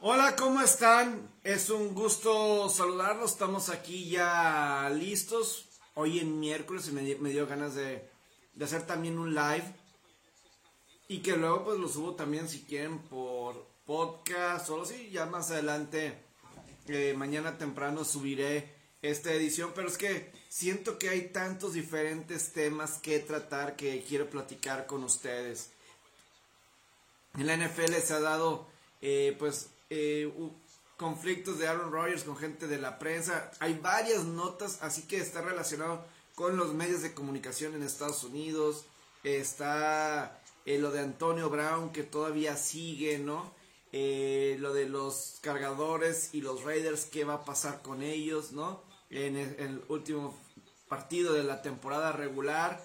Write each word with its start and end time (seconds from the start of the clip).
Hola, 0.00 0.36
¿cómo 0.36 0.60
están? 0.60 1.28
Es 1.42 1.70
un 1.70 1.92
gusto 1.92 2.68
saludarlos. 2.68 3.32
Estamos 3.32 3.68
aquí 3.68 4.08
ya 4.08 4.88
listos. 4.94 5.66
Hoy 5.94 6.20
en 6.20 6.38
miércoles 6.38 6.92
me, 6.92 7.16
me 7.16 7.30
dio 7.30 7.48
ganas 7.48 7.74
de, 7.74 8.08
de, 8.54 8.64
hacer 8.64 8.86
también 8.86 9.18
un 9.18 9.34
live. 9.34 9.64
Y 11.08 11.18
que 11.18 11.36
luego 11.36 11.64
pues 11.64 11.80
lo 11.80 11.88
subo 11.88 12.14
también 12.14 12.48
si 12.48 12.60
quieren 12.62 13.00
por 13.00 13.66
podcast 13.86 14.70
o 14.70 14.82
así. 14.82 15.10
Ya 15.10 15.26
más 15.26 15.50
adelante, 15.50 16.16
eh, 16.86 17.14
mañana 17.16 17.58
temprano 17.58 18.04
subiré 18.04 18.72
esta 19.02 19.32
edición. 19.32 19.72
Pero 19.74 19.88
es 19.88 19.98
que 19.98 20.30
siento 20.48 20.96
que 21.00 21.08
hay 21.08 21.30
tantos 21.30 21.72
diferentes 21.72 22.52
temas 22.52 22.98
que 22.98 23.18
tratar 23.18 23.74
que 23.74 24.04
quiero 24.08 24.30
platicar 24.30 24.86
con 24.86 25.02
ustedes. 25.02 25.72
En 27.36 27.48
la 27.48 27.56
NFL 27.56 27.94
se 27.94 28.14
ha 28.14 28.20
dado 28.20 28.68
eh, 29.00 29.34
pues 29.40 29.70
eh, 29.90 30.30
conflictos 30.98 31.58
de 31.58 31.66
Aaron 31.66 31.92
Rodgers 31.92 32.24
con 32.24 32.36
gente 32.36 32.66
de 32.66 32.78
la 32.78 32.98
prensa. 32.98 33.50
Hay 33.60 33.78
varias 33.78 34.24
notas, 34.24 34.78
así 34.82 35.02
que 35.02 35.18
está 35.18 35.40
relacionado 35.40 36.04
con 36.34 36.56
los 36.56 36.74
medios 36.74 37.02
de 37.02 37.14
comunicación 37.14 37.74
en 37.74 37.82
Estados 37.82 38.22
Unidos. 38.24 38.84
Está 39.24 40.40
eh, 40.66 40.78
lo 40.78 40.90
de 40.90 41.00
Antonio 41.00 41.48
Brown 41.48 41.90
que 41.90 42.02
todavía 42.02 42.56
sigue, 42.56 43.18
¿no? 43.18 43.52
Eh, 43.92 44.56
lo 44.60 44.74
de 44.74 44.86
los 44.88 45.38
cargadores 45.40 46.30
y 46.34 46.42
los 46.42 46.64
Raiders, 46.64 47.06
qué 47.06 47.24
va 47.24 47.34
a 47.34 47.44
pasar 47.44 47.80
con 47.80 48.02
ellos, 48.02 48.52
¿no? 48.52 48.82
En 49.08 49.36
el, 49.36 49.82
último 49.88 50.38
partido 50.88 51.32
de 51.32 51.44
la 51.44 51.62
temporada 51.62 52.12
regular. 52.12 52.84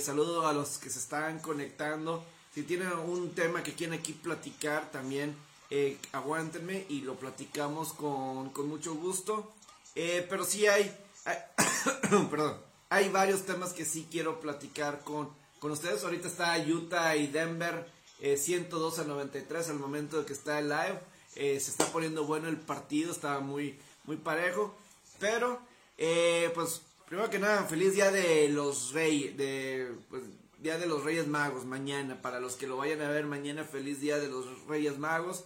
saludo 0.00 0.48
a 0.48 0.52
los 0.52 0.78
que 0.78 0.90
se 0.90 0.98
están 0.98 1.38
conectando. 1.38 2.24
Si 2.52 2.64
tienen 2.64 2.92
un 2.92 3.32
tema 3.34 3.62
que 3.62 3.74
quieren 3.74 4.00
aquí 4.00 4.12
platicar 4.12 4.90
también, 4.90 5.36
eh, 5.70 5.98
aguántenme 6.12 6.84
y 6.88 7.02
lo 7.02 7.14
platicamos 7.14 7.92
con, 7.92 8.50
con 8.50 8.68
mucho 8.68 8.94
gusto. 8.94 9.52
Eh, 9.94 10.26
pero 10.28 10.44
sí 10.44 10.66
hay, 10.66 10.96
perdón, 12.30 12.56
hay 12.88 13.08
varios 13.08 13.42
temas 13.42 13.72
que 13.72 13.84
sí 13.84 14.08
quiero 14.10 14.40
platicar 14.40 15.00
con, 15.04 15.30
con 15.58 15.70
ustedes. 15.70 16.02
Ahorita 16.04 16.28
está 16.28 16.58
Utah 16.58 17.16
y 17.16 17.28
Denver 17.28 17.86
eh, 18.20 18.36
102 18.36 18.98
a 18.98 19.04
93 19.04 19.70
al 19.70 19.78
momento 19.78 20.18
de 20.18 20.26
que 20.26 20.32
está 20.32 20.58
el 20.58 20.68
live. 20.68 21.00
Eh, 21.36 21.60
se 21.60 21.70
está 21.70 21.86
poniendo 21.86 22.24
bueno 22.24 22.48
el 22.48 22.56
partido, 22.56 23.12
está 23.12 23.40
muy, 23.40 23.78
muy 24.04 24.16
parejo. 24.16 24.74
Pero, 25.18 25.60
eh, 25.96 26.50
pues, 26.54 26.82
primero 27.06 27.30
que 27.30 27.38
nada, 27.38 27.64
feliz 27.64 27.94
día 27.94 28.10
de 28.10 28.48
los 28.48 28.92
reyes, 28.92 29.36
de, 29.36 29.92
pues, 30.08 30.22
Día 30.58 30.76
de 30.76 30.84
los 30.84 31.04
Reyes 31.04 31.26
Magos, 31.26 31.64
mañana. 31.64 32.20
Para 32.20 32.38
los 32.38 32.56
que 32.56 32.66
lo 32.66 32.76
vayan 32.76 33.00
a 33.00 33.08
ver 33.08 33.24
mañana, 33.24 33.64
feliz 33.64 33.98
Día 34.00 34.18
de 34.18 34.28
los 34.28 34.44
Reyes 34.66 34.98
Magos. 34.98 35.44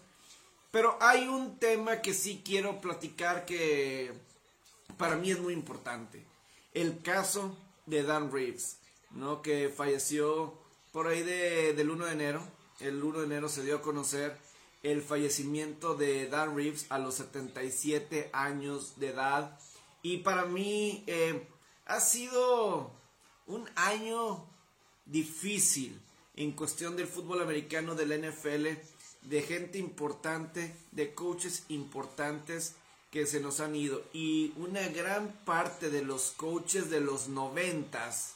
Pero 0.74 0.98
hay 1.00 1.28
un 1.28 1.60
tema 1.60 2.02
que 2.02 2.12
sí 2.12 2.42
quiero 2.44 2.80
platicar 2.80 3.46
que 3.46 4.12
para 4.98 5.14
mí 5.14 5.30
es 5.30 5.38
muy 5.38 5.52
importante. 5.52 6.26
El 6.72 7.00
caso 7.00 7.56
de 7.86 8.02
Dan 8.02 8.32
Reeves, 8.32 8.78
¿no? 9.12 9.40
Que 9.40 9.68
falleció 9.68 10.58
por 10.90 11.06
ahí 11.06 11.22
de, 11.22 11.74
del 11.74 11.90
1 11.90 12.06
de 12.06 12.12
enero. 12.12 12.42
El 12.80 13.00
1 13.04 13.20
de 13.20 13.24
enero 13.24 13.48
se 13.48 13.62
dio 13.62 13.76
a 13.76 13.82
conocer 13.82 14.36
el 14.82 15.00
fallecimiento 15.00 15.94
de 15.94 16.26
Dan 16.26 16.56
Reeves 16.56 16.86
a 16.88 16.98
los 16.98 17.14
77 17.14 18.30
años 18.32 18.98
de 18.98 19.10
edad. 19.10 19.56
Y 20.02 20.18
para 20.24 20.44
mí 20.44 21.04
eh, 21.06 21.46
ha 21.86 22.00
sido 22.00 22.90
un 23.46 23.70
año 23.76 24.44
difícil 25.06 26.02
en 26.34 26.50
cuestión 26.50 26.96
del 26.96 27.06
fútbol 27.06 27.42
americano 27.42 27.94
del 27.94 28.28
NFL, 28.28 28.66
de 29.24 29.42
gente 29.42 29.78
importante, 29.78 30.74
de 30.92 31.14
coaches 31.14 31.64
importantes 31.68 32.74
que 33.10 33.26
se 33.26 33.40
nos 33.40 33.60
han 33.60 33.74
ido. 33.74 34.02
Y 34.12 34.52
una 34.56 34.86
gran 34.88 35.32
parte 35.44 35.90
de 35.90 36.02
los 36.02 36.32
coaches 36.32 36.90
de 36.90 37.00
los 37.00 37.28
noventas, 37.28 38.34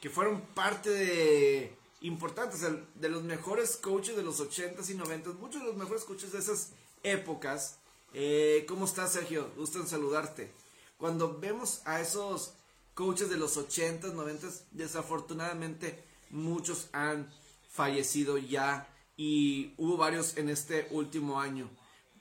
que 0.00 0.10
fueron 0.10 0.40
parte 0.40 0.90
de 0.90 1.74
importantes, 2.02 2.60
de 2.94 3.08
los 3.08 3.22
mejores 3.22 3.76
coaches 3.76 4.16
de 4.16 4.22
los 4.22 4.40
ochentas 4.40 4.90
y 4.90 4.94
noventas, 4.94 5.34
muchos 5.34 5.62
de 5.62 5.68
los 5.68 5.76
mejores 5.76 6.04
coaches 6.04 6.32
de 6.32 6.38
esas 6.38 6.70
épocas. 7.02 7.78
Eh, 8.12 8.64
¿Cómo 8.68 8.84
estás, 8.84 9.12
Sergio? 9.12 9.50
Gusto 9.56 9.80
en 9.80 9.88
saludarte. 9.88 10.52
Cuando 10.98 11.38
vemos 11.38 11.80
a 11.84 12.00
esos 12.00 12.52
coaches 12.94 13.28
de 13.30 13.36
los 13.36 13.56
80s, 13.56 14.14
90s, 14.14 14.62
desafortunadamente 14.70 16.04
muchos 16.30 16.88
han 16.92 17.32
fallecido 17.70 18.38
ya 18.38 18.88
y 19.16 19.74
hubo 19.76 19.96
varios 19.96 20.36
en 20.36 20.48
este 20.48 20.86
último 20.90 21.40
año. 21.40 21.70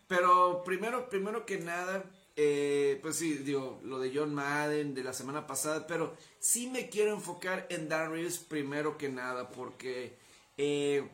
Pero 0.07 0.63
primero, 0.63 1.09
primero 1.09 1.45
que 1.45 1.57
nada, 1.57 2.03
eh, 2.35 2.99
pues 3.01 3.15
sí, 3.15 3.35
digo, 3.35 3.79
lo 3.83 3.99
de 3.99 4.11
John 4.13 4.33
Madden 4.33 4.93
de 4.93 5.03
la 5.03 5.13
semana 5.13 5.47
pasada, 5.47 5.87
pero 5.87 6.15
sí 6.39 6.69
me 6.69 6.89
quiero 6.89 7.13
enfocar 7.13 7.67
en 7.69 7.89
Dan 7.89 8.11
Reeves 8.11 8.39
primero 8.39 8.97
que 8.97 9.09
nada, 9.09 9.49
porque 9.49 10.17
eh, 10.57 11.07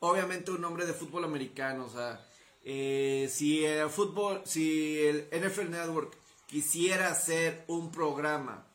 obviamente 0.00 0.50
un 0.50 0.64
hombre 0.64 0.86
de 0.86 0.92
fútbol 0.92 1.24
americano, 1.24 1.86
o 1.86 1.90
sea, 1.90 2.26
eh, 2.64 3.28
si 3.30 3.64
el 3.64 3.90
fútbol, 3.90 4.42
si 4.44 4.98
el 5.00 5.28
NFL 5.32 5.70
Network 5.70 6.16
quisiera 6.46 7.08
hacer 7.10 7.64
un 7.66 7.90
programa 7.90 8.66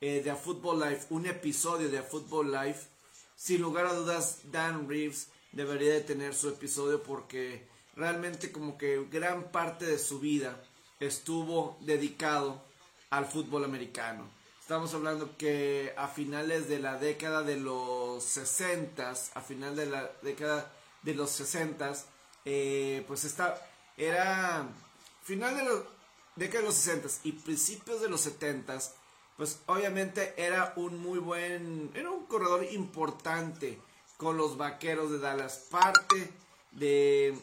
de 0.00 0.30
A 0.30 0.36
Football 0.36 0.80
Life, 0.80 1.06
un 1.08 1.24
episodio 1.24 1.88
de 1.88 1.96
A 1.96 2.02
Football 2.02 2.52
Life, 2.52 2.88
sin 3.36 3.62
lugar 3.62 3.86
a 3.86 3.94
dudas 3.94 4.40
Dan 4.52 4.86
Reeves 4.86 5.28
debería 5.54 5.92
de 5.94 6.00
tener 6.00 6.34
su 6.34 6.48
episodio 6.48 7.02
porque 7.02 7.66
realmente 7.96 8.52
como 8.52 8.76
que 8.76 9.04
gran 9.10 9.50
parte 9.50 9.86
de 9.86 9.98
su 9.98 10.20
vida 10.20 10.62
estuvo 11.00 11.78
dedicado 11.80 12.62
al 13.10 13.26
fútbol 13.26 13.64
americano. 13.64 14.28
Estamos 14.60 14.94
hablando 14.94 15.36
que 15.36 15.92
a 15.96 16.08
finales 16.08 16.68
de 16.68 16.78
la 16.78 16.98
década 16.98 17.42
de 17.42 17.56
los 17.56 18.24
60, 18.24 19.10
a 19.10 19.40
final 19.40 19.76
de 19.76 19.86
la 19.86 20.10
década 20.22 20.72
de 21.02 21.14
los 21.14 21.30
60, 21.30 21.92
eh, 22.44 23.04
pues 23.06 23.24
está, 23.24 23.60
era 23.96 24.66
final 25.22 25.56
de 25.56 25.64
la 25.64 25.82
década 26.36 26.60
de 26.60 26.66
los 26.66 26.74
60 26.76 27.08
y 27.24 27.32
principios 27.32 28.00
de 28.00 28.08
los 28.08 28.22
70 28.22 28.78
pues 29.36 29.58
obviamente 29.66 30.34
era 30.36 30.72
un 30.76 31.00
muy 31.00 31.18
buen, 31.18 31.90
era 31.94 32.10
un 32.10 32.26
corredor 32.26 32.64
importante 32.72 33.78
con 34.16 34.36
los 34.36 34.56
vaqueros 34.56 35.10
de 35.10 35.18
Dallas. 35.18 35.66
Parte 35.70 36.30
de, 36.72 37.36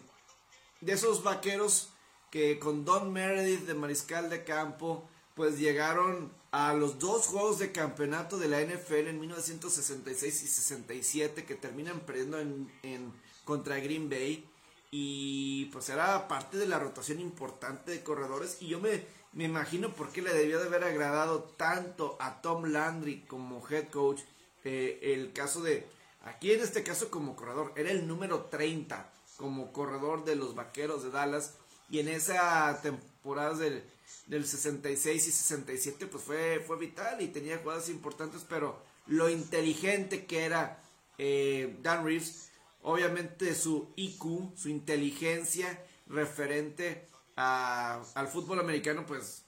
de 0.81 0.93
esos 0.93 1.23
vaqueros 1.23 1.89
que 2.29 2.59
con 2.59 2.85
Don 2.85 3.11
Meredith 3.11 3.65
de 3.65 3.73
mariscal 3.73 4.29
de 4.29 4.43
campo, 4.43 5.07
pues 5.35 5.59
llegaron 5.59 6.31
a 6.51 6.73
los 6.73 6.99
dos 6.99 7.27
juegos 7.27 7.59
de 7.59 7.71
campeonato 7.71 8.37
de 8.37 8.47
la 8.47 8.61
NFL 8.61 9.07
en 9.07 9.19
1966 9.19 10.43
y 10.43 10.47
67 10.47 11.45
que 11.45 11.55
terminan 11.55 12.01
perdiendo 12.01 12.39
en, 12.39 12.71
en 12.83 13.13
contra 13.45 13.79
Green 13.79 14.09
Bay 14.09 14.45
y 14.91 15.65
pues 15.65 15.89
era 15.89 16.27
parte 16.27 16.57
de 16.57 16.67
la 16.67 16.79
rotación 16.79 17.21
importante 17.21 17.91
de 17.91 18.03
corredores 18.03 18.57
y 18.59 18.67
yo 18.67 18.79
me 18.79 19.05
me 19.33 19.45
imagino 19.45 19.93
por 19.93 20.11
qué 20.11 20.21
le 20.21 20.33
debió 20.33 20.59
de 20.59 20.67
haber 20.67 20.83
agradado 20.83 21.43
tanto 21.55 22.17
a 22.19 22.41
Tom 22.41 22.65
Landry 22.65 23.21
como 23.27 23.65
head 23.69 23.89
coach 23.89 24.21
eh, 24.63 24.99
el 25.01 25.31
caso 25.31 25.61
de, 25.61 25.87
aquí 26.23 26.51
en 26.51 26.61
este 26.61 26.83
caso 26.83 27.09
como 27.09 27.35
corredor, 27.35 27.73
era 27.75 27.91
el 27.91 28.07
número 28.07 28.45
30 28.45 29.11
como 29.37 29.73
corredor 29.73 30.23
de 30.23 30.35
los 30.35 30.55
Vaqueros 30.55 31.03
de 31.03 31.11
Dallas. 31.11 31.55
Y 31.89 31.99
en 31.99 32.07
esa 32.07 32.79
temporada 32.81 33.55
del, 33.57 33.83
del 34.27 34.45
66 34.45 35.27
y 35.27 35.31
67 35.31 36.07
pues 36.07 36.23
fue, 36.23 36.63
fue 36.65 36.77
vital 36.77 37.21
y 37.21 37.27
tenía 37.27 37.57
jugadas 37.57 37.89
importantes, 37.89 38.45
pero 38.47 38.81
lo 39.07 39.29
inteligente 39.29 40.25
que 40.25 40.45
era 40.45 40.81
eh, 41.17 41.77
Dan 41.81 42.05
Reeves, 42.05 42.49
obviamente 42.83 43.53
su 43.55 43.91
IQ, 43.95 44.55
su 44.55 44.69
inteligencia 44.69 45.83
referente 46.07 47.07
al 47.35 48.27
fútbol 48.27 48.59
americano, 48.59 49.05
pues 49.05 49.43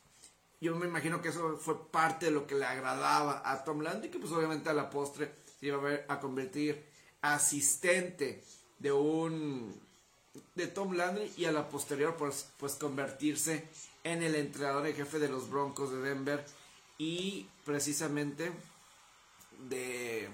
yo 0.60 0.76
me 0.76 0.88
imagino 0.88 1.22
que 1.22 1.30
eso 1.30 1.58
fue 1.58 1.92
parte 1.92 2.28
de 2.28 2.32
lo 2.32 2.48
que 2.48 2.56
le 2.56 2.66
agradaba 2.66 3.42
a 3.46 3.64
Tom 3.64 3.82
Landry, 3.82 4.10
que 4.10 4.20
pues 4.20 4.32
obviamente 4.32 4.70
a 4.70 4.74
la 4.74 4.90
postre 4.90 5.34
iba 5.68 5.78
a, 5.78 5.82
ver, 5.82 6.06
a 6.08 6.20
convertir 6.20 6.84
asistente 7.22 8.44
de 8.80 8.92
un 8.92 9.82
de 10.56 10.68
Tom 10.68 10.94
Landry 10.94 11.32
y 11.38 11.46
a 11.46 11.52
la 11.52 11.70
posterior 11.70 12.16
pues, 12.18 12.50
pues 12.58 12.74
convertirse 12.76 13.68
en 14.04 14.24
el 14.24 14.36
entrenador 14.36 14.86
en 14.88 14.96
jefe 14.96 15.20
de 15.20 15.30
los 15.30 15.50
Broncos 15.50 15.92
de 15.92 16.02
Denver 16.02 16.44
y 16.98 17.48
precisamente 17.66 18.52
de 19.70 20.30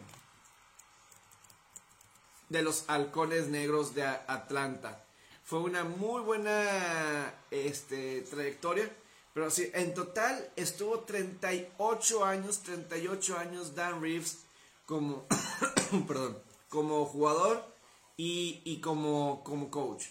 de 2.50 2.64
los 2.64 2.86
halcones 2.88 3.48
negros 3.48 3.94
de 3.94 4.04
Atlanta. 4.04 5.06
Fue 5.44 5.60
una 5.60 5.84
muy 5.84 6.22
buena 6.22 7.34
este, 7.52 8.22
trayectoria. 8.22 8.90
Pero 9.34 9.52
sí, 9.52 9.70
en 9.74 9.94
total 9.94 10.52
estuvo 10.56 11.02
38 11.02 12.26
años, 12.26 12.60
38 12.64 13.38
años 13.38 13.76
Dan 13.76 14.02
Reeves 14.02 14.40
como, 14.90 15.28
perdón, 16.08 16.42
como 16.68 17.06
jugador 17.06 17.64
y, 18.18 18.82
como, 18.82 19.44
como 19.44 19.70
coach. 19.70 20.06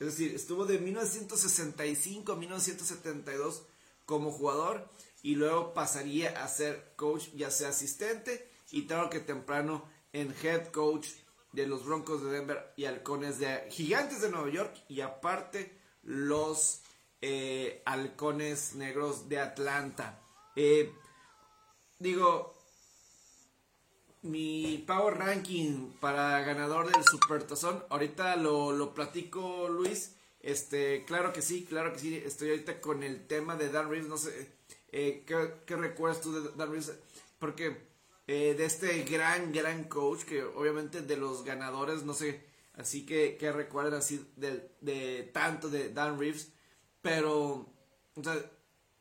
Es 0.00 0.08
decir, 0.08 0.34
estuvo 0.34 0.66
de 0.66 0.80
1965 0.80 2.32
a 2.32 2.36
1972 2.36 3.62
como 4.04 4.32
jugador 4.32 4.90
y 5.22 5.36
luego 5.36 5.72
pasaría 5.72 6.42
a 6.42 6.48
ser 6.48 6.94
coach, 6.96 7.28
ya 7.36 7.52
sea 7.52 7.68
asistente 7.68 8.50
y 8.72 8.88
claro 8.88 9.08
que 9.08 9.20
temprano 9.20 9.88
en 10.12 10.34
head 10.42 10.66
coach 10.72 11.10
de 11.52 11.68
los 11.68 11.84
Broncos 11.84 12.24
de 12.24 12.32
Denver 12.32 12.72
y 12.76 12.86
Halcones 12.86 13.38
de 13.38 13.68
Gigantes 13.70 14.20
de 14.20 14.30
Nueva 14.30 14.50
York 14.50 14.76
y 14.88 15.00
aparte 15.00 15.78
los 16.02 16.80
eh, 17.20 17.82
Halcones 17.86 18.74
Negros 18.74 19.28
de 19.28 19.38
Atlanta. 19.38 20.20
Eh, 20.56 20.92
digo, 22.00 22.53
mi 24.24 24.82
power 24.86 25.18
ranking 25.18 25.90
para 26.00 26.40
ganador 26.40 26.90
del 26.90 27.04
Supertazón, 27.04 27.84
ahorita 27.90 28.36
lo, 28.36 28.72
lo 28.72 28.94
platico 28.94 29.68
Luis. 29.68 30.16
Este, 30.40 31.04
claro 31.04 31.32
que 31.32 31.42
sí, 31.42 31.64
claro 31.64 31.92
que 31.92 31.98
sí. 31.98 32.16
Estoy 32.24 32.50
ahorita 32.50 32.80
con 32.80 33.02
el 33.02 33.26
tema 33.26 33.56
de 33.56 33.68
Dan 33.70 33.90
Reeves. 33.90 34.08
No 34.08 34.16
sé, 34.16 34.50
eh, 34.92 35.24
¿qué, 35.26 35.76
recuerdas 35.76 36.22
tú 36.22 36.32
de 36.32 36.50
Dan 36.56 36.70
Reeves? 36.70 36.92
Porque 37.38 37.76
eh, 38.26 38.54
de 38.56 38.64
este 38.64 39.02
gran, 39.02 39.52
gran 39.52 39.84
coach, 39.84 40.22
que 40.24 40.42
obviamente 40.42 41.02
de 41.02 41.16
los 41.16 41.44
ganadores, 41.44 42.04
no 42.04 42.14
sé, 42.14 42.44
así 42.74 43.04
que, 43.04 43.36
que 43.36 43.52
recuerdan 43.52 43.94
así 43.94 44.26
de, 44.36 44.70
de 44.80 45.30
tanto 45.34 45.68
de 45.68 45.90
Dan 45.90 46.18
Reeves. 46.18 46.50
Pero, 47.02 47.68
o 48.14 48.22
sea, 48.22 48.36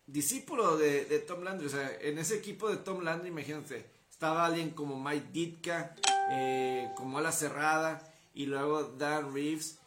discípulo 0.05 0.75
de, 0.75 1.05
de 1.05 1.19
Tom 1.19 1.43
Landry. 1.43 1.67
O 1.67 1.69
sea, 1.69 1.97
en 2.01 2.17
ese 2.17 2.35
equipo 2.35 2.69
de 2.69 2.77
Tom 2.77 3.03
Landry, 3.03 3.29
imagínate 3.29 3.92
estaba 4.23 4.45
alguien 4.45 4.69
como 4.69 4.97
Mike 5.03 5.27
Ditka, 5.33 5.93
eh, 6.31 6.89
como 6.95 7.17
ala 7.17 7.33
cerrada, 7.33 8.09
y 8.33 8.45
luego 8.45 8.83
Dan 8.83 9.33
Reeves. 9.33 9.79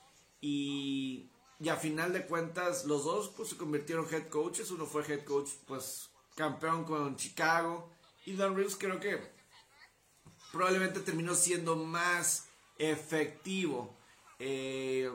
Y, 0.43 1.31
y, 1.59 1.71
a 1.71 1.77
final 1.77 2.13
de 2.13 2.27
cuentas, 2.27 2.85
los 2.85 3.05
dos 3.05 3.31
pues, 3.35 3.49
se 3.49 3.57
convirtieron 3.57 4.07
head 4.13 4.29
coaches. 4.29 4.71
Uno 4.71 4.85
fue 4.85 5.11
head 5.11 5.25
coach, 5.25 5.49
pues 5.67 6.11
campeón 6.35 6.85
con 6.85 7.17
Chicago. 7.17 7.91
Y 8.27 8.37
Dan 8.37 8.55
Reeves 8.55 8.77
creo 8.77 9.01
que 9.01 9.19
probablemente 10.53 11.01
terminó 11.01 11.35
siendo 11.35 11.75
más 11.75 12.47
efectivo. 12.77 13.97
Eh, 14.39 15.11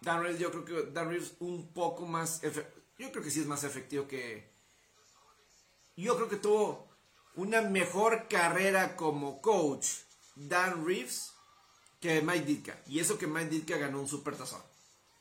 Dan 0.00 0.20
Reeves, 0.20 0.40
yo 0.40 0.50
creo 0.50 0.64
que 0.64 0.90
Dan 0.90 1.10
Reeves 1.10 1.36
un 1.38 1.72
poco 1.72 2.06
más. 2.06 2.42
Yo 2.42 3.12
creo 3.12 3.22
que 3.22 3.30
sí 3.30 3.38
es 3.38 3.46
más 3.46 3.62
efectivo 3.62 4.08
que. 4.08 4.50
Yo 5.94 6.16
creo 6.16 6.28
que 6.28 6.38
tuvo 6.38 6.87
una 7.38 7.62
mejor 7.62 8.26
carrera 8.28 8.96
como 8.96 9.40
coach 9.40 9.86
Dan 10.34 10.84
Reeves 10.84 11.32
que 12.00 12.20
Mike 12.20 12.44
Ditka. 12.44 12.82
Y 12.88 12.98
eso 12.98 13.16
que 13.16 13.28
Mike 13.28 13.50
Ditka 13.50 13.76
ganó 13.76 14.00
un 14.00 14.08
super 14.08 14.36
tazón. 14.36 14.60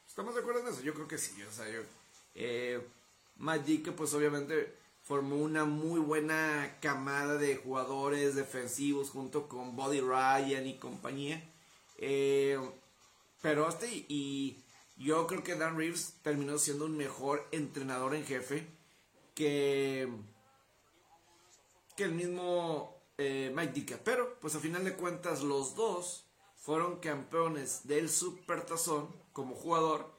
¿Estamos 0.08 0.34
de 0.34 0.42
acuerdo 0.42 0.62
en 0.62 0.68
eso? 0.68 0.82
Yo 0.82 0.96
creo 0.96 1.08
que 1.08 1.20
sí. 1.20 1.40
O 1.44 1.52
sea, 1.52 1.70
yo, 1.70 1.82
eh, 2.34 2.82
Mike 3.38 3.66
Ditka 3.66 3.92
pues 3.92 4.16
obviamente 4.16 4.76
formó 5.04 5.36
una 5.36 5.66
muy 5.66 6.00
buena 6.00 6.80
camada 6.82 7.38
de 7.38 7.56
jugadores 7.56 8.34
defensivos 8.34 9.12
junto 9.12 9.48
con 9.48 9.76
Buddy 9.76 10.02
Ryan 10.02 10.66
y 10.66 10.80
compañía. 10.80 11.48
Eh, 12.00 12.60
pero 13.44 13.68
hasta 13.68 13.86
y 13.86 14.64
yo 14.98 15.28
creo 15.28 15.44
que 15.44 15.54
Dan 15.54 15.78
Reeves 15.78 16.16
terminó 16.24 16.58
siendo 16.58 16.86
un 16.86 16.98
mejor 16.98 17.48
entrenador 17.52 18.16
en 18.16 18.26
jefe 18.26 18.68
que 19.36 20.10
que 21.98 22.06
el 22.06 22.14
mismo 22.14 23.04
eh, 23.18 23.52
Mike 23.54 23.74
Ditka. 23.74 24.00
Pero, 24.06 24.40
pues 24.40 24.56
a 24.56 24.60
final 24.60 24.86
de 24.86 24.96
cuentas, 24.96 25.42
los 25.42 25.76
dos 25.76 26.26
fueron 26.56 27.00
campeones 27.00 27.88
del 27.88 28.10
Supertazón 28.10 29.14
como 29.34 29.56
jugador. 29.56 30.16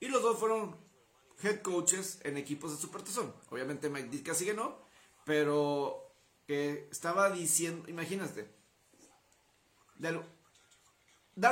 Y 0.00 0.08
los 0.08 0.22
dos 0.22 0.38
fueron 0.38 0.76
head 1.42 1.60
coaches 1.60 2.20
en 2.22 2.36
equipos 2.36 2.70
de 2.70 2.78
Supertazón. 2.78 3.34
Obviamente 3.50 3.90
Mike 3.90 4.08
Ditka 4.08 4.32
sí 4.32 4.48
no, 4.54 4.78
pero 5.24 6.14
que 6.46 6.88
estaba 6.90 7.30
diciendo, 7.30 7.88
imagínate, 7.88 8.50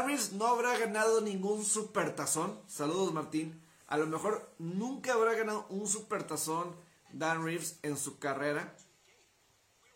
Reeves 0.06 0.32
no 0.32 0.46
habrá 0.46 0.78
ganado 0.78 1.20
ningún 1.20 1.64
supertazón. 1.64 2.60
Saludos 2.68 3.12
Martín. 3.12 3.62
A 3.88 3.98
lo 3.98 4.06
mejor 4.06 4.54
nunca 4.58 5.12
habrá 5.14 5.34
ganado 5.34 5.66
un 5.68 5.86
supertazón 5.86 6.74
Dan 7.12 7.44
Reeves 7.44 7.78
en 7.82 7.96
su 7.96 8.18
carrera. 8.18 8.76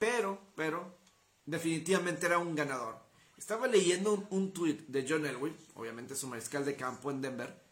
Pero, 0.01 0.41
pero, 0.57 0.97
definitivamente 1.45 2.25
era 2.25 2.39
un 2.39 2.55
ganador. 2.55 2.97
Estaba 3.37 3.67
leyendo 3.67 4.15
un, 4.15 4.27
un 4.31 4.53
tweet 4.55 4.87
de 4.89 5.05
John 5.07 5.27
Elway, 5.27 5.55
obviamente 5.75 6.17
su 6.17 6.27
mariscal 6.27 6.65
de 6.65 6.75
campo 6.75 7.11
en 7.11 7.21
Denver, 7.21 7.63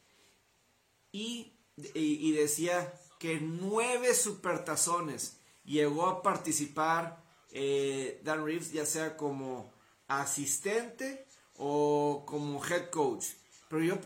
y, 1.10 1.54
y, 1.94 2.32
decía 2.32 2.92
que 3.18 3.40
nueve 3.40 4.14
supertazones 4.14 5.38
llegó 5.64 6.06
a 6.06 6.22
participar 6.22 7.24
eh, 7.50 8.20
Dan 8.24 8.44
Reeves, 8.44 8.72
ya 8.72 8.84
sea 8.84 9.16
como 9.16 9.72
asistente 10.06 11.26
o 11.56 12.24
como 12.26 12.62
head 12.62 12.90
coach. 12.90 13.24
Pero 13.70 13.84
yo, 13.84 13.98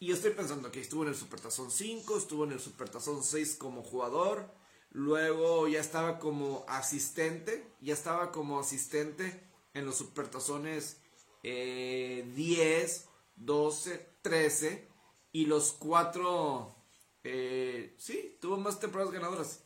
yo 0.00 0.14
estoy 0.14 0.32
pensando 0.32 0.72
que 0.72 0.80
estuvo 0.80 1.04
en 1.04 1.10
el 1.10 1.16
Supertazón 1.16 1.70
5, 1.70 2.18
estuvo 2.18 2.42
en 2.42 2.52
el 2.52 2.60
Supertazón 2.60 3.22
6 3.22 3.54
como 3.54 3.84
jugador, 3.84 4.52
Luego 4.90 5.68
ya 5.68 5.80
estaba 5.80 6.18
como 6.18 6.64
asistente, 6.68 7.64
ya 7.80 7.94
estaba 7.94 8.32
como 8.32 8.58
asistente 8.58 9.40
en 9.72 9.86
los 9.86 9.96
supertazones 9.96 11.00
10, 11.42 13.08
12, 13.36 14.10
13 14.22 14.88
y 15.32 15.46
los 15.46 15.72
cuatro, 15.72 16.74
eh, 17.22 17.94
sí, 17.98 18.36
tuvo 18.40 18.56
más 18.56 18.80
temporadas 18.80 19.12
ganadoras. 19.12 19.60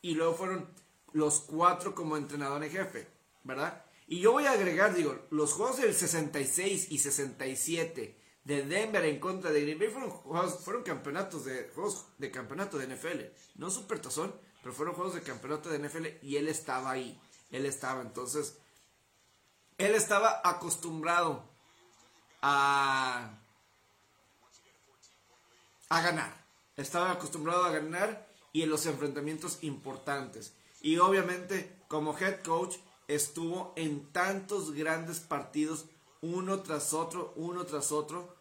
Y 0.00 0.14
luego 0.14 0.34
fueron 0.34 0.68
los 1.12 1.40
cuatro 1.40 1.94
como 1.94 2.16
entrenador 2.16 2.62
en 2.62 2.70
jefe, 2.70 3.08
¿verdad? 3.44 3.84
Y 4.06 4.20
yo 4.20 4.32
voy 4.32 4.44
a 4.44 4.52
agregar, 4.52 4.94
digo, 4.94 5.18
los 5.30 5.54
juegos 5.54 5.78
del 5.78 5.94
66 5.94 6.90
y 6.90 6.98
67 6.98 8.21
de 8.44 8.64
Denver 8.64 9.04
en 9.04 9.20
contra 9.20 9.50
de 9.50 9.62
Green 9.62 9.78
Bay. 9.78 9.88
Fueron, 9.88 10.50
fueron 10.50 10.82
campeonatos 10.82 11.44
de 11.44 11.70
juegos 11.74 12.06
de 12.18 12.30
campeonato 12.30 12.78
de 12.78 12.86
NFL, 12.86 13.20
no 13.56 13.70
supertazón, 13.70 14.34
pero 14.62 14.74
fueron 14.74 14.94
juegos 14.94 15.14
de 15.14 15.22
campeonato 15.22 15.68
de 15.70 15.78
NFL 15.78 16.06
y 16.22 16.36
él 16.36 16.48
estaba 16.48 16.90
ahí, 16.90 17.20
él 17.50 17.66
estaba, 17.66 18.02
entonces, 18.02 18.58
él 19.78 19.94
estaba 19.94 20.40
acostumbrado 20.44 21.44
a, 22.40 23.38
a 25.88 26.02
ganar, 26.02 26.44
estaba 26.76 27.12
acostumbrado 27.12 27.64
a 27.64 27.70
ganar 27.70 28.28
y 28.52 28.62
en 28.62 28.70
los 28.70 28.86
enfrentamientos 28.86 29.58
importantes. 29.62 30.54
Y 30.80 30.98
obviamente 30.98 31.78
como 31.88 32.16
head 32.18 32.42
coach 32.42 32.76
estuvo 33.08 33.72
en 33.76 34.10
tantos 34.12 34.72
grandes 34.72 35.20
partidos 35.20 35.86
uno 36.22 36.60
tras 36.60 36.94
otro, 36.94 37.32
uno 37.36 37.64
tras 37.66 37.92
otro. 37.92 38.36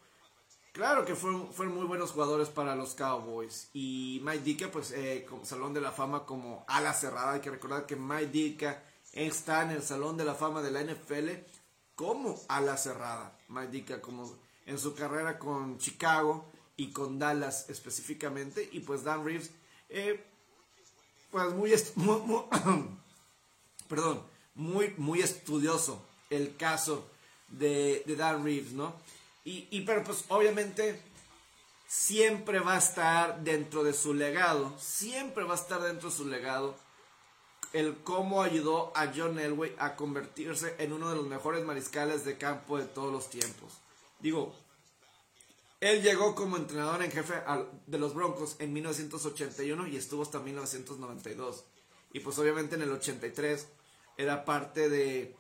Claro 0.71 1.03
que 1.03 1.15
fueron, 1.15 1.49
muy 1.75 1.85
buenos 1.85 2.11
jugadores 2.11 2.47
para 2.47 2.75
los 2.75 2.95
Cowboys. 2.95 3.69
Y 3.73 4.21
Mike 4.23 4.43
Ditka, 4.43 4.71
pues, 4.71 4.91
eh, 4.91 5.27
Salón 5.43 5.73
de 5.73 5.81
la 5.81 5.91
Fama 5.91 6.25
como 6.25 6.63
ala 6.67 6.93
cerrada. 6.93 7.33
Hay 7.33 7.41
que 7.41 7.51
recordar 7.51 7.85
que 7.85 7.97
Mike 7.97 8.27
Ditka 8.27 8.83
está 9.11 9.63
en 9.63 9.71
el 9.71 9.83
Salón 9.83 10.15
de 10.15 10.23
la 10.23 10.35
Fama 10.35 10.61
de 10.61 10.71
la 10.71 10.81
NFL 10.81 11.29
como 11.95 12.39
ala 12.47 12.77
cerrada. 12.77 13.37
Mike 13.49 13.71
Ditka, 13.71 14.01
como 14.01 14.33
en 14.65 14.79
su 14.79 14.95
carrera 14.95 15.37
con 15.37 15.77
Chicago 15.77 16.45
y 16.77 16.91
con 16.91 17.19
Dallas 17.19 17.69
específicamente. 17.69 18.69
Y 18.71 18.79
pues 18.79 19.03
Dan 19.03 19.25
Reeves, 19.25 19.51
eh, 19.89 20.23
pues 21.31 21.53
muy, 21.53 21.73
muy 21.95 22.43
perdón, 23.89 24.23
muy, 24.55 24.93
muy 24.97 25.19
estudioso 25.19 26.01
el 26.29 26.55
caso 26.55 27.09
de, 27.51 28.03
Dan 28.17 28.43
Reeves, 28.43 28.73
¿no? 28.73 28.95
Y, 29.43 29.67
y, 29.71 29.81
pero 29.81 30.03
pues 30.03 30.25
obviamente 30.29 31.01
siempre 31.87 32.59
va 32.59 32.75
a 32.75 32.77
estar 32.77 33.43
dentro 33.43 33.83
de 33.83 33.93
su 33.93 34.13
legado, 34.13 34.73
siempre 34.79 35.43
va 35.43 35.53
a 35.53 35.57
estar 35.57 35.81
dentro 35.81 36.09
de 36.09 36.15
su 36.15 36.25
legado 36.25 36.75
el 37.73 37.97
cómo 38.03 38.43
ayudó 38.43 38.91
a 38.95 39.11
John 39.15 39.39
Elway 39.39 39.73
a 39.77 39.95
convertirse 39.95 40.75
en 40.77 40.91
uno 40.91 41.09
de 41.09 41.15
los 41.15 41.27
mejores 41.27 41.63
mariscales 41.63 42.25
de 42.25 42.37
campo 42.37 42.77
de 42.77 42.85
todos 42.85 43.11
los 43.11 43.29
tiempos. 43.29 43.73
Digo, 44.19 44.53
él 45.79 46.01
llegó 46.01 46.35
como 46.35 46.57
entrenador 46.57 47.01
en 47.01 47.11
jefe 47.11 47.33
de 47.87 47.97
los 47.97 48.13
Broncos 48.13 48.55
en 48.59 48.73
1981 48.73 49.87
y 49.87 49.95
estuvo 49.95 50.21
hasta 50.21 50.39
1992. 50.39 51.63
Y 52.13 52.19
pues 52.19 52.37
obviamente 52.39 52.75
en 52.75 52.81
el 52.83 52.91
83 52.91 53.67
era 54.17 54.43
parte 54.43 54.89
de 54.89 55.35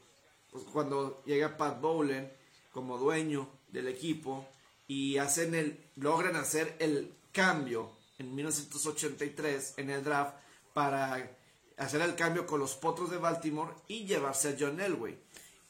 cuando 0.71 1.23
llega 1.25 1.57
Pat 1.57 1.79
Bowlen 1.79 2.31
como 2.71 2.97
dueño 2.97 3.49
del 3.69 3.87
equipo 3.87 4.47
y 4.87 5.17
hacen 5.17 5.55
el, 5.55 5.79
logran 5.95 6.35
hacer 6.35 6.75
el 6.79 7.13
cambio 7.31 7.91
en 8.17 8.35
1983 8.35 9.75
en 9.77 9.89
el 9.89 10.03
draft 10.03 10.35
para 10.73 11.37
hacer 11.77 12.01
el 12.01 12.15
cambio 12.15 12.45
con 12.45 12.59
los 12.59 12.75
Potros 12.75 13.09
de 13.09 13.17
Baltimore 13.17 13.73
y 13.87 14.05
llevarse 14.05 14.49
a 14.49 14.55
John 14.59 14.79
Elway. 14.79 15.17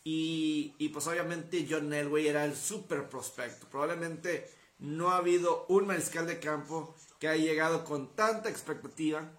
Y, 0.04 0.74
y 0.80 0.90
pues 0.90 1.06
obviamente 1.08 1.68
John 1.70 1.94
Elway 1.94 2.28
era 2.28 2.44
el 2.46 2.56
super 2.56 3.08
prospecto. 3.08 3.68
Probablemente 3.68 4.50
no 4.80 5.12
ha 5.12 5.18
habido 5.18 5.66
un 5.70 5.86
mariscal 5.86 6.26
de 6.26 6.40
campo 6.40 6.96
que 7.20 7.28
haya 7.28 7.44
llegado 7.44 7.86
con 7.86 8.16
tanta 8.16 8.50
expectativa 8.50 9.32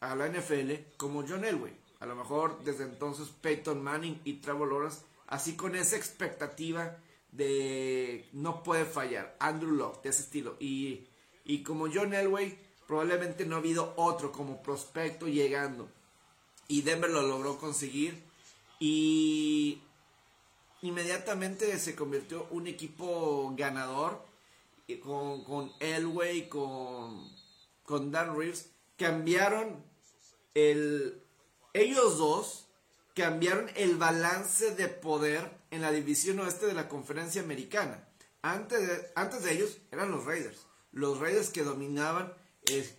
a 0.00 0.16
la 0.16 0.28
NFL 0.28 0.96
como 0.96 1.24
John 1.28 1.44
Elway. 1.44 1.81
A 2.02 2.06
lo 2.06 2.16
mejor 2.16 2.64
desde 2.64 2.82
entonces 2.82 3.28
Peyton 3.28 3.80
Manning 3.80 4.20
y 4.24 4.40
Trevor 4.40 4.72
Lawrence, 4.72 5.02
así 5.28 5.54
con 5.54 5.76
esa 5.76 5.94
expectativa 5.94 6.98
de 7.30 8.28
no 8.32 8.64
puede 8.64 8.84
fallar. 8.84 9.36
Andrew 9.38 9.70
Locke, 9.70 10.02
de 10.02 10.08
ese 10.08 10.22
estilo. 10.22 10.56
Y, 10.58 11.06
y 11.44 11.62
como 11.62 11.86
John 11.94 12.12
Elway, 12.12 12.58
probablemente 12.88 13.46
no 13.46 13.54
ha 13.54 13.60
habido 13.60 13.94
otro 13.94 14.32
como 14.32 14.64
prospecto 14.64 15.28
llegando. 15.28 15.88
Y 16.66 16.82
Denver 16.82 17.08
lo 17.08 17.22
logró 17.22 17.56
conseguir. 17.58 18.20
Y 18.80 19.80
inmediatamente 20.80 21.78
se 21.78 21.94
convirtió 21.94 22.48
un 22.50 22.66
equipo 22.66 23.54
ganador. 23.56 24.26
Con, 25.04 25.44
con 25.44 25.70
Elway, 25.78 26.48
con, 26.48 27.30
con 27.84 28.10
Dan 28.10 28.36
Reeves. 28.36 28.72
Cambiaron 28.96 29.84
el... 30.54 31.21
Ellos 31.72 32.18
dos 32.18 32.68
cambiaron 33.14 33.70
el 33.76 33.96
balance 33.96 34.74
de 34.74 34.88
poder 34.88 35.50
en 35.70 35.82
la 35.82 35.92
división 35.92 36.40
oeste 36.40 36.66
de 36.66 36.74
la 36.74 36.88
conferencia 36.88 37.42
americana. 37.42 38.08
Antes 38.42 38.86
de, 38.86 39.12
antes 39.14 39.42
de 39.42 39.52
ellos 39.52 39.78
eran 39.90 40.10
los 40.10 40.24
Raiders. 40.24 40.66
Los 40.92 41.18
Raiders 41.18 41.50
que 41.50 41.62
dominaban 41.62 42.34
eh, 42.66 42.98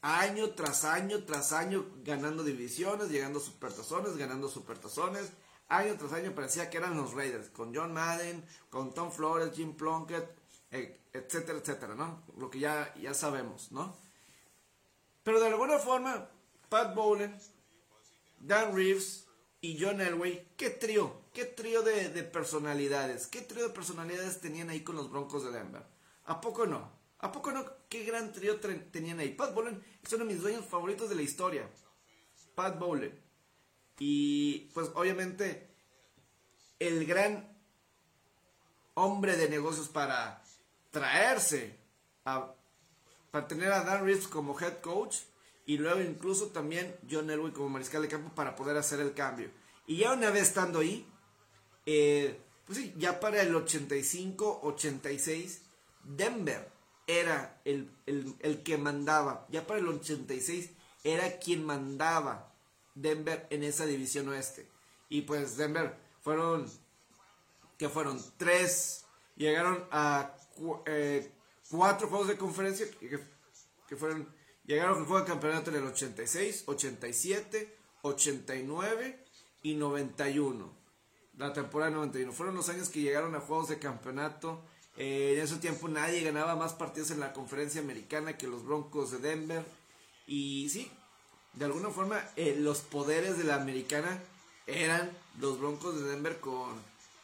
año 0.00 0.50
tras 0.50 0.84
año 0.84 1.24
tras 1.24 1.52
año 1.52 1.86
ganando 2.04 2.44
divisiones, 2.44 3.10
llegando 3.10 3.38
a 3.38 3.42
supertazones, 3.42 4.16
ganando 4.16 4.48
supertazones. 4.48 5.32
Año 5.68 5.96
tras 5.98 6.12
año 6.12 6.34
parecía 6.34 6.68
que 6.68 6.76
eran 6.76 6.96
los 6.96 7.14
Raiders, 7.14 7.48
con 7.48 7.74
John 7.74 7.92
Madden, 7.92 8.44
con 8.70 8.92
Tom 8.92 9.10
Flores, 9.10 9.54
Jim 9.54 9.74
Plunkett, 9.74 10.28
eh, 10.70 11.00
etcétera, 11.12 11.58
etcétera, 11.58 11.94
¿no? 11.94 12.22
Lo 12.36 12.50
que 12.50 12.58
ya, 12.58 12.94
ya 13.00 13.14
sabemos, 13.14 13.72
¿no? 13.72 13.96
Pero 15.22 15.40
de 15.40 15.46
alguna 15.46 15.78
forma, 15.78 16.28
Pat 16.68 16.94
Bowlen, 16.94 17.34
Dan 18.46 18.76
Reeves 18.76 19.26
y 19.62 19.78
John 19.80 20.02
Elway, 20.02 20.48
¿qué 20.58 20.68
trío? 20.68 21.22
¿Qué 21.32 21.46
trío 21.46 21.82
de, 21.82 22.10
de, 22.10 22.22
personalidades? 22.22 23.26
¿Qué 23.26 23.40
trío 23.40 23.66
de 23.66 23.74
personalidades 23.74 24.40
tenían 24.40 24.68
ahí 24.68 24.80
con 24.80 24.96
los 24.96 25.10
Broncos 25.10 25.44
de 25.44 25.50
Denver? 25.50 25.82
¿A 26.26 26.40
poco 26.42 26.66
no? 26.66 26.92
¿A 27.20 27.32
poco 27.32 27.52
no? 27.52 27.64
¿Qué 27.88 28.04
gran 28.04 28.32
trío 28.32 28.60
tenían 28.60 29.18
ahí? 29.18 29.30
Pat 29.30 29.54
Bowlen 29.54 29.82
es 30.02 30.12
uno 30.12 30.26
de 30.26 30.34
mis 30.34 30.42
dueños 30.42 30.66
favoritos 30.66 31.08
de 31.08 31.14
la 31.14 31.22
historia. 31.22 31.70
Pat 32.54 32.78
Bowlen. 32.78 33.18
Y 33.98 34.70
pues 34.74 34.90
obviamente 34.94 35.70
el 36.78 37.06
gran 37.06 37.56
hombre 38.92 39.36
de 39.36 39.48
negocios 39.48 39.88
para 39.88 40.42
traerse 40.90 41.78
a, 42.26 42.52
para 43.30 43.48
tener 43.48 43.72
a 43.72 43.84
Dan 43.84 44.04
Reeves 44.04 44.28
como 44.28 44.58
head 44.60 44.80
coach 44.82 45.16
y 45.66 45.78
luego 45.78 46.00
incluso 46.00 46.48
también 46.48 46.96
John 47.10 47.30
Elway 47.30 47.52
como 47.52 47.70
mariscal 47.70 48.02
de 48.02 48.08
campo 48.08 48.34
para 48.34 48.56
poder 48.56 48.76
hacer 48.76 49.00
el 49.00 49.14
cambio. 49.14 49.50
Y 49.86 49.98
ya 49.98 50.12
una 50.12 50.30
vez 50.30 50.44
estando 50.44 50.80
ahí, 50.80 51.06
eh, 51.86 52.40
pues 52.66 52.78
sí, 52.78 52.94
ya 52.96 53.20
para 53.20 53.42
el 53.42 53.54
85-86, 53.54 55.58
Denver 56.04 56.72
era 57.06 57.60
el, 57.64 57.90
el, 58.06 58.62
que 58.62 58.78
mandaba. 58.78 59.46
Ya 59.50 59.66
para 59.66 59.80
el 59.80 59.88
86 59.88 60.70
era 61.02 61.38
quien 61.38 61.64
mandaba 61.64 62.54
Denver 62.94 63.46
en 63.50 63.62
esa 63.62 63.86
división 63.86 64.28
oeste. 64.28 64.68
Y 65.08 65.22
pues 65.22 65.56
Denver 65.56 65.96
fueron, 66.22 66.70
que 67.78 67.88
fueron 67.88 68.22
tres, 68.38 69.04
llegaron 69.36 69.86
a 69.90 70.34
eh, 70.86 71.30
cuatro 71.70 72.08
juegos 72.08 72.28
de 72.28 72.38
conferencia, 72.38 72.86
que 73.86 73.96
fueron, 73.96 74.28
llegaron 74.66 74.98
al 74.98 75.04
juego 75.04 75.20
de 75.20 75.28
campeonato 75.28 75.70
en 75.70 75.76
el 75.76 75.84
86, 75.84 76.64
87, 76.66 77.76
89 78.02 79.24
y 79.62 79.74
91 79.74 80.84
la 81.38 81.52
temporada 81.52 81.90
91. 81.90 82.32
Fueron 82.32 82.54
los 82.54 82.68
años 82.68 82.88
que 82.88 83.00
llegaron 83.00 83.34
a 83.34 83.40
juegos 83.40 83.68
de 83.68 83.78
campeonato. 83.78 84.60
Eh, 84.96 85.34
en 85.36 85.42
ese 85.42 85.56
tiempo 85.56 85.88
nadie 85.88 86.22
ganaba 86.22 86.54
más 86.54 86.74
partidos 86.74 87.10
en 87.10 87.20
la 87.20 87.32
conferencia 87.32 87.80
americana 87.80 88.38
que 88.38 88.46
los 88.46 88.64
Broncos 88.64 89.10
de 89.10 89.18
Denver. 89.18 89.64
Y 90.26 90.68
sí, 90.70 90.90
de 91.54 91.64
alguna 91.64 91.90
forma 91.90 92.22
eh, 92.36 92.56
los 92.58 92.80
poderes 92.80 93.36
de 93.38 93.44
la 93.44 93.56
americana 93.56 94.22
eran 94.66 95.10
los 95.40 95.58
Broncos 95.58 96.00
de 96.00 96.08
Denver 96.08 96.38
con, 96.40 96.80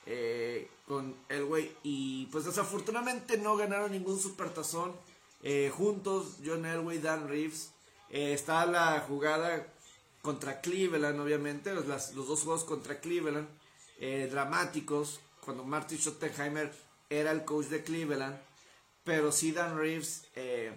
eh, 0.07 0.69
con 0.87 1.15
Elway. 1.29 1.77
Y 1.83 2.27
pues 2.27 2.45
desafortunadamente 2.45 3.39
no 3.39 3.57
ganaron 3.57 3.93
ningún 3.93 4.19
supertazón 4.19 4.93
juntos. 5.73 6.37
John 6.45 6.67
Elway, 6.67 6.99
Dan 6.99 7.29
Reeves. 7.29 7.73
está 8.11 8.67
la 8.67 9.01
jugada 9.01 9.67
contra 10.23 10.61
Cleveland, 10.61 11.21
obviamente. 11.21 11.75
Los, 11.75 11.87
los 11.87 12.27
dos 12.29 12.43
juegos 12.43 12.65
contra 12.65 13.01
Cleveland 13.01 13.49
eh, 14.03 14.29
dramáticos 14.31 15.21
cuando 15.45 15.63
Marty 15.63 15.99
Schottenheimer 15.99 16.73
era 17.11 17.33
el 17.33 17.45
coach 17.45 17.67
de 17.67 17.85
Cleveland, 17.85 18.39
pero 19.05 19.31
sí 19.31 19.53
Dan 19.53 19.77
Reeves, 19.77 20.25
eh, 20.37 20.73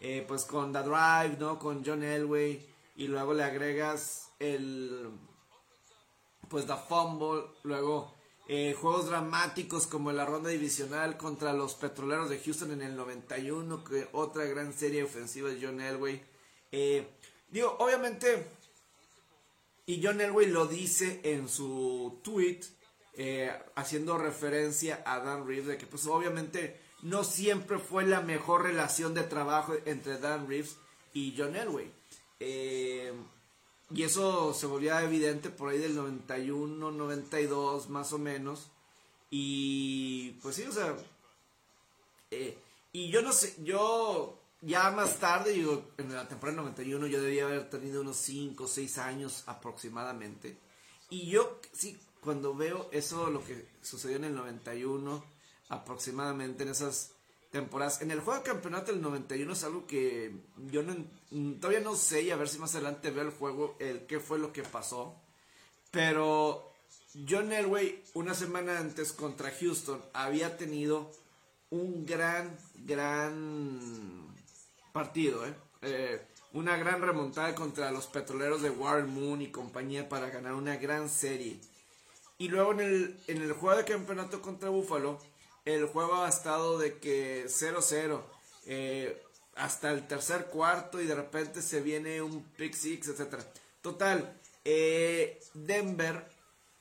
eh, 0.00 0.24
pues 0.28 0.44
con 0.44 0.70
The 0.70 0.80
Drive, 0.82 1.38
¿no? 1.38 1.58
Con 1.58 1.82
John 1.84 2.02
Elway, 2.02 2.66
y 2.96 3.08
luego 3.08 3.32
le 3.32 3.44
agregas 3.44 4.30
el, 4.38 5.08
pues 6.50 6.66
The 6.66 6.76
Fumble, 6.86 7.44
luego 7.62 8.14
juegos 8.80 9.06
dramáticos 9.06 9.86
como 9.86 10.10
la 10.10 10.26
ronda 10.26 10.50
divisional 10.50 11.16
contra 11.16 11.52
los 11.52 11.74
Petroleros 11.74 12.28
de 12.28 12.40
Houston 12.40 12.72
en 12.72 12.82
el 12.82 12.96
91, 12.96 13.84
que 13.84 14.08
otra 14.12 14.44
gran 14.44 14.72
serie 14.72 15.04
ofensiva 15.04 15.50
de 15.50 15.64
John 15.64 15.80
Elway. 15.80 16.22
digo, 17.50 17.76
obviamente 17.78 18.46
y 19.90 20.00
John 20.00 20.20
Elway 20.20 20.46
lo 20.46 20.66
dice 20.66 21.20
en 21.24 21.48
su 21.48 22.20
tweet, 22.22 22.60
eh, 23.14 23.52
haciendo 23.74 24.18
referencia 24.18 25.02
a 25.04 25.18
Dan 25.18 25.48
Reeves, 25.48 25.66
de 25.66 25.78
que 25.78 25.86
pues 25.86 26.06
obviamente 26.06 26.80
no 27.02 27.24
siempre 27.24 27.80
fue 27.80 28.06
la 28.06 28.20
mejor 28.20 28.62
relación 28.62 29.14
de 29.14 29.24
trabajo 29.24 29.74
entre 29.86 30.18
Dan 30.18 30.46
Reeves 30.46 30.76
y 31.12 31.34
John 31.36 31.56
Elway. 31.56 31.90
Eh, 32.38 33.12
y 33.92 34.02
eso 34.04 34.54
se 34.54 34.66
volvía 34.66 35.02
evidente 35.02 35.50
por 35.50 35.70
ahí 35.70 35.78
del 35.78 35.96
91, 35.96 36.90
92 36.90 37.88
más 37.88 38.12
o 38.12 38.18
menos. 38.18 38.70
Y 39.30 40.32
pues 40.42 40.56
sí, 40.56 40.62
o 40.62 40.72
sea... 40.72 40.96
Eh, 42.30 42.56
y 42.92 43.10
yo 43.10 43.22
no 43.22 43.32
sé, 43.32 43.56
yo 43.62 44.40
ya 44.60 44.90
más 44.90 45.18
tarde, 45.18 45.52
digo, 45.52 45.90
en 45.96 46.12
la 46.12 46.28
temporada 46.28 46.62
91 46.62 47.06
yo 47.06 47.22
debía 47.22 47.46
haber 47.46 47.70
tenido 47.70 48.02
unos 48.02 48.16
5 48.18 48.64
o 48.64 48.68
6 48.68 48.98
años 48.98 49.44
aproximadamente. 49.46 50.58
Y 51.08 51.28
yo, 51.28 51.58
sí, 51.72 51.98
cuando 52.20 52.54
veo 52.54 52.88
eso, 52.92 53.30
lo 53.30 53.44
que 53.44 53.66
sucedió 53.82 54.16
en 54.16 54.24
el 54.24 54.34
91, 54.34 55.24
aproximadamente 55.68 56.62
en 56.62 56.70
esas 56.70 57.12
temporadas, 57.50 58.00
en 58.02 58.10
el 58.10 58.20
juego 58.20 58.40
de 58.40 58.48
campeonato 58.48 58.92
del 58.92 59.02
91 59.02 59.52
es 59.52 59.64
algo 59.64 59.86
que 59.86 60.32
yo 60.70 60.82
no, 60.82 60.94
todavía 61.60 61.80
no 61.80 61.96
sé 61.96 62.22
y 62.22 62.30
a 62.30 62.36
ver 62.36 62.48
si 62.48 62.58
más 62.58 62.74
adelante 62.74 63.10
veo 63.10 63.24
el 63.24 63.30
juego, 63.30 63.76
el 63.80 64.06
qué 64.06 64.20
fue 64.20 64.38
lo 64.38 64.52
que 64.52 64.62
pasó. 64.62 65.16
Pero 65.90 66.72
John 67.28 67.52
Elway, 67.52 68.04
una 68.14 68.34
semana 68.34 68.78
antes 68.78 69.12
contra 69.12 69.50
Houston, 69.50 70.00
había 70.12 70.56
tenido 70.56 71.10
un 71.70 72.06
gran, 72.06 72.56
gran 72.84 74.28
partido, 74.92 75.44
¿eh? 75.46 75.54
¿eh? 75.82 76.26
una 76.52 76.76
gran 76.76 77.02
remontada 77.02 77.54
contra 77.54 77.90
los 77.90 78.06
petroleros 78.06 78.62
de 78.62 78.70
Warren 78.70 79.12
Moon 79.12 79.42
y 79.42 79.50
compañía 79.50 80.08
para 80.08 80.30
ganar 80.30 80.54
una 80.54 80.76
gran 80.76 81.08
serie. 81.08 81.60
Y 82.38 82.48
luego 82.48 82.72
en 82.72 82.80
el, 82.80 83.20
en 83.26 83.42
el 83.42 83.52
juego 83.52 83.76
de 83.76 83.84
campeonato 83.84 84.40
contra 84.40 84.70
Buffalo, 84.70 85.18
el 85.64 85.86
juego 85.86 86.22
ha 86.22 86.28
estado 86.28 86.78
de 86.78 86.98
que 86.98 87.46
0-0 87.46 88.20
eh, 88.66 89.22
hasta 89.56 89.90
el 89.90 90.06
tercer 90.06 90.46
cuarto 90.46 91.00
y 91.00 91.06
de 91.06 91.14
repente 91.14 91.62
se 91.62 91.80
viene 91.80 92.22
un 92.22 92.42
pick 92.42 92.74
six, 92.74 93.08
etc. 93.08 93.42
Total, 93.82 94.38
eh, 94.64 95.40
Denver, 95.54 96.26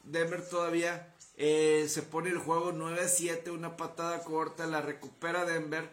Denver 0.03 0.47
todavía 0.47 1.15
se 1.37 2.01
pone 2.11 2.29
el 2.29 2.37
juego 2.37 2.73
9-7, 2.73 3.49
una 3.51 3.77
patada 3.77 4.23
corta, 4.25 4.67
la 4.67 4.81
recupera 4.81 5.45
Denver. 5.45 5.89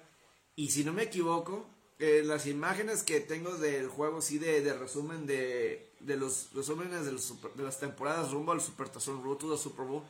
Y 0.56 0.70
si 0.70 0.84
no 0.84 0.92
me 0.92 1.04
equivoco, 1.04 1.66
eh, 1.98 2.22
las 2.24 2.46
imágenes 2.46 3.02
que 3.02 3.20
tengo 3.20 3.52
del 3.56 3.88
juego, 3.88 4.20
sí, 4.20 4.38
de, 4.38 4.60
de 4.60 4.74
resumen 4.74 5.26
de, 5.26 5.90
de 6.00 6.16
los 6.16 6.52
resúmenes 6.52 7.06
de, 7.06 7.12
de, 7.12 7.62
las 7.62 7.80
temporadas 7.80 8.32
rumbo 8.32 8.52
al 8.52 8.60
Supertazón, 8.60 9.22
rumbo 9.22 9.52
al 9.52 9.58
Super 9.58 9.86
Bowl, 9.86 10.02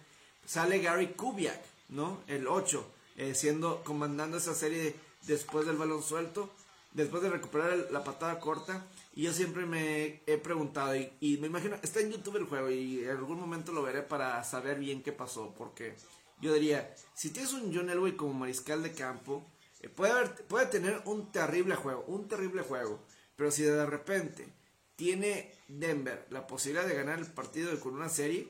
sale 0.44 0.80
Gary 0.80 1.12
Kubiak, 1.12 1.62
¿no? 1.88 2.22
El 2.26 2.46
8, 2.46 2.84
eh, 3.16 3.34
siendo, 3.34 3.82
comandando 3.84 4.36
esa 4.36 4.54
serie 4.54 4.94
después 5.26 5.66
del 5.66 5.76
balón 5.76 6.02
suelto. 6.02 6.50
después 6.92 7.22
de 7.22 7.28
recuperar 7.28 7.88
la 7.90 8.02
patada 8.04 8.40
corta. 8.40 8.86
Y 9.14 9.22
yo 9.22 9.32
siempre 9.32 9.66
me 9.66 10.22
he 10.26 10.38
preguntado, 10.38 10.94
y, 10.94 11.38
me 11.38 11.46
imagino, 11.46 11.76
está 11.82 12.00
en 12.00 12.10
YouTube 12.10 12.36
el 12.36 12.44
juego 12.44 12.70
y 12.70 13.04
en 13.04 13.10
algún 13.10 13.38
momento 13.40 13.72
lo 13.72 13.82
veré 13.82 14.02
para 14.02 14.42
saber 14.44 14.78
bien 14.78 15.02
qué 15.02 15.12
pasó, 15.12 15.54
porque 15.56 15.94
yo 16.40 16.52
diría, 16.52 16.94
si 17.14 17.30
tienes 17.30 17.52
un 17.52 17.74
John 17.74 17.90
Elway 17.90 18.16
como 18.16 18.34
mariscal 18.34 18.82
de 18.82 18.92
campo, 18.92 19.46
eh, 19.80 19.88
puede, 19.88 20.12
haber, 20.12 20.46
puede 20.46 20.66
tener 20.66 21.02
un 21.06 21.32
terrible 21.32 21.76
juego, 21.76 22.04
un 22.08 22.28
terrible 22.28 22.62
juego, 22.62 23.00
pero 23.36 23.50
si 23.50 23.62
de 23.62 23.86
repente 23.86 24.48
tiene 24.96 25.54
Denver 25.68 26.26
la 26.30 26.46
posibilidad 26.46 26.86
de 26.86 26.94
ganar 26.94 27.18
el 27.18 27.26
partido 27.26 27.78
con 27.80 27.94
una 27.94 28.08
serie, 28.08 28.48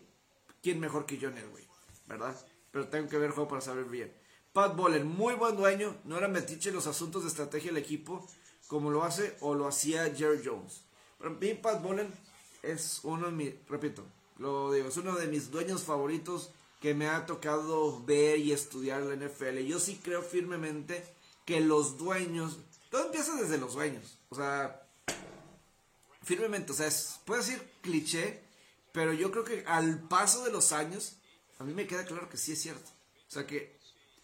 ¿quién 0.62 0.80
mejor 0.80 1.06
que 1.06 1.18
John 1.20 1.36
Elway? 1.36 1.66
¿Verdad? 2.06 2.36
Pero 2.76 2.88
tengo 2.88 3.08
que 3.08 3.16
ver 3.16 3.28
el 3.28 3.32
juego 3.32 3.48
para 3.48 3.62
saber 3.62 3.86
bien. 3.86 4.12
Pat 4.52 4.76
Bowlen, 4.76 5.06
muy 5.06 5.32
buen 5.32 5.56
dueño, 5.56 5.96
no 6.04 6.18
era 6.18 6.28
metiche 6.28 6.68
en 6.68 6.74
los 6.74 6.86
asuntos 6.86 7.22
de 7.22 7.30
estrategia 7.30 7.72
del 7.72 7.82
equipo, 7.82 8.28
como 8.68 8.90
lo 8.90 9.02
hace 9.02 9.34
o 9.40 9.54
lo 9.54 9.66
hacía 9.66 10.14
Jerry 10.14 10.42
Jones. 10.44 10.82
Para 11.16 11.30
mí, 11.30 11.54
Pat 11.54 11.82
Bowlen 11.82 12.12
es 12.62 13.00
uno 13.02 13.28
de 13.28 13.32
mis, 13.32 13.54
repito, 13.66 14.04
lo 14.36 14.70
digo, 14.74 14.88
es 14.88 14.96
uno 14.98 15.14
de 15.14 15.26
mis 15.26 15.50
dueños 15.50 15.84
favoritos 15.84 16.50
que 16.82 16.92
me 16.92 17.08
ha 17.08 17.24
tocado 17.24 18.04
ver 18.04 18.40
y 18.40 18.52
estudiar 18.52 19.00
la 19.00 19.16
NFL. 19.16 19.56
Yo 19.60 19.80
sí 19.80 19.98
creo 20.04 20.20
firmemente 20.20 21.02
que 21.46 21.62
los 21.62 21.96
dueños, 21.96 22.58
todo 22.90 23.06
empieza 23.06 23.36
desde 23.36 23.56
los 23.56 23.72
dueños, 23.72 24.18
o 24.28 24.34
sea, 24.34 24.86
firmemente, 26.22 26.72
o 26.72 26.74
sea, 26.74 26.90
puede 27.24 27.42
ser 27.42 27.72
cliché, 27.80 28.42
pero 28.92 29.14
yo 29.14 29.30
creo 29.30 29.44
que 29.44 29.64
al 29.66 29.98
paso 30.08 30.44
de 30.44 30.52
los 30.52 30.72
años, 30.72 31.16
a 31.58 31.64
mí 31.64 31.72
me 31.72 31.86
queda 31.86 32.04
claro 32.04 32.28
que 32.28 32.36
sí 32.36 32.52
es 32.52 32.62
cierto. 32.62 32.90
O 33.28 33.30
sea 33.30 33.46
que 33.46 33.76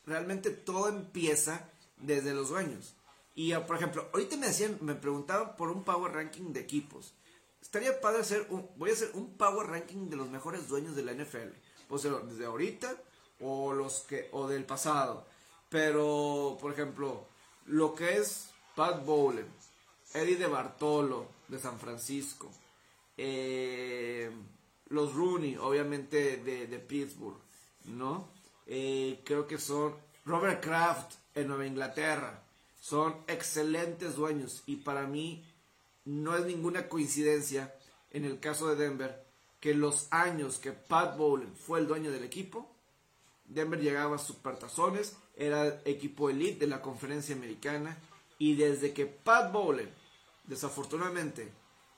realmente 0.06 0.50
todo 0.50 0.88
empieza 0.88 1.68
desde 1.96 2.34
los 2.34 2.50
dueños. 2.50 2.94
Y 3.34 3.52
ah, 3.52 3.66
por 3.66 3.76
ejemplo, 3.76 4.08
ahorita 4.12 4.36
me 4.36 4.48
decían, 4.48 4.78
me 4.80 4.94
preguntaban 4.94 5.56
por 5.56 5.70
un 5.70 5.84
power 5.84 6.12
ranking 6.12 6.52
de 6.52 6.60
equipos. 6.60 7.14
Estaría 7.60 8.00
padre 8.00 8.20
hacer 8.20 8.46
un, 8.50 8.68
voy 8.76 8.90
a 8.90 8.92
hacer 8.92 9.10
un 9.14 9.36
power 9.36 9.68
ranking 9.68 10.10
de 10.10 10.16
los 10.16 10.28
mejores 10.28 10.68
dueños 10.68 10.94
de 10.96 11.02
la 11.02 11.12
NFL. 11.12 11.56
Puede 11.88 12.02
ser 12.02 12.12
desde 12.22 12.44
ahorita 12.44 12.96
o 13.40 13.72
los 13.72 14.00
que 14.00 14.28
o 14.32 14.48
del 14.48 14.64
pasado. 14.64 15.26
Pero, 15.68 16.58
por 16.60 16.72
ejemplo, 16.72 17.26
lo 17.66 17.94
que 17.94 18.18
es 18.18 18.50
Pat 18.74 19.04
Bowlen, 19.04 19.46
Eddie 20.12 20.36
de 20.36 20.46
Bartolo 20.46 21.28
de 21.48 21.58
San 21.58 21.78
Francisco, 21.78 22.50
eh, 23.16 24.30
los 24.92 25.14
Rooney, 25.14 25.56
obviamente 25.56 26.36
de, 26.36 26.66
de 26.66 26.78
Pittsburgh, 26.78 27.38
¿no? 27.86 28.28
Eh, 28.66 29.20
creo 29.24 29.46
que 29.46 29.58
son 29.58 29.94
Robert 30.24 30.62
Kraft 30.62 31.14
en 31.34 31.48
Nueva 31.48 31.66
Inglaterra, 31.66 32.44
son 32.80 33.16
excelentes 33.26 34.16
dueños 34.16 34.62
y 34.66 34.76
para 34.76 35.06
mí 35.06 35.44
no 36.04 36.36
es 36.36 36.44
ninguna 36.44 36.88
coincidencia 36.88 37.74
en 38.10 38.24
el 38.24 38.38
caso 38.38 38.68
de 38.68 38.76
Denver 38.76 39.24
que 39.60 39.74
los 39.74 40.08
años 40.12 40.58
que 40.58 40.72
Pat 40.72 41.16
Bowlen 41.16 41.54
fue 41.54 41.80
el 41.80 41.86
dueño 41.86 42.10
del 42.10 42.24
equipo, 42.24 42.70
Denver 43.46 43.80
llegaba 43.80 44.16
a 44.16 44.18
supertazones, 44.18 45.16
era 45.36 45.80
equipo 45.84 46.28
elite 46.28 46.60
de 46.60 46.66
la 46.66 46.82
conferencia 46.82 47.34
americana 47.34 47.96
y 48.38 48.56
desde 48.56 48.92
que 48.92 49.06
Pat 49.06 49.52
Bowlen 49.52 49.88
desafortunadamente 50.44 51.50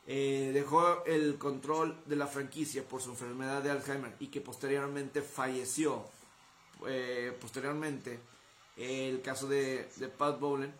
eh, 0.06 0.50
dejó 0.52 1.04
el 1.04 1.38
control 1.38 2.02
de 2.06 2.16
la 2.16 2.26
franquicia 2.26 2.86
por 2.86 3.00
su 3.00 3.10
enfermedad 3.10 3.62
de 3.62 3.70
Alzheimer 3.70 4.14
y 4.20 4.28
que 4.28 4.40
posteriormente 4.40 5.22
falleció 5.22 6.04
eh, 6.86 7.36
posteriormente 7.40 8.20
el 8.76 9.22
caso 9.22 9.46
de, 9.46 9.88
Pat 10.18 10.38
Bowlen, 10.40 10.74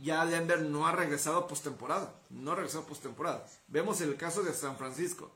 ya 0.00 0.24
Denver 0.24 0.62
no 0.62 0.86
ha 0.86 0.92
regresado 0.92 1.46
postemporada. 1.46 2.14
No 2.30 2.52
ha 2.52 2.54
regresado 2.54 2.86
postemporada. 2.86 3.46
Vemos 3.68 4.00
el 4.00 4.16
caso 4.16 4.42
de 4.42 4.54
San 4.54 4.76
Francisco. 4.76 5.30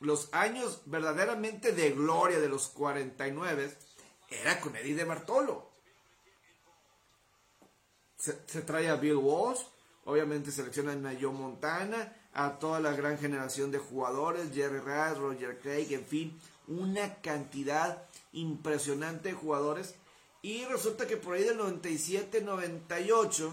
Los 0.00 0.32
años 0.32 0.82
verdaderamente 0.86 1.72
de 1.72 1.90
gloria 1.90 2.40
de 2.40 2.48
los 2.48 2.68
49 2.68 3.76
era 4.30 4.60
con 4.60 4.74
Eddie 4.76 4.94
de 4.94 5.04
Bartolo. 5.04 5.68
Se, 8.16 8.32
trae 8.62 8.88
a 8.88 8.96
Bill 8.96 9.16
Walsh, 9.16 9.60
obviamente 10.04 10.50
selecciona 10.50 10.92
a 10.92 11.14
Joe 11.20 11.32
Montana, 11.32 12.16
a 12.34 12.58
toda 12.58 12.80
la 12.80 12.92
gran 12.92 13.18
generación 13.18 13.70
de 13.70 13.78
jugadores, 13.78 14.52
Jerry 14.54 14.80
Rice, 14.80 15.14
Roger 15.18 15.58
Craig, 15.60 15.92
en 15.92 16.04
fin, 16.04 16.40
una 16.66 17.14
cantidad 17.16 18.02
impresionante 18.32 19.30
de 19.30 19.34
jugadores 19.34 19.94
y 20.42 20.64
resulta 20.66 21.06
que 21.06 21.16
por 21.16 21.34
ahí 21.34 21.44
del 21.44 21.58
97-98 21.58 23.52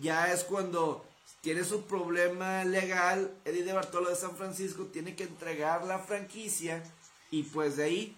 ya 0.00 0.32
es 0.32 0.44
cuando 0.44 1.04
tiene 1.40 1.64
su 1.64 1.84
problema 1.84 2.64
legal. 2.64 3.34
Eddie 3.44 3.64
de 3.64 3.72
Bartolo 3.72 4.10
de 4.10 4.16
San 4.16 4.36
Francisco 4.36 4.84
tiene 4.86 5.14
que 5.14 5.24
entregar 5.24 5.84
la 5.84 5.98
franquicia 5.98 6.82
y 7.30 7.44
pues 7.44 7.76
de 7.76 7.84
ahí 7.84 8.16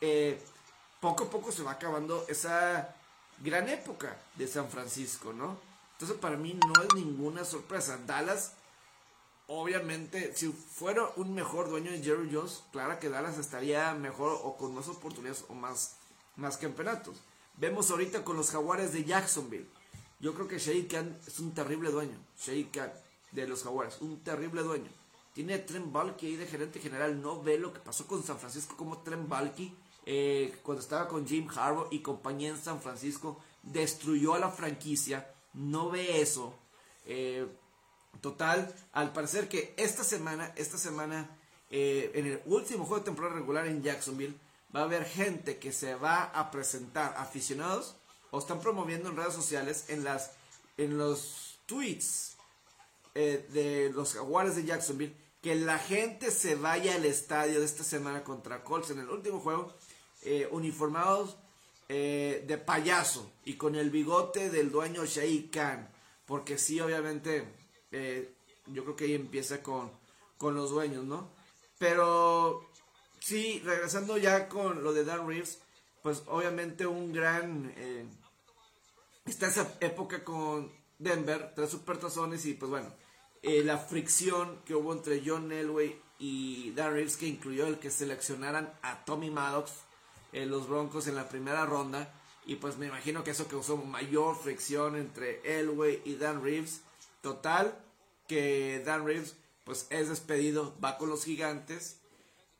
eh, 0.00 0.38
poco 1.00 1.24
a 1.24 1.30
poco 1.30 1.50
se 1.50 1.62
va 1.62 1.72
acabando 1.72 2.24
esa 2.28 2.94
gran 3.42 3.68
época 3.68 4.16
de 4.36 4.46
San 4.46 4.68
Francisco, 4.70 5.32
¿no? 5.32 5.58
Entonces 5.96 6.18
para 6.18 6.36
mí 6.36 6.54
no 6.54 6.82
es 6.82 6.94
ninguna 6.94 7.44
sorpresa. 7.44 7.98
Dallas, 8.06 8.52
obviamente, 9.46 10.34
si 10.34 10.48
fuera 10.48 11.10
un 11.16 11.34
mejor 11.34 11.68
dueño 11.68 11.90
de 11.90 12.02
Jerry 12.02 12.30
Jones, 12.32 12.62
claro 12.72 12.98
que 12.98 13.08
Dallas 13.08 13.38
estaría 13.38 13.94
mejor 13.94 14.38
o 14.42 14.56
con 14.56 14.74
más 14.74 14.88
oportunidades 14.88 15.44
o 15.48 15.54
más 15.54 15.96
más 16.36 16.56
campeonatos. 16.58 17.16
Vemos 17.56 17.90
ahorita 17.90 18.22
con 18.24 18.36
los 18.36 18.50
Jaguares 18.50 18.92
de 18.92 19.04
Jacksonville. 19.04 19.66
Yo 20.20 20.34
creo 20.34 20.48
que 20.48 20.58
Shahid 20.58 20.90
Khan 20.90 21.18
es 21.26 21.38
un 21.40 21.52
terrible 21.52 21.90
dueño. 21.90 22.18
Shahid 22.38 22.68
Khan 22.72 22.92
de 23.32 23.46
los 23.46 23.64
Jaguares, 23.64 24.00
un 24.00 24.20
terrible 24.20 24.62
dueño. 24.62 24.90
Tiene 25.32 25.54
a 25.54 25.56
ahí 25.56 26.36
de 26.36 26.46
gerente 26.46 26.80
general. 26.80 27.20
No 27.20 27.42
ve 27.42 27.58
lo 27.58 27.72
que 27.72 27.80
pasó 27.80 28.06
con 28.06 28.22
San 28.22 28.38
Francisco, 28.38 28.76
como 28.76 28.98
Trent 28.98 29.28
Balky, 29.28 29.76
eh, 30.06 30.58
cuando 30.62 30.82
estaba 30.82 31.08
con 31.08 31.26
Jim 31.26 31.48
Harbaugh 31.54 31.88
y 31.90 32.00
compañía 32.00 32.50
en 32.50 32.58
San 32.58 32.80
Francisco, 32.80 33.38
destruyó 33.62 34.34
a 34.34 34.38
la 34.38 34.50
franquicia. 34.50 35.30
No 35.56 35.90
ve 35.90 36.20
eso. 36.20 36.54
Eh, 37.06 37.46
total, 38.20 38.72
al 38.92 39.12
parecer 39.12 39.48
que 39.48 39.74
esta 39.76 40.04
semana, 40.04 40.52
esta 40.56 40.78
semana, 40.78 41.28
eh, 41.70 42.12
en 42.14 42.26
el 42.26 42.42
último 42.44 42.84
juego 42.84 42.98
de 42.98 43.06
temporada 43.06 43.34
regular 43.34 43.66
en 43.66 43.82
Jacksonville, 43.82 44.36
va 44.74 44.80
a 44.80 44.84
haber 44.84 45.04
gente 45.04 45.58
que 45.58 45.72
se 45.72 45.94
va 45.94 46.24
a 46.24 46.50
presentar, 46.50 47.14
aficionados, 47.16 47.96
o 48.30 48.38
están 48.38 48.60
promoviendo 48.60 49.08
en 49.08 49.16
redes 49.16 49.34
sociales, 49.34 49.86
en, 49.88 50.04
las, 50.04 50.32
en 50.76 50.98
los 50.98 51.58
tweets 51.66 52.36
eh, 53.14 53.46
de 53.52 53.90
los 53.94 54.12
jaguares 54.12 54.56
de 54.56 54.64
Jacksonville, 54.64 55.16
que 55.40 55.54
la 55.54 55.78
gente 55.78 56.30
se 56.30 56.54
vaya 56.54 56.96
al 56.96 57.04
estadio 57.04 57.60
de 57.60 57.64
esta 57.64 57.84
semana 57.84 58.24
contra 58.24 58.62
Colts 58.62 58.90
en 58.90 58.98
el 58.98 59.08
último 59.08 59.40
juego, 59.40 59.72
eh, 60.22 60.48
uniformados 60.50 61.36
eh, 61.88 62.44
de 62.46 62.58
payaso 62.58 63.32
y 63.44 63.54
con 63.54 63.74
el 63.74 63.90
bigote 63.90 64.50
del 64.50 64.70
dueño 64.70 65.04
Shahid 65.04 65.50
Khan, 65.50 65.88
porque 66.24 66.58
sí, 66.58 66.80
obviamente, 66.80 67.44
yo 68.66 68.82
creo 68.82 68.96
que 68.96 69.04
ahí 69.04 69.14
empieza 69.14 69.62
con, 69.62 69.92
con 70.36 70.54
los 70.54 70.70
dueños, 70.70 71.04
¿no? 71.04 71.30
Pero 71.78 72.66
Sí, 73.26 73.60
regresando 73.64 74.18
ya 74.18 74.48
con 74.48 74.84
lo 74.84 74.92
de 74.92 75.04
Dan 75.04 75.26
Reeves, 75.26 75.58
pues 76.00 76.22
obviamente 76.28 76.86
un 76.86 77.12
gran... 77.12 77.72
Eh, 77.76 78.06
está 79.24 79.48
esa 79.48 79.76
época 79.80 80.22
con 80.22 80.72
Denver, 81.00 81.52
tres 81.56 81.70
supertazones 81.70 82.46
y 82.46 82.54
pues 82.54 82.70
bueno, 82.70 82.94
eh, 83.42 83.64
la 83.64 83.78
fricción 83.78 84.62
que 84.64 84.76
hubo 84.76 84.92
entre 84.92 85.24
John 85.26 85.50
Elway 85.50 86.00
y 86.20 86.70
Dan 86.70 86.92
Reeves 86.92 87.16
que 87.16 87.26
incluyó 87.26 87.66
el 87.66 87.80
que 87.80 87.90
seleccionaran 87.90 88.72
a 88.82 89.04
Tommy 89.04 89.30
Maddox 89.30 89.72
en 90.32 90.50
los 90.50 90.68
Broncos 90.68 91.06
en 91.06 91.14
la 91.14 91.28
primera 91.28 91.66
ronda 91.66 92.12
y 92.44 92.56
pues 92.56 92.76
me 92.76 92.86
imagino 92.86 93.24
que 93.24 93.32
eso 93.32 93.48
causó 93.48 93.76
mayor 93.76 94.36
fricción 94.36 94.96
entre 94.96 95.40
Elway 95.60 96.00
y 96.04 96.14
Dan 96.14 96.42
Reeves. 96.42 96.82
Total, 97.20 97.76
que 98.28 98.82
Dan 98.84 99.04
Reeves 99.04 99.36
pues 99.64 99.86
es 99.90 100.08
despedido, 100.08 100.76
va 100.82 100.96
con 100.96 101.08
los 101.08 101.24
gigantes 101.24 102.00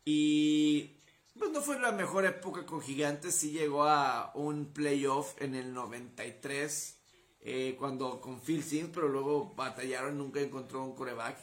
y 0.04 0.96
pues 1.38 1.50
no 1.50 1.60
fue 1.60 1.78
la 1.78 1.92
mejor 1.92 2.24
época 2.24 2.64
con 2.64 2.80
Gigantes, 2.80 3.34
sí 3.34 3.50
llegó 3.50 3.84
a 3.84 4.30
un 4.34 4.72
playoff 4.72 5.34
en 5.42 5.54
el 5.54 5.74
93, 5.74 6.96
eh, 7.40 7.76
cuando 7.78 8.20
con 8.20 8.40
Phil 8.40 8.62
Sims, 8.62 8.90
pero 8.94 9.08
luego 9.08 9.52
batallaron, 9.54 10.16
nunca 10.16 10.40
encontró 10.40 10.82
un 10.82 10.94
coreback. 10.94 11.36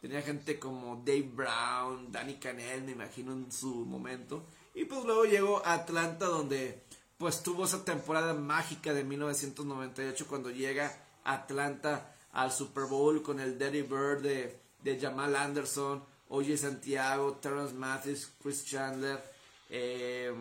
Tenía 0.00 0.22
gente 0.22 0.58
como 0.58 1.02
Dave 1.04 1.30
Brown, 1.34 2.10
Danny 2.10 2.36
Canel, 2.36 2.84
me 2.84 2.92
imagino 2.92 3.32
en 3.32 3.52
su 3.52 3.84
momento. 3.84 4.46
Y 4.74 4.84
pues 4.84 5.04
luego 5.04 5.24
llegó 5.24 5.64
a 5.66 5.74
Atlanta, 5.74 6.26
donde 6.26 6.82
pues 7.18 7.42
tuvo 7.42 7.64
esa 7.64 7.84
temporada 7.84 8.34
mágica 8.34 8.94
de 8.94 9.04
1998, 9.04 10.26
cuando 10.28 10.50
llega 10.50 10.96
Atlanta 11.24 12.14
al 12.32 12.52
Super 12.52 12.84
Bowl 12.84 13.22
con 13.22 13.40
el 13.40 13.58
Daddy 13.58 13.82
Bird 13.82 14.22
de, 14.22 14.60
de 14.82 15.00
Jamal 15.00 15.36
Anderson 15.36 16.02
Oye 16.32 16.56
Santiago, 16.56 17.38
Terrence 17.42 17.74
Mathis, 17.74 18.32
Chris 18.40 18.64
Chandler, 18.64 19.20
eh, 19.68 20.32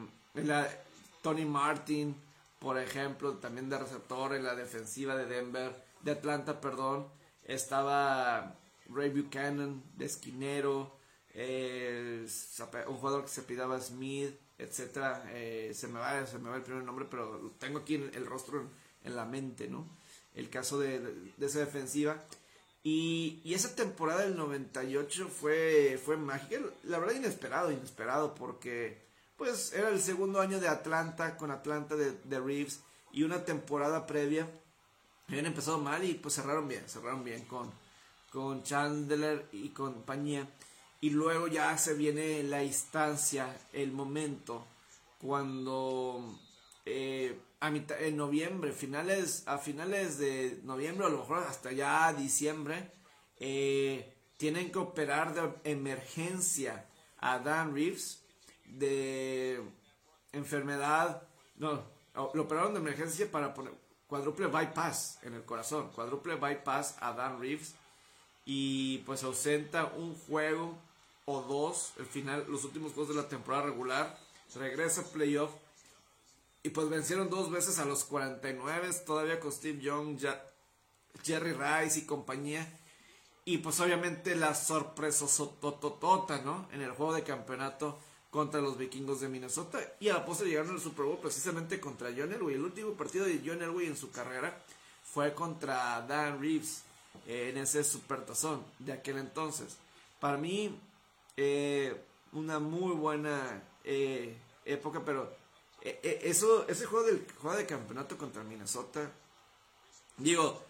Tony 1.24 1.46
Martin, 1.46 2.16
por 2.60 2.78
ejemplo, 2.78 3.34
también 3.38 3.70
de 3.70 3.80
receptor 3.80 4.36
en 4.36 4.44
la 4.44 4.54
defensiva 4.54 5.16
de 5.16 5.26
Denver, 5.26 5.84
de 6.02 6.12
Atlanta, 6.12 6.62
perdón, 6.62 7.08
estaba 7.44 8.56
Ray 8.88 9.10
Buchanan 9.10 9.82
de 9.98 10.06
esquinero, 10.06 10.96
eh, 11.42 12.28
un 12.88 12.98
jugador 12.98 13.24
que 13.24 13.30
se 13.30 13.44
pidaba 13.44 13.80
Smith, 13.80 14.36
etcétera, 14.58 15.24
eh, 15.30 15.72
se 15.74 15.88
me 15.88 16.00
va, 16.00 16.28
se 16.28 16.38
me 16.38 16.50
va 16.50 16.58
el 16.58 16.64
primer 16.64 16.84
nombre, 16.84 17.06
pero 17.10 17.54
tengo 17.60 17.80
aquí 17.80 17.96
el, 17.96 18.26
rostro 18.26 18.70
en, 19.04 19.16
la 19.16 19.24
mente, 19.24 19.70
¿no? 19.70 19.88
El 20.36 20.50
caso 20.50 20.80
de, 20.80 21.32
esa 21.40 21.60
defensiva. 21.60 22.22
Y, 22.84 23.42
y, 23.46 23.54
esa 23.54 23.74
temporada 23.74 24.22
del 24.22 24.36
98 24.36 25.30
fue, 25.30 25.98
fue 26.04 26.18
mágica, 26.18 26.60
la 26.84 27.00
verdad 27.00 27.16
inesperado, 27.16 27.72
inesperado, 27.72 28.36
porque 28.36 29.02
pues 29.38 29.72
era 29.72 29.90
el 29.90 30.02
segundo 30.02 30.42
año 30.42 30.60
de 30.60 30.68
Atlanta, 30.68 31.38
con 31.38 31.52
Atlanta 31.52 31.96
de, 31.96 32.12
de 32.12 32.40
Reeves, 32.40 32.82
y 33.14 33.24
una 33.24 33.46
temporada 33.46 34.06
previa 34.06 34.48
habían 35.30 35.46
empezado 35.46 35.78
mal 35.78 36.04
y 36.04 36.16
pues 36.16 36.34
cerraron 36.34 36.68
bien, 36.68 36.84
cerraron 36.88 37.24
bien 37.24 37.46
con, 37.46 37.72
con 38.32 38.64
Chandler 38.64 39.48
y 39.52 39.70
compañía. 39.70 40.50
Y 41.02 41.12
luego 41.12 41.48
ya 41.48 41.78
se 41.78 41.94
viene 41.94 42.44
la 42.44 42.64
instancia, 42.64 43.56
el 43.72 43.92
momento, 43.92 44.66
cuando 45.20 46.40
eh, 46.86 47.40
a 47.60 47.70
mitad, 47.70 48.02
en 48.02 48.18
noviembre, 48.18 48.72
finales, 48.72 49.44
a 49.46 49.58
finales 49.58 50.18
de 50.18 50.60
noviembre, 50.64 51.06
a 51.06 51.10
lo 51.10 51.20
mejor 51.20 51.40
hasta 51.40 51.72
ya 51.72 52.12
diciembre, 52.14 52.92
eh, 53.40 54.14
tienen 54.38 54.72
que 54.72 54.80
operar 54.80 55.34
de 55.34 55.72
emergencia 55.72 56.86
a 57.20 57.40
Dan 57.40 57.74
Reeves 57.74 58.24
de 58.66 59.62
enfermedad, 60.32 61.24
no, 61.58 61.84
lo 62.34 62.44
operaron 62.44 62.74
de 62.74 62.80
emergencia 62.80 63.30
para 63.30 63.54
poner 63.54 63.74
cuádruple 64.08 64.48
bypass 64.48 65.20
en 65.24 65.34
el 65.34 65.44
corazón, 65.44 65.92
cuádruple 65.92 66.36
bypass 66.36 66.98
a 67.00 67.14
Dan 67.14 67.40
Reeves 67.40 67.76
y 68.46 69.00
pues 69.00 69.24
ausenta 69.24 69.86
un 69.96 70.16
juego 70.16 70.78
dos, 71.42 71.94
el 71.98 72.06
final, 72.06 72.46
los 72.50 72.64
últimos 72.64 72.94
juegos 72.94 73.16
de 73.16 73.22
la 73.22 73.28
temporada 73.28 73.66
regular, 73.66 74.20
regresa 74.56 75.02
a 75.02 75.06
playoff 75.06 75.52
y 76.64 76.70
pues 76.70 76.90
vencieron 76.90 77.30
dos 77.30 77.50
veces 77.50 77.80
a 77.80 77.86
los 77.86 78.04
49, 78.04 78.90
todavía 79.06 79.40
con 79.40 79.52
Steve 79.52 79.82
Young, 79.82 80.20
Jerry 81.24 81.54
Rice 81.54 82.00
y 82.00 82.06
compañía. 82.06 82.68
Y 83.46 83.60
pues 83.60 83.80
obviamente 83.80 84.36
la 84.36 84.54
sorpresa 84.54 85.28
sototota, 85.28 86.42
¿no? 86.42 86.68
En 86.72 86.82
el 86.82 86.92
juego 86.92 87.14
de 87.14 87.24
campeonato 87.24 87.98
contra 88.30 88.62
los 88.62 88.78
vikingos 88.78 89.22
de 89.22 89.30
Minnesota. 89.30 89.80
Y 90.00 90.10
a 90.10 90.14
la 90.14 90.26
postre 90.26 90.50
llegaron 90.50 90.72
al 90.72 90.80
Super 90.80 91.06
Bowl 91.06 91.18
precisamente 91.18 91.80
contra 91.80 92.12
John 92.16 92.34
Elway. 92.34 92.56
El 92.56 92.64
último 92.64 92.94
partido 92.94 93.26
de 93.26 93.42
John 93.44 93.62
Elway 93.62 93.88
en 93.88 93.98
su 93.98 94.12
carrera 94.12 94.62
fue 95.04 95.34
contra 95.34 96.06
Dan 96.08 96.42
Reeves 96.42 96.84
en 97.26 97.58
ese 97.58 97.84
supertazón 97.84 98.64
de 98.80 98.94
aquel 98.94 99.18
entonces. 99.18 99.78
Para 100.20 100.38
mí, 100.38 100.78
eh, 101.42 101.96
una 102.34 102.60
muy 102.60 102.94
buena 102.94 103.64
eh, 103.86 104.38
época, 104.66 105.06
pero 105.06 105.34
eh, 105.82 106.20
eso, 106.24 106.68
ese 106.68 106.86
juego, 106.86 107.06
del, 107.06 107.26
juego 107.40 107.56
de 107.56 107.66
campeonato 107.66 108.18
contra 108.18 108.44
Minnesota, 108.44 109.10
digo, 110.18 110.62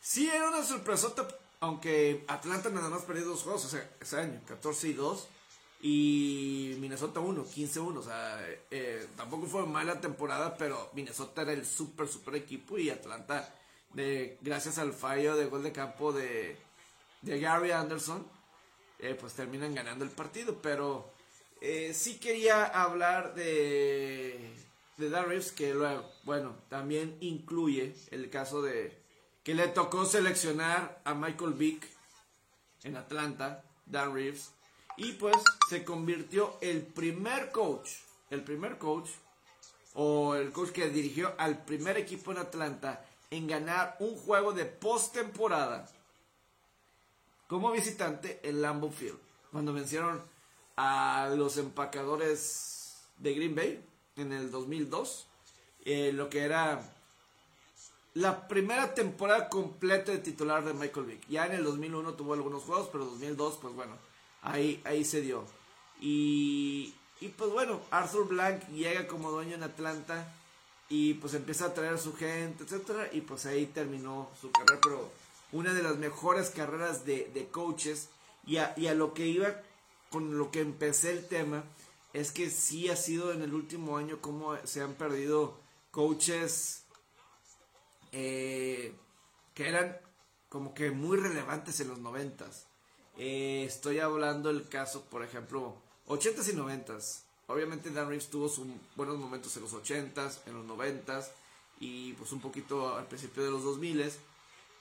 sí 0.00 0.28
era 0.28 0.50
una 0.50 0.62
sorpresota, 0.62 1.26
aunque 1.60 2.22
Atlanta 2.28 2.68
nada 2.68 2.90
más 2.90 3.04
perdió 3.04 3.24
dos 3.24 3.44
juegos, 3.44 3.64
o 3.64 3.68
sea, 3.70 3.90
ese 3.98 4.20
año, 4.20 4.42
14 4.46 4.88
y 4.88 4.92
2, 4.92 5.28
y 5.80 6.76
Minnesota 6.80 7.20
1, 7.20 7.42
15-1, 7.46 7.96
o 7.96 8.02
sea, 8.02 8.46
tampoco 9.16 9.46
fue 9.46 9.64
mala 9.64 10.02
temporada, 10.02 10.54
pero 10.58 10.90
Minnesota 10.92 11.40
era 11.42 11.52
el 11.54 11.64
super, 11.64 12.06
super 12.08 12.34
equipo 12.34 12.76
y 12.76 12.90
Atlanta 12.90 13.54
de, 13.94 14.36
gracias 14.42 14.76
al 14.76 14.92
fallo 14.92 15.34
de 15.34 15.46
gol 15.46 15.62
de 15.62 15.72
campo 15.72 16.12
de, 16.12 16.58
de 17.22 17.40
Gary 17.40 17.70
Anderson, 17.70 18.26
eh, 19.04 19.14
pues 19.14 19.34
terminan 19.34 19.74
ganando 19.74 20.04
el 20.04 20.10
partido. 20.10 20.58
Pero 20.62 21.12
eh, 21.60 21.92
sí 21.94 22.18
quería 22.18 22.64
hablar 22.64 23.34
de, 23.34 24.54
de 24.96 25.10
Darius, 25.10 25.52
que 25.52 25.74
luego, 25.74 26.10
bueno, 26.24 26.56
también 26.68 27.16
incluye 27.20 27.94
el 28.10 28.30
caso 28.30 28.62
de 28.62 29.02
que 29.42 29.54
le 29.54 29.68
tocó 29.68 30.06
seleccionar 30.06 31.02
a 31.04 31.14
Michael 31.14 31.52
Vick 31.52 31.86
en 32.82 32.96
Atlanta, 32.96 33.62
Dan 33.84 34.14
Reeves, 34.14 34.52
y 34.96 35.12
pues 35.12 35.36
se 35.68 35.84
convirtió 35.84 36.56
el 36.62 36.80
primer 36.82 37.50
coach, 37.50 37.90
el 38.30 38.42
primer 38.42 38.78
coach, 38.78 39.10
o 39.94 40.34
el 40.34 40.50
coach 40.50 40.70
que 40.70 40.88
dirigió 40.88 41.34
al 41.38 41.64
primer 41.64 41.98
equipo 41.98 42.32
en 42.32 42.38
Atlanta 42.38 43.04
en 43.30 43.46
ganar 43.46 43.96
un 44.00 44.16
juego 44.16 44.52
de 44.52 44.64
postemporada 44.64 45.86
como 47.46 47.70
visitante 47.72 48.40
en 48.42 48.62
Lambeau 48.62 48.90
Field, 48.90 49.18
cuando 49.50 49.72
vencieron 49.72 50.22
a 50.76 51.30
los 51.36 51.56
empacadores 51.56 52.96
de 53.18 53.34
Green 53.34 53.54
Bay 53.54 53.84
en 54.16 54.32
el 54.32 54.50
2002, 54.50 55.26
eh, 55.84 56.12
lo 56.12 56.28
que 56.28 56.40
era 56.40 56.94
la 58.14 58.46
primera 58.48 58.94
temporada 58.94 59.48
completa 59.48 60.12
de 60.12 60.18
titular 60.18 60.64
de 60.64 60.72
Michael 60.72 61.06
Vick. 61.06 61.28
Ya 61.28 61.46
en 61.46 61.52
el 61.52 61.64
2001 61.64 62.14
tuvo 62.14 62.34
algunos 62.34 62.62
juegos, 62.62 62.88
pero 62.90 63.04
en 63.04 63.10
2002, 63.10 63.58
pues 63.60 63.74
bueno, 63.74 63.92
ahí, 64.42 64.80
ahí 64.84 65.04
se 65.04 65.20
dio. 65.20 65.44
Y, 66.00 66.94
y 67.20 67.28
pues 67.28 67.50
bueno, 67.50 67.80
Arthur 67.90 68.28
Blank 68.28 68.68
llega 68.70 69.06
como 69.06 69.30
dueño 69.30 69.56
en 69.56 69.64
Atlanta 69.64 70.32
y 70.88 71.14
pues 71.14 71.34
empieza 71.34 71.66
a 71.66 71.74
traer 71.74 71.94
a 71.94 71.98
su 71.98 72.14
gente, 72.14 72.64
etcétera, 72.64 73.08
y 73.12 73.20
pues 73.20 73.46
ahí 73.46 73.66
terminó 73.66 74.30
su 74.40 74.50
carrera, 74.52 74.80
pero 74.82 75.10
una 75.54 75.72
de 75.72 75.82
las 75.82 75.96
mejores 75.96 76.50
carreras 76.50 77.06
de, 77.06 77.48
coaches, 77.50 78.10
y 78.44 78.58
a, 78.58 78.74
y 78.76 78.88
a, 78.88 78.94
lo 78.94 79.14
que 79.14 79.26
iba 79.26 79.62
con 80.10 80.36
lo 80.36 80.50
que 80.50 80.60
empecé 80.60 81.12
el 81.12 81.26
tema, 81.26 81.64
es 82.12 82.32
que 82.32 82.50
sí 82.50 82.90
ha 82.90 82.96
sido 82.96 83.32
en 83.32 83.40
el 83.42 83.54
último 83.54 83.96
año 83.96 84.20
como 84.20 84.56
se 84.64 84.82
han 84.82 84.94
perdido 84.94 85.56
coaches 85.90 86.84
eh, 88.12 88.92
que 89.54 89.68
eran 89.68 89.96
como 90.48 90.74
que 90.74 90.90
muy 90.90 91.16
relevantes 91.16 91.80
en 91.80 91.88
los 91.88 91.98
noventas. 91.98 92.66
Eh, 93.16 93.64
estoy 93.66 94.00
hablando 94.00 94.52
del 94.52 94.68
caso, 94.68 95.04
por 95.04 95.24
ejemplo, 95.24 95.76
80s 96.08 96.52
y 96.52 96.56
90s. 96.56 97.20
Obviamente 97.46 97.90
Dan 97.90 98.08
Reeves 98.08 98.28
tuvo 98.28 98.48
sus 98.48 98.66
buenos 98.96 99.18
momentos 99.18 99.56
en 99.56 99.62
los 99.62 99.72
80s, 99.72 100.40
en 100.46 100.54
los 100.54 100.66
90s 100.66 101.28
y 101.78 102.12
pues 102.14 102.32
un 102.32 102.40
poquito 102.40 102.96
al 102.96 103.06
principio 103.06 103.44
de 103.44 103.50
los 103.50 103.62
2000s. 103.62 104.14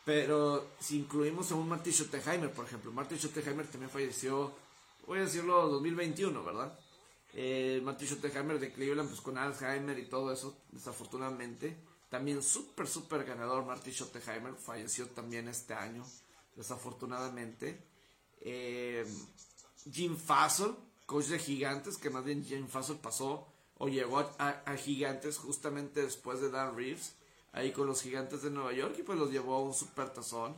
Pero 0.05 0.71
si 0.79 0.99
incluimos 0.99 1.51
a 1.51 1.55
un 1.55 1.69
Marty 1.69 1.91
Schottenheimer, 1.91 2.51
por 2.51 2.65
ejemplo, 2.65 2.91
Marty 2.91 3.15
Schottenheimer 3.17 3.67
también 3.67 3.89
falleció, 3.89 4.53
voy 5.07 5.19
a 5.19 5.21
decirlo, 5.21 5.69
2021, 5.69 6.43
¿verdad? 6.43 6.77
Eh, 7.33 7.81
Marty 7.83 8.05
Schottenheimer 8.05 8.59
de 8.59 8.73
Cleveland, 8.73 9.09
pues 9.09 9.21
con 9.21 9.37
Alzheimer 9.37 9.97
y 9.97 10.05
todo 10.05 10.31
eso, 10.31 10.57
desafortunadamente. 10.71 11.77
También 12.09 12.43
súper, 12.43 12.87
súper 12.87 13.23
ganador 13.23 13.65
Marty 13.65 13.91
Schottenheimer, 13.91 14.55
falleció 14.55 15.07
también 15.07 15.47
este 15.47 15.73
año, 15.73 16.05
desafortunadamente. 16.55 17.81
Eh, 18.41 19.05
Jim 19.91 20.17
Fassel, 20.17 20.75
coach 21.05 21.25
de 21.25 21.39
Gigantes, 21.39 21.97
que 21.97 22.09
más 22.09 22.23
bien 22.23 22.43
Jim 22.43 22.67
Fassel 22.67 22.97
pasó 22.97 23.47
o 23.77 23.87
llegó 23.87 24.19
a, 24.19 24.77
Gigantes 24.77 25.37
justamente 25.37 26.01
después 26.03 26.39
de 26.39 26.49
Dan 26.49 26.75
Reeves, 26.75 27.13
ahí 27.53 27.71
con 27.71 27.87
los 27.87 28.01
Gigantes 28.01 28.41
de 28.41 28.49
Nueva 28.49 28.73
York 28.73 28.95
y 28.99 29.03
pues 29.03 29.17
los 29.17 29.31
llevó 29.31 29.55
a 29.55 29.61
un 29.61 29.73
super 29.73 30.09
tazón. 30.09 30.55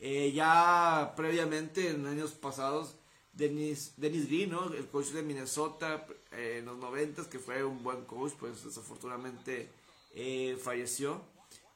Eh, 0.00 0.32
ya 0.32 1.12
previamente, 1.16 1.90
en 1.90 2.06
años 2.06 2.32
pasados, 2.32 2.96
Dennis, 3.32 3.92
Dennis 3.96 4.26
Green, 4.26 4.52
el 4.74 4.86
coach 4.88 5.08
de 5.08 5.22
Minnesota 5.22 6.06
eh, 6.32 6.56
en 6.60 6.66
los 6.66 6.78
90 6.78 7.28
que 7.28 7.38
fue 7.38 7.62
un 7.64 7.82
buen 7.82 8.04
coach, 8.04 8.32
pues 8.38 8.64
desafortunadamente 8.64 9.68
eh, 10.14 10.56
falleció. 10.62 11.20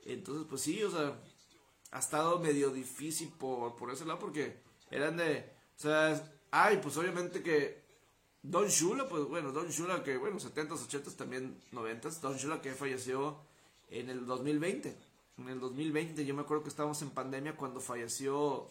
Entonces, 0.07 0.47
pues 0.49 0.63
sí, 0.63 0.83
o 0.83 0.91
sea, 0.91 1.21
ha 1.91 1.99
estado 1.99 2.39
medio 2.39 2.71
difícil 2.71 3.29
por, 3.29 3.77
por 3.77 3.91
ese 3.91 4.07
lado 4.07 4.19
porque 4.19 4.57
eran 4.91 5.17
de, 5.17 5.53
o 5.77 5.81
sea, 5.81 6.33
ay, 6.51 6.79
pues 6.83 6.97
obviamente 6.97 7.43
que 7.43 7.81
Don 8.43 8.69
Shula, 8.69 9.09
pues 9.09 9.25
bueno, 9.25 9.53
Don 9.53 9.69
Shula 9.69 10.03
que, 10.03 10.17
bueno, 10.17 10.39
70s, 10.39 10.89
80s, 10.89 11.17
también 11.17 11.61
90s. 11.73 12.21
Don 12.21 12.37
Shula 12.37 12.63
que 12.63 12.73
falleció 12.73 13.37
en 13.91 14.11
el 14.11 14.27
2020. 14.27 14.97
En 15.39 15.49
el 15.49 15.61
2020, 15.61 16.25
yo 16.25 16.35
me 16.35 16.43
acuerdo 16.43 16.63
que 16.63 16.69
estábamos 16.69 17.01
en 17.03 17.11
pandemia 17.11 17.57
cuando 17.57 17.81
falleció, 17.81 18.69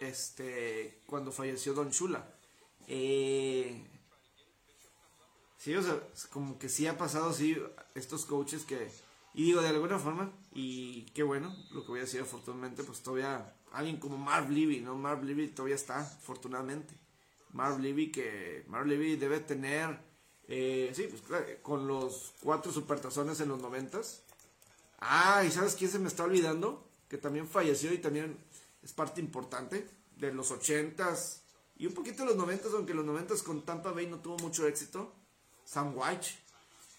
este, 0.00 1.02
cuando 1.06 1.32
falleció 1.32 1.74
Don 1.74 1.90
Shula. 1.90 2.26
Eh, 2.86 3.84
sí, 5.58 5.74
o 5.74 5.82
sea, 5.82 6.00
como 6.30 6.58
que 6.58 6.68
sí 6.68 6.86
ha 6.86 6.96
pasado, 6.96 7.32
sí, 7.32 7.56
estos 7.94 8.24
coaches 8.24 8.64
que, 8.64 8.90
y 9.34 9.44
digo, 9.44 9.62
de 9.62 9.68
alguna 9.68 9.98
forma, 9.98 10.32
y 10.54 11.02
qué 11.14 11.22
bueno, 11.22 11.54
lo 11.72 11.82
que 11.82 11.88
voy 11.88 12.00
a 12.00 12.02
decir, 12.02 12.20
afortunadamente, 12.20 12.84
pues 12.84 13.02
todavía, 13.02 13.54
alguien 13.72 13.98
como 13.98 14.16
Marv 14.16 14.50
Levy, 14.50 14.80
¿no? 14.80 14.96
Marv 14.96 15.24
Levy 15.24 15.48
todavía 15.48 15.76
está, 15.76 16.00
afortunadamente. 16.00 16.94
Marv 17.50 17.80
Levy, 17.80 18.12
que 18.12 18.64
Marv 18.68 18.86
Levy 18.86 19.16
debe 19.16 19.40
tener 19.40 19.98
Eh, 20.54 20.92
sí, 20.94 21.06
pues 21.08 21.22
claro, 21.22 21.46
con 21.62 21.88
los 21.88 22.34
cuatro 22.42 22.70
supertazones 22.70 23.40
en 23.40 23.48
los 23.48 23.58
noventas. 23.58 24.20
Ah, 24.98 25.42
¿y 25.46 25.50
sabes 25.50 25.74
quién 25.74 25.90
se 25.90 25.98
me 25.98 26.08
está 26.08 26.24
olvidando? 26.24 26.84
Que 27.08 27.16
también 27.16 27.48
falleció 27.48 27.90
y 27.90 27.96
también 27.96 28.36
es 28.82 28.92
parte 28.92 29.22
importante 29.22 29.88
de 30.18 30.30
los 30.30 30.50
ochentas 30.50 31.40
y 31.78 31.86
un 31.86 31.94
poquito 31.94 32.24
de 32.24 32.28
los 32.28 32.36
noventas, 32.36 32.74
aunque 32.74 32.92
los 32.92 33.06
noventas 33.06 33.42
con 33.42 33.62
Tampa 33.62 33.92
Bay 33.92 34.06
no 34.06 34.18
tuvo 34.18 34.36
mucho 34.40 34.66
éxito. 34.66 35.10
Sam 35.64 35.94
White. 35.96 36.28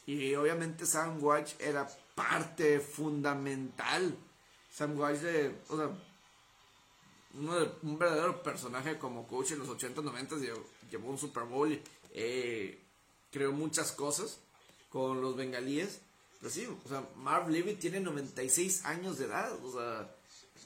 Y 0.08 0.34
obviamente 0.34 0.88
Sam 0.88 1.20
White 1.22 1.58
era 1.60 1.88
parte 2.16 2.80
fundamental. 2.80 4.18
Sam 4.72 5.00
White, 5.00 5.62
o 5.70 5.78
sea, 5.78 5.90
un 7.84 8.00
verdadero 8.00 8.42
personaje 8.42 8.98
como 8.98 9.28
coach 9.28 9.52
en 9.52 9.60
los 9.60 9.70
80, 9.70 10.02
90 10.02 10.38
llevó, 10.90 11.10
un 11.10 11.20
Super 11.20 11.44
Bowl, 11.44 11.80
eh, 12.12 12.83
creó 13.34 13.52
muchas 13.52 13.92
cosas 13.92 14.40
con 14.90 15.22
los 15.22 15.36
bengalíes. 15.36 16.00
Pero 16.40 16.54
sí, 16.54 16.68
o 16.86 16.88
sea, 16.88 17.04
Marv 17.18 17.50
Levy 17.50 17.74
tiene 17.74 18.00
96 18.00 18.86
años 18.86 19.18
de 19.18 19.26
edad, 19.26 19.54
o 19.64 19.72
sea, 19.72 20.16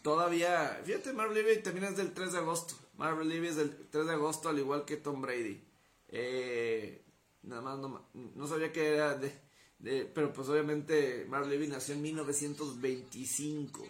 todavía, 0.01 0.82
fíjate, 0.84 1.13
Marv 1.13 1.32
Levy 1.32 1.62
también 1.62 1.86
es 1.86 1.97
del 1.97 2.13
3 2.13 2.34
de 2.34 2.38
agosto. 2.39 2.75
Marv 2.97 3.23
Levy 3.23 3.47
es 3.47 3.56
del 3.56 3.88
3 3.89 4.08
de 4.08 4.13
agosto, 4.13 4.49
al 4.49 4.60
igual 4.60 4.86
que 4.86 4.97
Tom 4.97 5.21
Brady. 5.21 5.63
Eh, 6.10 7.03
nada 7.43 7.62
más, 7.62 7.77
no, 7.80 8.10
no 8.13 8.47
sabía 8.47 8.73
que 8.73 8.95
era 8.95 9.15
de, 9.15 9.32
de, 9.80 10.06
pero 10.06 10.34
pues 10.34 10.49
obviamente 10.49 11.25
Marv 11.30 11.47
Levy 11.47 11.67
nació 11.67 11.93
en 11.93 12.01
1925. 12.01 13.88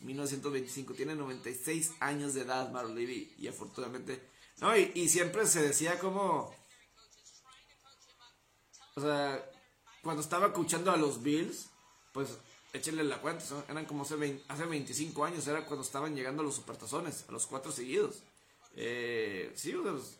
1925, 0.00 0.94
tiene 0.94 1.14
96 1.14 1.92
años 2.00 2.34
de 2.34 2.42
edad 2.42 2.70
Marv 2.70 2.94
Levy 2.94 3.34
y 3.38 3.48
afortunadamente, 3.48 4.20
no, 4.60 4.76
y, 4.76 4.92
y 4.94 5.08
siempre 5.08 5.46
se 5.46 5.62
decía 5.62 5.98
como, 5.98 6.54
o 9.00 9.02
sea, 9.02 9.50
cuando 10.02 10.22
estaba 10.22 10.48
escuchando 10.48 10.90
a 10.90 10.96
los 10.96 11.22
Bills, 11.22 11.70
pues 12.12 12.38
échenle 12.72 13.04
la 13.04 13.20
cuenta, 13.20 13.44
eran 13.68 13.84
como 13.86 14.02
hace, 14.02 14.42
hace 14.48 14.66
25 14.66 15.24
años, 15.24 15.46
era 15.46 15.64
cuando 15.64 15.84
estaban 15.84 16.14
llegando 16.14 16.42
a 16.42 16.44
los 16.44 16.54
supertazones, 16.54 17.24
a 17.28 17.32
los 17.32 17.46
cuatro 17.46 17.72
seguidos. 17.72 18.22
Eh, 18.76 19.52
sí, 19.54 19.72
pues, 19.72 20.18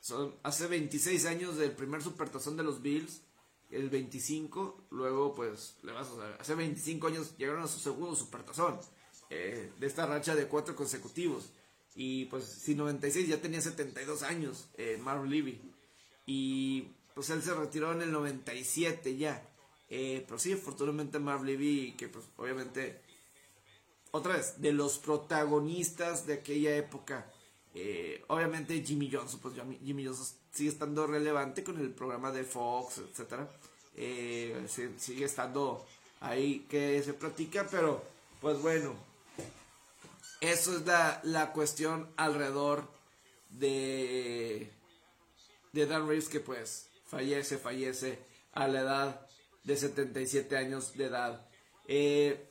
son, 0.00 0.34
hace 0.42 0.66
26 0.66 1.26
años 1.26 1.56
del 1.56 1.72
primer 1.72 2.02
supertazón 2.02 2.56
de 2.56 2.62
los 2.62 2.82
Bills, 2.82 3.22
el 3.70 3.90
25, 3.90 4.86
luego 4.90 5.34
pues, 5.34 5.76
le 5.82 5.92
vas 5.92 6.08
a, 6.08 6.40
hace 6.40 6.54
25 6.54 7.06
años 7.08 7.36
llegaron 7.36 7.62
a 7.62 7.68
su 7.68 7.78
segundo 7.78 8.14
supertazón, 8.16 8.78
eh, 9.30 9.72
de 9.78 9.86
esta 9.86 10.06
racha 10.06 10.34
de 10.34 10.46
cuatro 10.46 10.74
consecutivos. 10.74 11.50
Y 11.94 12.26
pues, 12.26 12.44
si 12.44 12.74
96 12.74 13.28
ya 13.28 13.40
tenía 13.40 13.60
72 13.60 14.22
años, 14.22 14.68
eh, 14.76 14.98
Marv 15.02 15.24
Levy. 15.24 15.60
Y 16.26 16.88
pues 17.16 17.30
él 17.30 17.42
se 17.42 17.54
retiró 17.54 17.92
en 17.92 18.02
el 18.02 18.12
97 18.12 19.16
ya. 19.16 19.42
Eh, 19.88 20.22
pero 20.26 20.38
sí, 20.38 20.52
afortunadamente 20.52 21.18
Marv 21.18 21.44
Levy, 21.44 21.94
que 21.96 22.08
pues 22.08 22.26
obviamente, 22.36 23.00
otra 24.10 24.36
vez, 24.36 24.60
de 24.60 24.70
los 24.74 24.98
protagonistas 24.98 26.26
de 26.26 26.34
aquella 26.34 26.76
época, 26.76 27.32
eh, 27.74 28.22
obviamente 28.26 28.84
Jimmy 28.84 29.10
Johnson, 29.10 29.40
pues 29.40 29.54
Jimmy 29.82 30.04
Johnson 30.04 30.26
sigue 30.52 30.68
estando 30.68 31.06
relevante 31.06 31.64
con 31.64 31.80
el 31.80 31.88
programa 31.88 32.30
de 32.32 32.44
Fox, 32.44 32.98
etcétera. 32.98 33.50
Eh, 33.94 34.66
sigue 34.98 35.24
estando 35.24 35.86
ahí 36.20 36.66
que 36.68 37.02
se 37.02 37.14
platica, 37.14 37.66
pero 37.70 38.04
pues 38.42 38.60
bueno, 38.60 38.94
eso 40.42 40.76
es 40.76 40.84
la, 40.84 41.22
la 41.24 41.54
cuestión 41.54 42.10
alrededor 42.18 42.86
de, 43.48 44.70
de 45.72 45.86
Dan 45.86 46.06
Reeves 46.06 46.28
que 46.28 46.40
pues 46.40 46.85
fallece, 47.06 47.58
fallece 47.58 48.18
a 48.52 48.68
la 48.68 48.80
edad 48.80 49.26
de 49.64 49.76
77 49.76 50.56
años 50.56 50.96
de 50.96 51.04
edad. 51.04 51.48
Eh, 51.88 52.50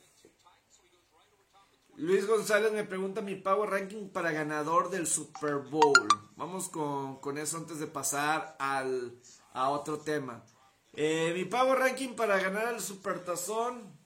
Luis 1.96 2.26
González 2.26 2.72
me 2.72 2.84
pregunta 2.84 3.22
mi 3.22 3.36
Power 3.36 3.70
Ranking 3.70 4.10
para 4.10 4.30
ganador 4.30 4.90
del 4.90 5.06
Super 5.06 5.56
Bowl. 5.56 6.06
Vamos 6.36 6.68
con, 6.68 7.38
eso 7.38 7.56
antes 7.56 7.78
de 7.78 7.86
pasar 7.86 8.54
al, 8.58 9.18
a 9.54 9.70
otro 9.70 9.98
tema. 10.00 10.44
Eh, 10.92 11.32
mi 11.34 11.46
Power 11.46 11.78
Ranking 11.78 12.14
para 12.14 12.38
ganar 12.38 12.74
el 12.74 12.80
Super 12.80 13.24
Tazón. 13.24 13.96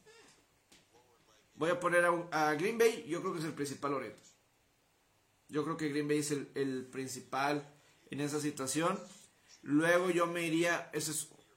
Voy 1.54 1.70
a 1.70 1.80
poner 1.80 2.04
a, 2.30 2.54
Green 2.54 2.78
Bay. 2.78 3.04
Yo 3.08 3.20
creo 3.20 3.32
que 3.32 3.40
es 3.40 3.44
el 3.44 3.54
principal 3.54 3.90
Loreto. 3.90 4.22
Yo 5.48 5.64
creo 5.64 5.76
que 5.76 5.88
Green 5.88 6.06
Bay 6.06 6.18
es 6.18 6.30
el, 6.30 6.88
principal 6.92 7.68
en 8.10 8.20
esa 8.20 8.40
situación. 8.40 8.98
Luego 9.62 10.10
yo 10.10 10.26
me 10.26 10.46
iría. 10.46 10.90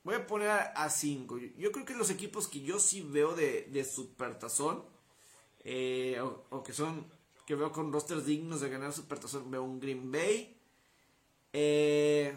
voy 0.03 0.15
a 0.15 0.27
poner 0.27 0.49
a 0.49 0.89
5. 0.89 1.37
Yo, 1.57 1.71
creo 1.71 1.85
que 1.85 1.95
los 1.95 2.09
equipos 2.09 2.47
que 2.47 2.61
yo 2.61 2.79
sí 2.79 3.01
veo 3.01 3.35
de, 3.35 3.69
de 3.71 3.83
Super 3.83 4.37
Tazón 4.37 4.83
eh, 5.63 6.19
o, 6.49 6.61
que 6.63 6.73
son 6.73 7.05
que 7.45 7.55
veo 7.55 7.71
con 7.71 7.91
rosters 7.91 8.25
dignos 8.25 8.61
de 8.61 8.69
ganar 8.69 8.93
Supertazón. 8.93 9.49
Veo 9.51 9.63
un 9.63 9.79
Green 9.79 10.11
Bay. 10.11 10.57
Eh, 11.51 12.33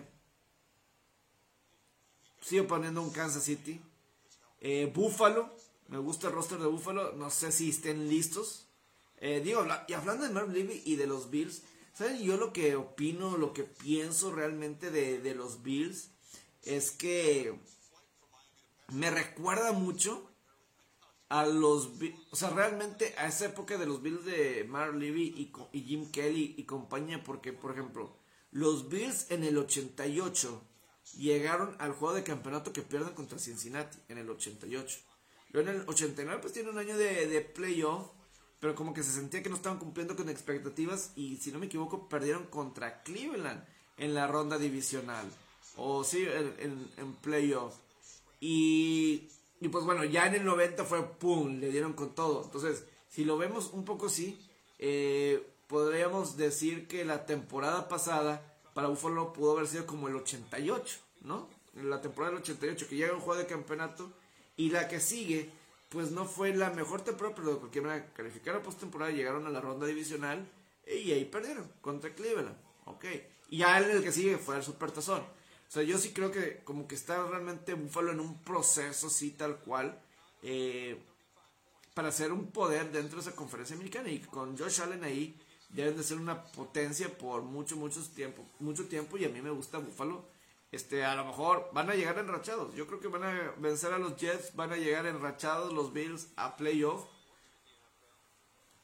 sigo 2.41 2.67
poniendo 2.67 3.03
un 3.03 3.11
Kansas 3.11 3.45
City. 3.45 3.81
Eh, 4.61 4.91
Buffalo. 4.95 5.55
Me 5.89 5.99
gusta 5.99 6.29
el 6.29 6.35
roster 6.35 6.59
de 6.59 6.67
Buffalo. 6.67 7.13
No 7.13 7.31
sé 7.31 7.53
si 7.53 7.71
estén 7.71 8.09
listos. 8.09 8.67
Eh, 9.19 9.41
digo, 9.43 9.65
y 9.89 9.93
hablando 9.93 10.27
de 10.27 10.33
Marv 10.33 10.51
Levy 10.51 10.83
y 10.85 10.97
de 10.97 11.07
los 11.07 11.31
Bills. 11.31 11.63
¿Saben 11.97 12.23
yo 12.23 12.37
lo 12.37 12.53
que 12.53 12.77
opino, 12.77 13.39
lo 13.39 13.55
que 13.55 13.65
pienso 13.65 14.31
realmente 14.31 14.91
de, 14.91 15.19
de 15.19 15.35
los 15.35 15.63
Bills? 15.63 16.11
Es 16.63 16.91
que 16.91 17.59
me 18.93 19.11
recuerda 19.11 19.73
mucho 19.73 20.31
a 21.31 21.47
los 21.47 21.93
o 22.31 22.37
sea 22.37 22.51
realmente 22.51 23.15
a 23.17 23.29
esa 23.29 23.47
época 23.47 23.79
de 23.79 23.87
los 23.87 24.03
Bills 24.03 24.27
de 24.27 24.65
Mark 24.69 24.95
Levy 24.95 25.53
y, 25.73 25.81
Jim 25.81 26.11
Kelly 26.11 26.55
y 26.59 26.65
compañía 26.65 27.25
porque 27.25 27.55
por 27.55 27.73
ejemplo 27.73 28.15
los 28.53 28.91
Bills 28.91 29.31
en 29.31 29.43
el 29.43 29.57
88 29.57 30.63
llegaron 31.17 31.77
al 31.79 31.93
juego 31.93 32.15
de 32.15 32.25
campeonato 32.25 32.75
que 32.75 32.83
pierden 32.83 33.15
contra 33.15 33.39
Cincinnati 33.39 33.99
en 34.09 34.19
el 34.19 34.29
88 34.29 34.99
luego 35.53 35.71
en 35.71 35.77
el 35.77 35.89
89 35.89 36.41
pues 36.43 36.53
tiene 36.53 36.69
un 36.69 36.79
año 36.79 36.97
de, 36.99 37.27
de 37.27 37.41
playoff 37.41 38.11
pero 38.61 38.75
como 38.75 38.95
que 38.95 39.03
se 39.03 39.13
sentía 39.13 39.43
que 39.43 39.49
no 39.49 39.57
estaban 39.57 39.79
cumpliendo 39.79 40.17
con 40.17 40.29
expectativas 40.29 41.13
y 41.17 41.37
si 41.37 41.53
no 41.53 41.59
me 41.59 41.67
equivoco 41.67 42.09
perdieron 42.09 42.47
contra 42.47 43.03
Cleveland 43.03 43.65
en 43.97 44.15
la 44.15 44.27
ronda 44.27 44.59
divisional 44.59 45.27
o 45.77 46.05
sí 46.05 46.27
en, 46.27 46.91
en 46.97 47.13
playoff 47.15 47.75
y 48.41 49.29
y 49.61 49.69
pues 49.69 49.85
bueno, 49.85 50.05
ya 50.05 50.27
en 50.27 50.35
el 50.35 50.45
90 50.45 50.85
fue 50.85 51.03
pum, 51.19 51.59
le 51.59 51.71
dieron 51.71 51.95
con 51.95 52.15
todo. 52.15 52.45
Entonces, 52.45 52.85
si 53.09 53.25
lo 53.25 53.39
vemos 53.39 53.71
un 53.73 53.85
poco 53.85 54.07
así, 54.07 54.39
eh, 54.79 55.47
podríamos 55.67 56.37
decir 56.37 56.87
que 56.87 57.05
la 57.05 57.25
temporada 57.27 57.89
pasada 57.89 58.43
para 58.75 58.89
Buffalo 58.89 59.33
pudo 59.33 59.53
haber 59.53 59.67
sido 59.67 59.87
como 59.87 60.09
el 60.09 60.17
88, 60.17 60.99
¿no? 61.23 61.49
La 61.75 62.01
temporada 62.01 62.35
del 62.35 62.43
88, 62.43 62.87
que 62.89 62.97
llega 62.97 63.15
un 63.15 63.21
juego 63.21 63.41
de 63.41 63.47
campeonato. 63.47 64.13
Y 64.59 64.71
la 64.71 64.89
que 64.89 65.01
sigue, 65.01 65.51
pues 65.97 66.11
no 66.11 66.27
fue 66.27 66.53
la 66.55 66.69
mejor 66.69 67.01
temporada, 67.01 67.35
pero 67.35 67.59
porque 67.59 67.79
iban 67.79 67.99
a 67.99 68.13
calificar 68.13 68.55
a 68.55 68.63
postemporada, 68.63 69.13
llegaron 69.13 69.47
a 69.47 69.51
la 69.51 69.63
ronda 69.63 69.87
divisional 69.87 70.47
y 70.87 71.11
ahí 71.11 71.25
perdieron 71.25 71.73
contra 71.81 72.15
Cleveland. 72.15 72.55
Ok. 72.85 73.07
Y 73.49 73.59
ya 73.59 73.79
el 73.79 74.03
que 74.03 74.13
sigue 74.13 74.37
fue 74.37 74.59
el 74.59 74.63
Supertazón. 74.63 75.23
O 75.23 75.71
sea, 75.71 75.83
yo 75.85 75.97
sí 75.97 76.13
creo 76.13 76.31
que 76.31 76.59
como 76.65 76.87
que 76.87 76.97
está 76.97 77.27
realmente 77.27 77.73
Buffalo 77.73 78.13
en 78.13 78.21
un 78.21 78.45
proceso 78.45 79.07
así 79.07 79.31
tal 79.31 79.57
cual 79.57 79.99
eh, 80.43 81.03
para 81.95 82.13
ser 82.13 82.31
un 82.31 82.51
poder 82.51 82.93
dentro 82.93 83.17
de 83.17 83.31
esa 83.31 83.35
conferencia 83.35 83.75
americana 83.75 84.11
y 84.11 84.19
con 84.19 84.59
Josh 84.59 84.83
Allen 84.83 85.03
ahí 85.03 85.41
deben 85.71 85.97
de 85.97 86.03
ser 86.03 86.19
una 86.19 86.45
potencia 86.45 87.09
por 87.17 87.41
mucho, 87.41 87.75
mucho 87.77 88.03
tiempo, 88.15 88.45
mucho 88.59 88.85
tiempo 88.85 89.17
y 89.17 89.25
a 89.25 89.31
mí 89.31 89.41
me 89.41 89.49
gusta 89.49 89.79
Buffalo. 89.79 90.27
Este, 90.77 91.07
a 91.07 91.15
lo 91.15 91.25
mejor 91.25 91.71
van 91.73 91.89
a 91.89 91.95
llegar 91.95 92.19
enrachados. 92.19 92.75
Yo 92.75 92.87
creo 92.87 93.01
que 93.01 93.09
van 93.09 93.25
a 93.25 93.55
vencer 93.57 93.95
a 93.95 93.99
los 93.99 94.15
Jets, 94.17 94.55
van 94.55 94.75
a 94.75 94.77
llegar 94.77 95.07
enrachados 95.07 95.73
los 95.73 95.95
Bills 95.95 96.29
a 96.37 96.55
playoff. 96.59 97.07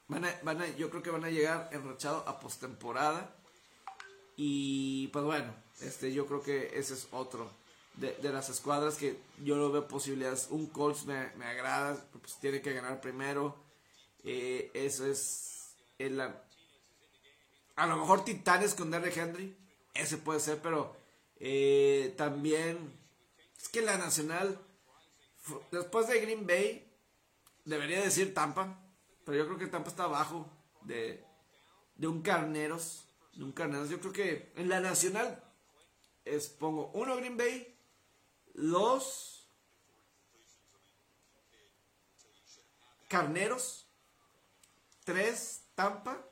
Van 0.08 0.24
a, 0.24 0.40
van 0.42 0.62
a, 0.62 0.68
yo 0.68 0.88
creo 0.88 1.02
que 1.02 1.10
van 1.10 1.24
a 1.24 1.28
llegar 1.28 1.68
enrachados 1.70 2.26
a 2.26 2.40
postemporada. 2.40 3.36
Y 4.36 5.08
pues 5.08 5.22
bueno, 5.22 5.54
este, 5.82 6.14
yo 6.14 6.24
creo 6.26 6.42
que 6.42 6.78
ese 6.78 6.94
es 6.94 7.08
otro 7.10 7.50
de, 7.96 8.16
las 8.22 8.48
escuadras 8.48 8.96
que 8.96 9.18
yo 9.44 9.56
lo 9.56 9.70
veo 9.70 9.86
posibilidades. 9.86 10.46
Un 10.48 10.68
Colts 10.68 11.04
me, 11.04 11.18
agrada, 11.44 12.02
pues 12.10 12.38
tiene 12.40 12.62
que 12.62 12.72
ganar 12.72 13.02
primero. 13.02 13.54
Eh, 14.24 14.70
eso 14.72 15.04
es 15.04 15.74
el, 15.98 16.18
a 16.22 17.86
lo 17.86 17.98
mejor 17.98 18.24
Titanes 18.24 18.74
con 18.74 18.90
Derrick 18.90 19.18
Henry, 19.18 19.54
ese 19.92 20.16
puede 20.16 20.40
ser, 20.40 20.62
pero 20.62 21.01
eh, 21.44 22.14
también 22.16 22.96
es 23.60 23.68
que 23.68 23.82
la 23.82 23.98
nacional, 23.98 24.64
después 25.72 26.06
de 26.06 26.20
Green 26.20 26.46
Bay, 26.46 26.88
debería 27.64 28.00
decir 28.00 28.32
Tampa, 28.32 28.80
pero 29.24 29.38
yo 29.38 29.46
creo 29.46 29.58
que 29.58 29.66
Tampa 29.66 29.90
está 29.90 30.04
abajo 30.04 30.48
de, 30.82 31.24
de 31.96 32.06
un 32.06 32.22
Carneros, 32.22 33.08
de 33.34 33.42
un 33.42 33.50
Carneros. 33.50 33.90
Yo 33.90 33.98
creo 33.98 34.12
que 34.12 34.52
en 34.54 34.68
la 34.68 34.78
nacional 34.78 35.42
es 36.24 36.48
pongo 36.48 36.92
uno 36.94 37.16
Green 37.16 37.36
Bay, 37.36 37.76
los 38.54 39.48
Carneros, 43.08 43.88
tres 45.04 45.64
Tampa, 45.74 46.24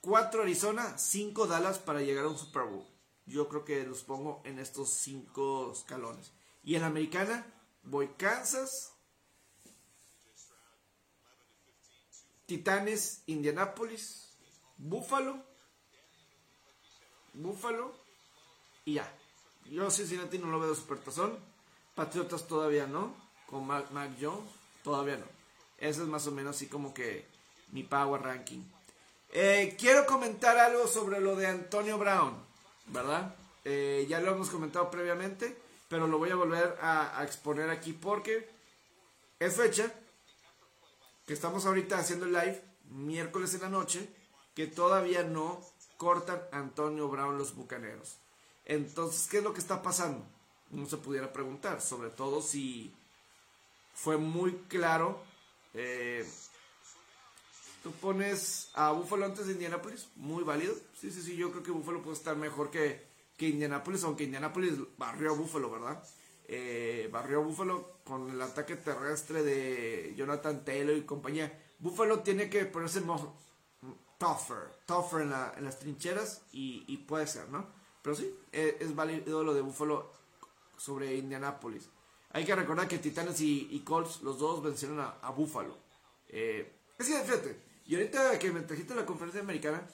cuatro 0.00 0.42
Arizona, 0.42 0.96
cinco 0.98 1.48
Dallas 1.48 1.80
para 1.80 2.00
llegar 2.00 2.26
a 2.26 2.28
un 2.28 2.38
Super 2.38 2.62
Bowl. 2.62 2.89
Yo 3.26 3.48
creo 3.48 3.64
que 3.64 3.84
los 3.84 4.02
pongo 4.02 4.42
en 4.44 4.58
estos 4.58 4.90
cinco 4.90 5.72
escalones. 5.72 6.32
Y 6.64 6.74
en 6.74 6.82
la 6.82 6.88
americana 6.88 7.46
voy 7.84 8.08
Kansas, 8.16 8.92
Titanes, 12.46 13.22
Indianapolis, 13.26 14.30
Buffalo, 14.76 15.44
Buffalo 17.34 17.94
y 18.84 18.94
ya. 18.94 19.16
Yo 19.66 19.90
Cincinnati 19.90 20.38
no 20.38 20.48
lo 20.48 20.58
veo 20.58 20.74
supertazón. 20.74 21.38
Patriotas 21.94 22.48
todavía 22.48 22.86
no. 22.86 23.14
Con 23.46 23.66
Mac, 23.66 23.86
Jones 24.20 24.50
todavía 24.82 25.16
no. 25.16 25.26
Ese 25.78 26.02
es 26.02 26.08
más 26.08 26.26
o 26.26 26.32
menos 26.32 26.56
así 26.56 26.66
como 26.66 26.92
que 26.92 27.26
mi 27.72 27.82
power 27.82 28.22
ranking. 28.22 28.62
Eh, 29.32 29.76
quiero 29.78 30.06
comentar 30.06 30.58
algo 30.58 30.86
sobre 30.88 31.20
lo 31.20 31.36
de 31.36 31.46
Antonio 31.46 31.98
Brown, 31.98 32.34
¿verdad? 32.92 33.34
Eh, 33.64 34.06
ya 34.08 34.20
lo 34.20 34.32
hemos 34.32 34.50
comentado 34.50 34.90
previamente, 34.90 35.56
pero 35.88 36.06
lo 36.06 36.18
voy 36.18 36.30
a 36.30 36.36
volver 36.36 36.78
a, 36.80 37.22
exponer 37.24 37.70
aquí 37.70 37.92
porque 37.92 38.48
es 39.38 39.56
fecha 39.56 39.92
que 41.26 41.34
estamos 41.34 41.66
ahorita 41.66 41.98
haciendo 41.98 42.26
el 42.26 42.32
live 42.32 42.62
miércoles 42.90 43.54
en 43.54 43.62
la 43.62 43.68
noche, 43.68 44.08
que 44.54 44.66
todavía 44.66 45.22
no 45.22 45.60
cortan 45.96 46.40
Antonio 46.52 47.08
Brown 47.08 47.38
los 47.38 47.54
Bucaneros. 47.54 48.16
Entonces, 48.64 49.28
¿qué 49.28 49.38
es 49.38 49.44
lo 49.44 49.52
que 49.52 49.60
está 49.60 49.82
pasando? 49.82 50.24
No 50.70 50.86
se 50.86 50.96
pudiera 50.96 51.32
preguntar, 51.32 51.80
sobre 51.80 52.10
todo 52.10 52.42
si 52.42 52.94
fue 53.94 54.16
muy 54.16 54.52
claro. 54.68 55.22
Eh, 55.74 56.28
Tú 57.82 57.92
pones 57.92 58.70
a 58.74 58.92
Buffalo 58.92 59.24
antes 59.24 59.46
de 59.46 59.54
Indianapolis, 59.54 60.08
muy 60.16 60.44
válido. 60.44 60.74
Sí, 60.98 61.10
sí, 61.10 61.22
sí, 61.22 61.36
yo 61.36 61.50
creo 61.50 61.62
que 61.62 61.70
Buffalo 61.70 62.02
puede 62.02 62.16
estar 62.16 62.36
mejor 62.36 62.70
que, 62.70 63.06
que 63.38 63.48
Indianapolis, 63.48 64.04
aunque 64.04 64.24
Indianapolis 64.24 64.74
barrió 64.98 65.30
a 65.30 65.34
Buffalo, 65.34 65.70
¿verdad? 65.70 66.02
Eh, 66.46 67.08
barrió 67.10 67.38
a 67.40 67.44
Buffalo 67.44 68.00
con 68.04 68.28
el 68.28 68.42
ataque 68.42 68.76
terrestre 68.76 69.42
de 69.42 70.14
Jonathan 70.14 70.62
Taylor 70.62 70.96
y 70.96 71.02
compañía. 71.02 71.58
Buffalo 71.78 72.20
tiene 72.20 72.50
que 72.50 72.66
ponerse 72.66 73.00
tougher, 74.18 74.74
tougher 74.84 75.22
en, 75.22 75.30
las 75.30 75.78
trincheras 75.78 76.42
y, 76.52 76.96
puede 77.08 77.26
ser, 77.26 77.48
¿no? 77.48 77.66
Pero 78.02 78.14
sí, 78.14 78.34
e, 78.52 78.76
es, 78.80 78.94
válido 78.94 79.42
lo 79.42 79.54
de 79.54 79.62
Buffalo 79.62 80.12
sobre 80.76 81.16
Indianapolis. 81.16 81.88
Hay 82.32 82.44
que 82.44 82.54
recordar 82.54 82.86
que 82.86 82.98
Titanes 82.98 83.40
y, 83.40 83.82
Colts, 83.86 84.20
los 84.20 84.38
dos 84.38 84.62
vencieron 84.62 85.00
a, 85.00 85.30
Buffalo. 85.30 85.78
Eh, 86.28 86.70
es 86.98 87.06
que, 87.06 87.20
fíjate, 87.20 87.69
y 87.90 87.96
ahorita 87.96 88.38
que 88.38 88.52
me 88.52 88.60
trajiste 88.60 88.94
la 88.94 89.04
conferencia 89.04 89.40
americana, 89.40 89.84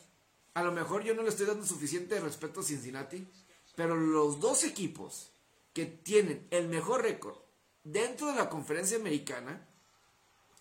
a 0.53 0.63
lo 0.63 0.71
mejor 0.71 1.03
yo 1.03 1.15
no 1.15 1.23
le 1.23 1.31
estoy 1.31 1.47
dando 1.47 1.65
suficiente 1.65 2.21
respeto 2.21 2.61
a 2.61 2.63
Cincinnati, 2.63 3.27
pero 3.75 3.97
los 3.97 4.39
dos 4.39 4.65
equipos 4.65 5.31
que 5.73 5.87
tienen 5.87 6.47
el 6.51 6.69
mejor 6.69 7.01
récord 7.01 7.39
dentro 7.85 8.27
de 8.27 8.35
la 8.35 8.51
conferencia 8.51 8.99
americana, 8.99 9.67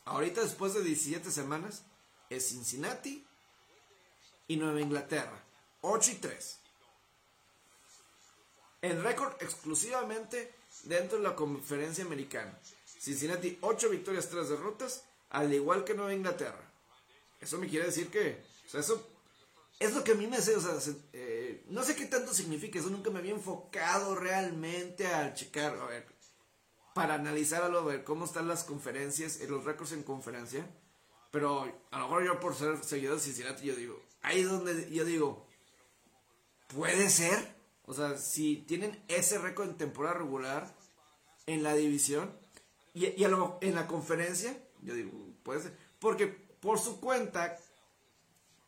ahorita 0.06 0.44
después 0.44 0.76
de 0.76 0.84
17 0.84 1.30
semanas, 1.30 1.84
es 2.30 2.48
Cincinnati 2.48 3.28
y 4.48 4.56
Nueva 4.56 4.80
Inglaterra. 4.80 5.44
8 5.82 6.12
y 6.12 6.16
3. 6.16 6.60
El 8.82 9.04
récord 9.04 9.34
exclusivamente 9.42 10.54
dentro 10.84 11.18
de 11.18 11.26
la 11.26 11.36
conferencia 11.36 12.06
americana. 12.06 12.58
Cincinnati 12.98 13.58
8 13.60 13.90
victorias, 13.90 14.30
3 14.30 14.48
derrotas, 14.48 15.04
al 15.32 15.54
igual 15.54 15.84
que 15.84 15.96
Nueva 15.96 16.14
Inglaterra. 16.14 16.72
Eso 17.40 17.58
me 17.58 17.68
quiere 17.68 17.86
decir 17.86 18.10
que, 18.10 18.44
o 18.68 18.70
sea, 18.70 18.80
eso 18.80 19.08
es 19.80 19.94
lo 19.94 20.04
que 20.04 20.14
a 20.14 20.16
mí 20.16 20.28
me 20.28 20.38
hace, 20.38 20.56
o 20.56 20.62
sea, 20.62 20.74
eh, 21.14 21.64
no 21.70 21.84
sé 21.84 21.96
qué 21.96 22.06
tanto 22.06 22.34
significa, 22.34 22.80
eso 22.80 22.90
nunca 22.90 23.10
me 23.12 23.20
había 23.20 23.34
enfocado 23.34 24.16
realmente 24.16 25.08
a 25.08 25.34
checar, 25.34 25.76
a 25.78 25.86
ver, 25.86 26.08
para 26.94 27.16
analizar 27.16 27.62
a 27.64 27.82
ver 27.82 28.04
cómo 28.04 28.26
están 28.26 28.48
las 28.48 28.64
conferencias, 28.64 29.40
los 29.50 29.66
récords 29.66 29.92
en 29.92 30.04
conferencia, 30.04 30.66
pero 31.32 31.70
a 31.92 32.00
lo 32.00 32.06
mejor 32.06 32.24
yo 32.24 32.40
por 32.40 32.56
ser 32.56 32.82
seguidor 32.84 33.16
de 33.16 33.22
Cincinnati, 33.22 33.66
yo 33.66 33.76
digo, 33.76 34.02
ahí 34.22 34.40
es 34.42 34.50
donde 34.50 34.90
yo 34.90 35.04
digo, 35.04 35.46
puede 36.68 37.10
ser. 37.10 37.56
O 37.88 37.94
sea, 37.94 38.18
si 38.18 38.64
tienen 38.68 39.04
ese 39.08 39.38
récord 39.38 39.70
en 39.70 39.78
temporada 39.78 40.16
regular 40.16 40.76
en 41.46 41.62
la 41.62 41.76
división 41.76 42.36
y, 42.94 43.08
y 43.08 43.26
en 43.26 43.76
la 43.76 43.88
conferencia, 43.88 44.58
yo 44.82 44.94
digo, 44.94 45.12
puede 45.44 45.62
ser. 45.62 45.78
Porque 46.00 46.45
por 46.66 46.80
su 46.80 47.00
cuenta, 47.00 47.60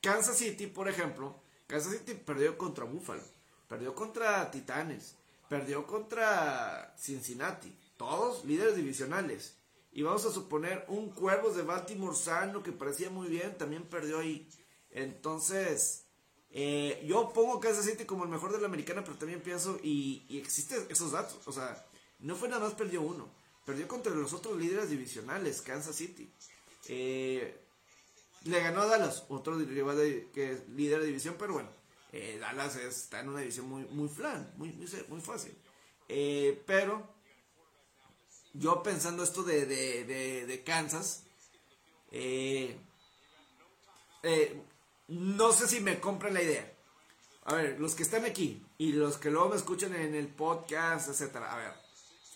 Kansas 0.04 0.38
City, 0.38 0.68
por 0.68 0.88
ejemplo, 0.88 1.36
Kansas 1.66 1.94
City 1.94 2.14
perdió 2.14 2.56
contra 2.56 2.86
Buffalo, 2.86 3.24
perdió 3.68 3.96
contra 3.96 4.52
Titanes, 4.52 5.16
perdió 5.50 5.88
contra 5.88 6.94
Cincinnati, 6.96 7.76
todos 7.98 8.46
líderes 8.46 8.76
divisionales. 8.76 9.56
Y 9.92 10.04
vamos 10.04 10.24
a 10.26 10.32
suponer 10.32 10.86
un 10.90 11.10
Cuervos 11.10 11.56
de 11.56 11.64
Baltimore 11.64 12.16
sano 12.16 12.62
que 12.62 12.72
parecía 12.72 13.10
muy 13.10 13.30
bien, 13.30 13.58
también 13.58 13.82
perdió 13.90 14.20
ahí. 14.20 14.48
Entonces, 14.92 16.06
eh, 16.52 17.04
yo 17.04 17.34
pongo 17.34 17.60
Kansas 17.60 17.86
City 17.86 18.06
como 18.06 18.26
el 18.26 18.30
mejor 18.30 18.52
de 18.52 18.62
la 18.62 18.68
americana, 18.68 19.04
pero 19.04 19.18
también 19.18 19.42
pienso, 19.42 19.80
y, 19.82 20.24
existen 20.38 20.86
esos 20.90 21.14
datos, 21.14 21.40
o 21.48 21.52
sea, 21.52 21.84
no 22.20 22.36
fue 22.36 22.48
nada 22.48 22.62
más 22.64 22.76
perdió 22.76 23.02
uno, 23.02 23.28
perdió 23.66 23.88
contra 23.88 24.14
los 24.14 24.34
otros 24.34 24.56
líderes 24.56 24.92
divisionales, 24.92 25.64
Kansas 25.64 25.96
City. 25.96 26.32
Eh, 26.90 27.64
le 28.44 28.60
ganó 28.60 28.82
a 28.82 28.86
Dallas, 28.88 29.26
otro 29.30 29.58
rival 29.58 29.98
que 30.34 30.54
es 30.54 30.70
líder 30.70 31.02
de 31.02 31.08
división, 31.08 31.36
pero 31.38 31.54
bueno, 31.54 31.70
eh, 32.12 32.38
Dallas 32.40 32.76
está 32.76 33.20
en 33.20 33.30
una 33.30 33.40
división 33.40 33.68
muy, 33.68 33.86
muy 33.86 34.08
flan, 34.08 34.54
muy, 34.58 34.70
muy, 35.08 35.22
fácil. 35.22 35.58
pero 36.66 37.08
yo 38.54 38.82
pensando 38.84 39.24
esto 39.24 39.44
de, 39.44 39.66
de, 39.66 40.46
de 40.46 40.64
Kansas, 40.64 41.24
eh, 42.12 42.78
no 45.08 45.52
sé 45.54 45.68
si 45.68 45.80
me 45.80 46.00
compran 46.00 46.34
la 46.34 46.44
idea. 46.44 46.74
A 47.46 47.56
ver, 47.56 47.80
los 47.80 47.96
que 47.96 48.04
están 48.04 48.26
aquí 48.26 48.66
y 48.78 48.92
los 48.92 49.18
que 49.18 49.32
luego 49.32 49.50
me 49.50 49.56
escuchan 49.56 49.96
en 49.96 50.16
el 50.16 50.28
podcast, 50.28 51.08
etcétera. 51.08 51.54
A 51.54 51.56
ver, 51.56 51.74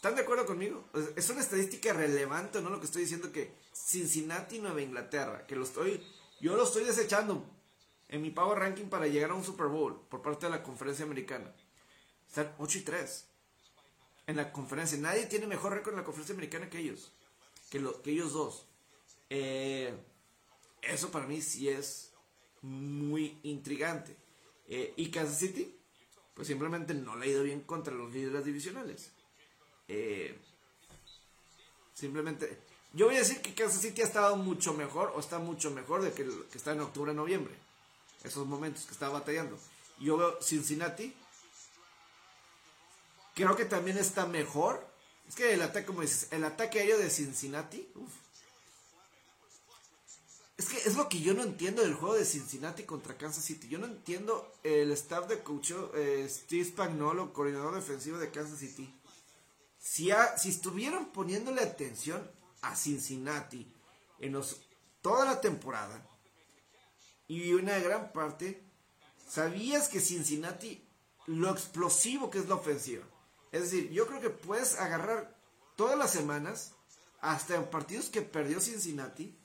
¿están 0.01 0.15
de 0.15 0.23
acuerdo 0.23 0.47
conmigo? 0.47 0.83
Es 1.15 1.29
una 1.29 1.41
estadística 1.41 1.93
relevante, 1.93 2.59
¿no? 2.59 2.71
Lo 2.71 2.79
que 2.79 2.87
estoy 2.87 3.03
diciendo 3.03 3.31
que 3.31 3.53
Cincinnati, 3.71 4.57
Nueva 4.57 4.81
Inglaterra, 4.81 5.45
que 5.45 5.55
lo 5.55 5.63
estoy, 5.63 6.03
yo 6.39 6.55
lo 6.55 6.63
estoy 6.63 6.85
desechando 6.85 7.45
en 8.09 8.23
mi 8.23 8.31
Power 8.31 8.57
Ranking 8.57 8.85
para 8.85 9.05
llegar 9.05 9.29
a 9.29 9.35
un 9.35 9.43
Super 9.43 9.67
Bowl 9.67 10.01
por 10.09 10.23
parte 10.23 10.47
de 10.47 10.53
la 10.53 10.63
conferencia 10.63 11.05
americana. 11.05 11.53
Están 12.27 12.51
8 12.57 12.79
y 12.79 12.81
3 12.81 13.27
en 14.25 14.37
la 14.37 14.51
conferencia. 14.51 14.97
Nadie 14.97 15.27
tiene 15.27 15.45
mejor 15.45 15.73
récord 15.73 15.93
en 15.93 15.99
la 15.99 16.03
conferencia 16.03 16.33
americana 16.33 16.67
que 16.67 16.79
ellos, 16.79 17.13
que, 17.69 17.79
que 18.03 18.09
ellos 18.09 18.33
dos. 18.33 18.65
Eh, 19.29 19.95
eso 20.81 21.11
para 21.11 21.27
mí 21.27 21.43
sí 21.43 21.69
es 21.69 22.11
muy 22.63 23.39
intrigante. 23.43 24.17
Eh, 24.67 24.95
y 24.97 25.11
Kansas 25.11 25.37
City, 25.37 25.77
pues 26.33 26.47
simplemente 26.47 26.95
no 26.95 27.15
le 27.17 27.27
ha 27.27 27.29
ido 27.29 27.43
bien 27.43 27.61
contra 27.61 27.93
los 27.93 28.11
líderes 28.11 28.45
divisionales. 28.45 29.11
Eh, 29.93 30.33
simplemente, 31.93 32.57
yo 32.93 33.07
voy 33.07 33.15
a 33.15 33.19
decir 33.19 33.41
que 33.41 33.53
Kansas 33.53 33.81
City 33.81 34.01
ha 34.01 34.05
estado 34.05 34.37
mucho 34.37 34.73
mejor 34.73 35.11
o 35.15 35.19
está 35.19 35.37
mucho 35.37 35.69
mejor 35.69 36.01
de 36.01 36.13
que, 36.13 36.23
que 36.23 36.57
está 36.57 36.71
en 36.71 36.79
octubre, 36.79 37.13
noviembre. 37.13 37.53
Esos 38.23 38.47
momentos 38.47 38.85
que 38.85 38.93
estaba 38.93 39.19
batallando. 39.19 39.59
Yo 39.99 40.15
veo 40.15 40.41
Cincinnati. 40.41 41.13
Creo 43.35 43.55
que 43.57 43.65
también 43.65 43.97
está 43.97 44.25
mejor. 44.25 44.87
Es 45.27 45.35
que 45.35 45.53
el 45.53 45.61
ataque, 45.61 45.87
como 45.87 46.01
dices, 46.01 46.29
el 46.31 46.45
ataque 46.45 46.79
aéreo 46.79 46.97
de 46.97 47.09
Cincinnati. 47.09 47.85
Es 50.57 50.69
que 50.69 50.77
es 50.77 50.95
lo 50.95 51.09
que 51.09 51.19
yo 51.19 51.33
no 51.33 51.43
entiendo 51.43 51.81
del 51.81 51.95
juego 51.95 52.15
de 52.15 52.23
Cincinnati 52.23 52.83
contra 52.83 53.17
Kansas 53.17 53.43
City. 53.43 53.67
Yo 53.67 53.77
no 53.77 53.87
entiendo 53.87 54.53
el 54.63 54.91
staff 54.91 55.27
de 55.27 55.43
coach 55.43 55.71
eh, 55.95 56.27
Steve 56.29 56.63
Spagnolo, 56.63 57.33
coordinador 57.33 57.75
defensivo 57.75 58.19
de 58.19 58.31
Kansas 58.31 58.59
City. 58.59 59.00
Si, 59.81 60.11
si 60.37 60.49
estuvieran 60.49 61.11
poniéndole 61.11 61.61
atención 61.61 62.29
a 62.61 62.75
Cincinnati 62.75 63.73
en 64.19 64.39
toda 65.01 65.25
la 65.25 65.41
temporada 65.41 66.07
y 67.27 67.53
una 67.53 67.79
gran 67.79 68.13
parte, 68.13 68.63
sabías 69.27 69.89
que 69.89 69.99
Cincinnati, 69.99 70.87
lo 71.25 71.49
explosivo 71.49 72.29
que 72.29 72.37
es 72.37 72.47
la 72.47 72.55
ofensiva. 72.55 73.03
Es 73.51 73.63
decir, 73.63 73.89
yo 73.89 74.05
creo 74.05 74.21
que 74.21 74.29
puedes 74.29 74.75
agarrar 74.75 75.35
todas 75.75 75.97
las 75.97 76.11
semanas, 76.11 76.73
hasta 77.19 77.55
en 77.55 77.67
partidos 77.69 78.09
que 78.09 78.21
perdió 78.21 78.61
Cincinnati, 78.61 79.35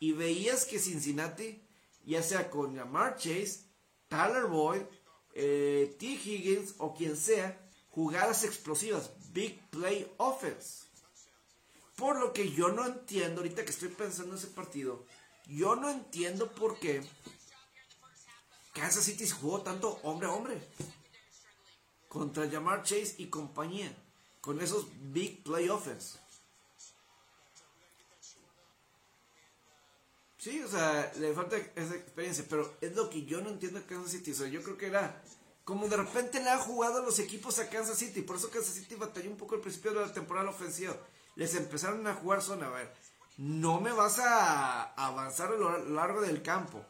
y 0.00 0.12
veías 0.12 0.64
que 0.64 0.80
Cincinnati, 0.80 1.62
ya 2.04 2.22
sea 2.22 2.50
con 2.50 2.74
Lamar 2.74 3.16
Chase, 3.16 3.60
Tyler 4.08 4.46
Boyd, 4.46 4.82
eh, 5.34 5.96
T. 6.00 6.06
Higgins 6.06 6.74
o 6.78 6.94
quien 6.94 7.16
sea 7.16 7.64
jugadas 7.90 8.44
explosivas, 8.44 9.10
big 9.38 9.60
play 9.70 10.12
offense. 10.16 10.86
Por 11.96 12.18
lo 12.18 12.32
que 12.32 12.50
yo 12.50 12.70
no 12.70 12.84
entiendo, 12.84 13.40
ahorita 13.40 13.64
que 13.64 13.70
estoy 13.70 13.88
pensando 13.88 14.32
en 14.32 14.38
ese 14.38 14.48
partido, 14.48 15.04
yo 15.46 15.76
no 15.76 15.88
entiendo 15.90 16.50
por 16.50 16.80
qué 16.80 17.02
Kansas 18.72 19.04
City 19.04 19.28
jugó 19.28 19.62
tanto 19.62 20.00
hombre 20.02 20.26
a 20.26 20.32
hombre 20.32 20.60
contra 22.08 22.50
Jamar 22.50 22.82
Chase 22.82 23.14
y 23.18 23.26
compañía, 23.26 23.94
con 24.40 24.60
esos 24.60 24.86
big 25.12 25.44
play 25.44 25.68
offense. 25.68 26.18
Sí, 30.38 30.60
o 30.62 30.68
sea, 30.68 31.12
le 31.18 31.32
falta 31.32 31.56
esa 31.76 31.94
experiencia, 31.94 32.44
pero 32.48 32.76
es 32.80 32.94
lo 32.96 33.08
que 33.08 33.24
yo 33.24 33.40
no 33.40 33.50
entiendo 33.50 33.78
de 33.78 33.86
Kansas 33.86 34.12
City. 34.12 34.32
O 34.32 34.34
sea, 34.34 34.48
yo 34.48 34.62
creo 34.62 34.76
que 34.76 34.86
era 34.86 35.22
como 35.68 35.86
de 35.86 35.98
repente 35.98 36.42
le 36.42 36.48
han 36.48 36.60
jugado 36.60 37.02
los 37.02 37.18
equipos 37.18 37.58
a 37.58 37.68
Kansas 37.68 37.98
City. 37.98 38.22
Por 38.22 38.36
eso 38.36 38.48
Kansas 38.48 38.72
City 38.72 38.94
batalló 38.94 39.28
un 39.28 39.36
poco 39.36 39.54
al 39.54 39.60
principio 39.60 39.92
de 39.92 40.00
la 40.00 40.10
temporada 40.10 40.48
ofensiva. 40.48 40.96
Les 41.36 41.54
empezaron 41.56 42.06
a 42.06 42.14
jugar 42.14 42.40
zona. 42.40 42.68
A 42.68 42.70
ver, 42.70 42.90
no 43.36 43.78
me 43.78 43.92
vas 43.92 44.18
a 44.18 44.94
avanzar 44.94 45.52
a 45.52 45.56
lo 45.56 45.84
largo 45.90 46.22
del 46.22 46.40
campo. 46.40 46.82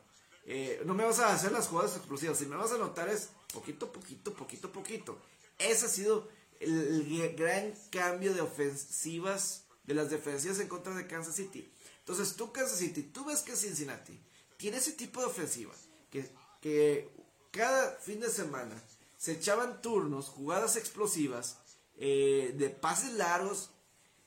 Eh, 0.45 0.81
no 0.87 0.95
me 0.95 1.03
vas 1.03 1.19
a 1.19 1.33
hacer 1.33 1.51
las 1.51 1.67
jugadas 1.67 1.97
explosivas. 1.97 2.39
Si 2.39 2.47
me 2.47 2.55
vas 2.55 2.71
a 2.71 2.79
notar 2.79 3.09
es 3.09 3.31
poquito, 3.53 3.91
poquito, 3.91 4.33
poquito, 4.33 4.71
poquito. 4.71 5.19
Ese 5.59 5.87
ha 5.87 5.89
sido 5.89 6.29
el 6.61 7.35
gran 7.37 7.75
cambio 7.91 8.33
de 8.33 8.43
ofensivas, 8.43 9.65
de 9.83 9.95
las 9.95 10.09
defensivas 10.09 10.61
en 10.61 10.69
contra 10.69 10.95
de 10.95 11.09
Kansas 11.09 11.35
City. 11.35 11.69
Entonces 11.99 12.37
tú 12.37 12.53
Kansas 12.53 12.79
City, 12.79 13.03
tú 13.03 13.25
ves 13.25 13.43
que 13.43 13.57
Cincinnati 13.57 14.17
tiene 14.57 14.77
ese 14.77 14.93
tipo 14.93 15.19
de 15.19 15.27
ofensiva, 15.27 15.75
que, 16.13 16.31
que 16.61 17.19
cada 17.51 17.93
fin 17.97 18.21
de 18.21 18.31
semana 18.31 18.75
se 19.17 19.33
echaban 19.33 19.83
turnos, 19.83 20.29
jugadas 20.29 20.77
explosivas, 20.77 21.59
eh, 21.97 22.55
de 22.57 22.71
pases 22.71 23.13
largos 23.15 23.71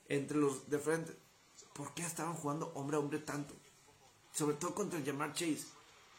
entre 0.10 0.38
los 0.38 0.70
de 0.70 0.80
frente. 0.80 1.16
¿Por 1.74 1.94
qué 1.94 2.04
estaban 2.04 2.34
jugando 2.34 2.72
hombre 2.76 2.98
a 2.98 3.00
hombre 3.00 3.20
tanto? 3.20 3.54
Sobre 4.34 4.58
todo 4.58 4.76
contra 4.76 5.00
el 5.00 5.06
Jamar 5.06 5.34
Chase. 5.34 5.66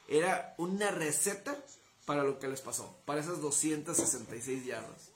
Era 0.09 0.55
una 0.59 0.91
receta 0.91 1.63
para 2.07 2.25
lo 2.25 2.39
que 2.39 2.49
les 2.49 2.61
pasó, 2.61 2.97
para 3.05 3.21
esas 3.21 3.41
266 3.41 4.65
yardas. 4.65 5.11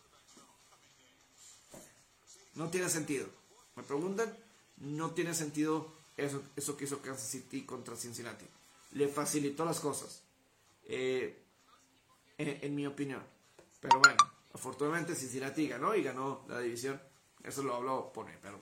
No 2.55 2.71
tiene 2.71 2.89
sentido. 2.89 3.27
¿Me 3.75 3.83
preguntan? 3.83 4.37
No 4.79 5.13
tiene 5.13 5.35
sentido 5.35 5.93
eso, 6.17 6.43
eso 6.57 6.77
que 6.77 6.85
hizo 6.85 7.01
Kansas 7.01 7.29
City 7.29 7.65
contra 7.65 7.97
Cincinnati. 7.97 8.47
Le 8.93 9.09
facilitó 9.09 9.65
las 9.65 9.81
cosas. 9.81 10.23
Eh, 10.85 11.46
en, 12.39 12.75
mi 12.75 12.87
opinión. 12.87 13.23
Pero 13.81 13.99
bueno, 14.01 14.17
afortunadamente 14.53 15.15
Cincinnati 15.15 15.69
ganó 15.69 15.95
y 15.95 16.03
ganó 16.03 16.45
la 16.49 16.61
división. 16.61 17.01
Eso 17.43 17.63
lo 17.63 17.75
habló 17.75 18.13
Pone, 18.13 18.37
pero 18.41 18.61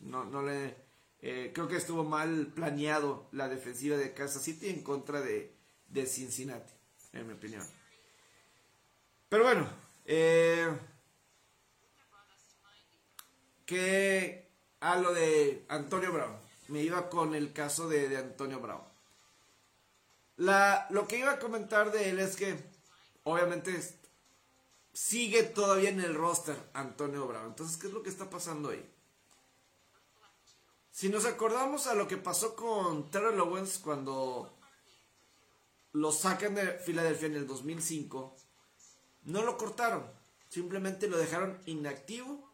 no, 0.00 0.24
no 0.24 0.42
le... 0.42 0.88
Eh, 1.20 1.50
creo 1.52 1.66
que 1.66 1.76
estuvo 1.76 2.04
mal 2.04 2.52
planeado 2.54 3.28
la 3.32 3.48
defensiva 3.48 3.96
de 3.96 4.14
Kansas 4.14 4.42
City 4.42 4.68
en 4.68 4.82
contra 4.82 5.20
de, 5.20 5.52
de 5.88 6.06
Cincinnati, 6.06 6.72
en 7.12 7.26
mi 7.26 7.32
opinión. 7.32 7.66
Pero 9.28 9.44
bueno, 9.44 9.68
eh, 10.04 10.68
que 13.66 14.48
a 14.80 14.96
lo 14.96 15.12
de 15.12 15.66
Antonio 15.68 16.12
Brown 16.12 16.36
me 16.68 16.82
iba 16.82 17.08
con 17.10 17.34
el 17.34 17.52
caso 17.52 17.88
de, 17.88 18.16
Antonio 18.16 18.60
Brown. 18.60 18.82
La, 20.36 20.86
lo 20.90 21.08
que 21.08 21.18
iba 21.18 21.32
a 21.32 21.38
comentar 21.38 21.90
de 21.90 22.10
él 22.10 22.20
es 22.20 22.36
que, 22.36 22.56
obviamente, 23.30 23.80
sigue 24.92 25.42
todavía 25.42 25.90
en 25.90 26.00
el 26.00 26.14
roster 26.14 26.56
Antonio 26.72 27.26
Brown. 27.26 27.46
Entonces, 27.46 27.76
¿qué 27.76 27.86
es 27.86 27.92
lo 27.92 28.02
que 28.02 28.10
está 28.10 28.30
pasando 28.30 28.70
ahí? 28.70 28.90
Si 30.90 31.08
nos 31.08 31.24
acordamos 31.26 31.86
a 31.86 31.94
lo 31.94 32.08
que 32.08 32.16
pasó 32.16 32.56
con 32.56 33.10
Terrell 33.10 33.40
Owens 33.40 33.78
cuando 33.78 34.52
lo 35.92 36.12
sacan 36.12 36.54
de 36.54 36.72
Filadelfia 36.78 37.26
en 37.26 37.36
el 37.36 37.46
2005, 37.46 38.36
no 39.24 39.42
lo 39.42 39.56
cortaron, 39.56 40.04
simplemente 40.48 41.06
lo 41.06 41.18
dejaron 41.18 41.60
inactivo, 41.66 42.50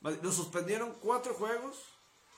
lo 0.00 0.32
suspendieron 0.32 0.94
cuatro 1.00 1.34
juegos 1.34 1.92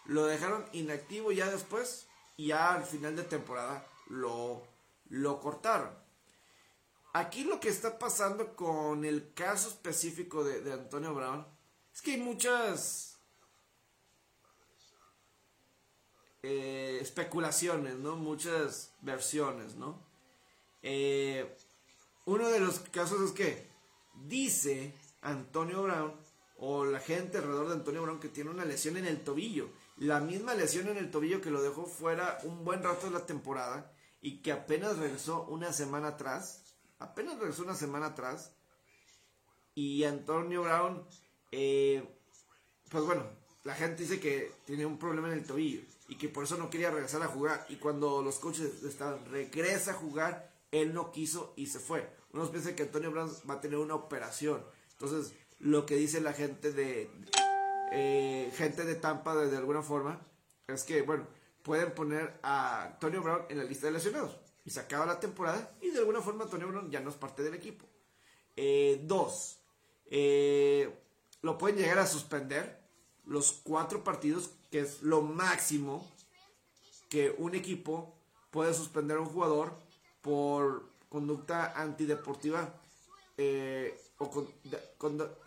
lo 0.07 0.27
dejaron 0.27 0.65
inactivo 0.73 1.33
ya 1.33 1.51
después 1.51 2.07
y 2.37 2.49
ya 2.49 2.75
al 2.75 2.85
final 2.85 3.17
de 3.17 3.25
temporada 3.25 3.87
lo, 4.09 4.63
lo 5.09 5.41
cortaron. 5.41 5.91
Aquí 7.15 7.45
lo 7.45 7.59
que 7.61 7.71
está 7.71 7.99
pasando 7.99 8.55
con 8.55 9.05
el 9.05 9.33
caso 9.33 9.69
específico 9.69 10.45
de, 10.45 10.71
Antonio 10.73 11.15
Brown 11.15 11.47
es 11.93 12.03
que 12.03 12.13
hay 12.13 12.21
muchas 12.21 13.17
eh, 16.43 16.99
especulaciones, 17.01 17.95
¿no? 17.97 18.17
Muchas 18.17 18.93
versiones, 19.01 19.77
¿no? 19.77 20.03
Eh, 20.83 21.57
uno 22.27 22.49
de 22.49 22.61
los 22.61 22.81
casos 22.81 23.23
es 23.23 23.33
que 23.33 23.71
dice 24.27 24.93
Antonio 25.23 25.83
Brown 25.83 26.13
o 26.59 26.85
la 26.85 27.01
gente 27.01 27.39
alrededor 27.39 27.69
de 27.69 27.75
Antonio 27.75 28.03
Brown 28.03 28.21
que 28.21 28.29
tiene 28.29 28.51
una 28.51 28.67
lesión 28.67 28.99
en 28.99 29.07
el 29.07 29.25
tobillo 29.25 29.71
la 29.97 30.21
misma 30.21 30.55
lesión 30.55 30.89
en 30.89 30.97
el 30.97 31.11
tobillo 31.11 31.41
que 31.41 31.51
lo 31.51 31.63
dejó 31.63 31.87
fuera 31.87 32.39
un 32.43 32.65
buen 32.65 32.83
rato 32.83 33.07
de 33.07 33.13
la 33.13 33.27
temporada 33.27 33.93
y 34.21 34.39
que 34.39 34.51
apenas 34.51 34.99
regresó 34.99 35.45
una 35.45 35.73
semana 35.73 36.09
atrás, 36.09 36.64
apenas 36.99 37.39
regresó 37.39 37.63
una 37.63 37.75
semana 37.75 38.07
atrás, 38.07 38.53
y 39.75 40.05
Antonio 40.05 40.63
Brown, 40.63 41.05
eh, 41.51 42.09
pues 42.91 43.05
bueno, 43.05 43.25
la 43.65 43.75
gente 43.75 44.03
dice 44.03 44.21
que 44.21 44.53
tiene 44.67 44.87
un 44.87 44.99
problema 44.99 45.29
en 45.29 45.39
el 45.39 45.47
tobillo 45.47 45.83
y 46.09 46.17
que 46.17 46.29
por 46.29 46.45
eso 46.45 46.57
no 46.57 46.71
quería 46.71 46.91
regresar 46.91 47.23
a 47.23 47.27
jugar. 47.27 47.67
Y 47.69 47.77
cuando 47.77 48.23
los 48.23 48.39
coaches 48.39 48.85
estaban, 48.85 49.25
regresa 49.27 49.93
a 49.93 49.95
jugar, 49.95 50.53
él 50.71 50.95
no 50.95 51.11
quiso 51.11 51.55
y 51.57 51.67
se 51.67 51.81
fue. 51.81 52.09
Unos 52.33 52.51
piensan 52.51 52.75
que 52.75 52.85
Antonio 52.85 53.11
Brown 53.11 53.31
va 53.49 53.55
a 53.55 53.61
tener 53.61 53.79
una 53.79 53.95
operación. 53.95 54.65
Entonces, 54.93 55.35
lo 55.59 55.87
que 55.87 55.97
dice 55.97 56.21
la 56.21 56.33
gente 56.33 56.73
de, 56.73 57.11
eh, 57.93 58.53
gente 58.55 58.85
de 58.85 58.95
Tampa 58.95 59.35
de, 59.35 59.57
alguna 59.57 59.83
forma, 59.83 60.21
es 60.69 60.85
que, 60.85 61.03
bueno, 61.03 61.27
pueden 61.63 61.93
poner 61.95 62.39
a 62.43 62.85
Antonio 62.85 63.23
Brown 63.23 63.47
en 63.49 63.59
la 63.59 63.65
lista 63.65 63.87
de 63.87 63.93
lesionados. 63.93 64.37
Y 64.65 64.71
se 64.71 64.81
acaba 64.81 65.07
la 65.07 65.21
temporada 65.21 65.77
y 65.81 65.91
de 65.91 65.99
alguna 65.99 66.21
forma 66.21 66.45
Antonio 66.45 66.69
Brown 66.69 66.91
ya 66.91 67.01
no 67.01 67.11
es 67.11 67.17
parte 67.17 67.43
del 67.43 67.55
equipo. 67.55 67.87
Eh, 68.57 69.01
dos, 69.05 69.59
eh, 70.07 70.93
lo 71.43 71.59
pueden 71.59 71.77
llegar 71.77 71.99
a 71.99 72.07
suspender 72.07 72.81
los 73.27 73.53
cuatro 73.53 74.05
partidos, 74.05 74.51
que 74.71 74.81
es 74.81 75.03
lo 75.03 75.23
máximo 75.23 76.11
que 77.09 77.35
un 77.37 77.55
equipo 77.55 78.17
puede 78.51 78.73
suspender 78.75 79.19
a 79.19 79.21
un 79.21 79.27
jugador 79.27 79.75
por 80.23 80.89
conducta 81.09 81.79
antideportiva 81.81 82.81
o 84.19 84.31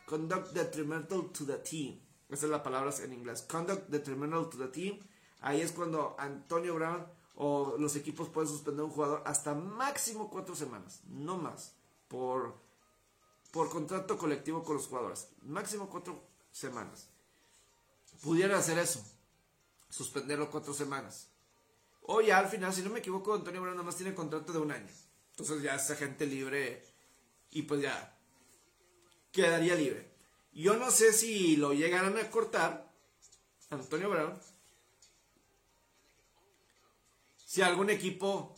conduct 0.06 0.54
detrimental 0.54 1.32
to 1.32 1.46
the 1.46 1.58
team. 1.58 2.00
Esa 2.30 2.46
es 2.46 2.52
la 2.52 2.62
palabra 2.62 2.94
en 3.04 3.14
inglés. 3.14 3.42
Conduct 3.44 3.90
detrimental 3.90 4.50
to 4.50 4.58
the 4.58 4.68
team. 4.68 5.00
Ahí 5.42 5.62
es 5.62 5.72
cuando 5.72 6.16
Antonio 6.20 6.76
Brown 6.76 7.06
o 7.38 7.76
los 7.78 7.96
equipos 7.96 8.30
pueden 8.30 8.50
suspender 8.50 8.84
un 8.84 8.92
jugador 8.92 9.22
hasta 9.26 9.54
máximo 9.54 10.30
cuatro 10.30 10.56
semanas, 10.56 11.02
no 11.08 11.38
más, 11.38 11.74
por, 12.08 12.56
por 13.52 13.70
contrato 13.70 14.18
colectivo 14.18 14.64
con 14.64 14.76
los 14.76 14.88
jugadores. 14.88 15.30
Máximo 15.44 15.88
cuatro 15.88 16.20
semanas. 16.52 17.08
Pudieran 18.24 18.58
hacer 18.58 18.80
eso, 18.80 19.06
suspenderlo 19.90 20.50
cuatro 20.50 20.74
semanas. 20.74 21.30
O 22.02 22.22
ya 22.22 22.40
al 22.40 22.48
final, 22.48 22.74
si 22.74 22.82
no 22.82 22.90
me 22.90 23.00
equivoco, 23.00 23.36
Antonio 23.36 23.62
Brown 23.62 23.76
nada 23.76 23.86
más 23.86 23.98
tiene 23.98 24.16
contrato 24.16 24.52
de 24.52 24.60
un 24.60 24.72
año. 24.72 24.92
Entonces 25.32 25.62
ya 25.62 25.76
esa 25.76 25.96
gente 25.96 26.26
libre 26.26 26.84
y 27.52 27.62
pues 27.62 27.82
ya 27.82 28.18
quedaría 29.32 29.76
libre. 29.76 30.10
Yo 30.54 30.76
no 30.78 30.90
sé 30.90 31.14
si 31.14 31.56
lo 31.56 31.74
llegaran 31.74 32.18
a 32.18 32.32
cortar, 32.32 32.92
Antonio 33.70 34.10
Brown, 34.10 34.34
si 37.58 37.64
algún 37.64 37.90
equipo 37.90 38.54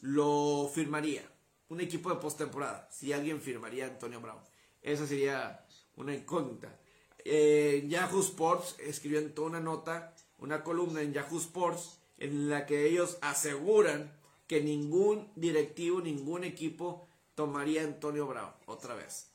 lo 0.00 0.68
firmaría. 0.74 1.22
Un 1.68 1.80
equipo 1.80 2.10
de 2.10 2.16
postemporada. 2.16 2.88
Si 2.90 3.12
alguien 3.12 3.40
firmaría 3.40 3.84
a 3.84 3.90
Antonio 3.90 4.20
Brown. 4.20 4.40
Esa 4.82 5.06
sería 5.06 5.64
una 5.94 6.16
incógnita. 6.16 6.76
Eh, 7.24 7.84
Yahoo 7.86 8.18
Sports 8.18 8.74
escribió 8.80 9.24
toda 9.32 9.50
una 9.50 9.60
nota, 9.60 10.16
una 10.38 10.64
columna 10.64 11.00
en 11.00 11.12
Yahoo 11.12 11.38
Sports, 11.38 12.00
en 12.18 12.50
la 12.50 12.66
que 12.66 12.88
ellos 12.88 13.18
aseguran 13.20 14.18
que 14.48 14.60
ningún 14.60 15.30
directivo, 15.36 16.00
ningún 16.00 16.42
equipo 16.42 17.06
tomaría 17.36 17.82
a 17.82 17.84
Antonio 17.84 18.26
Brown 18.26 18.50
otra 18.66 18.96
vez. 18.96 19.30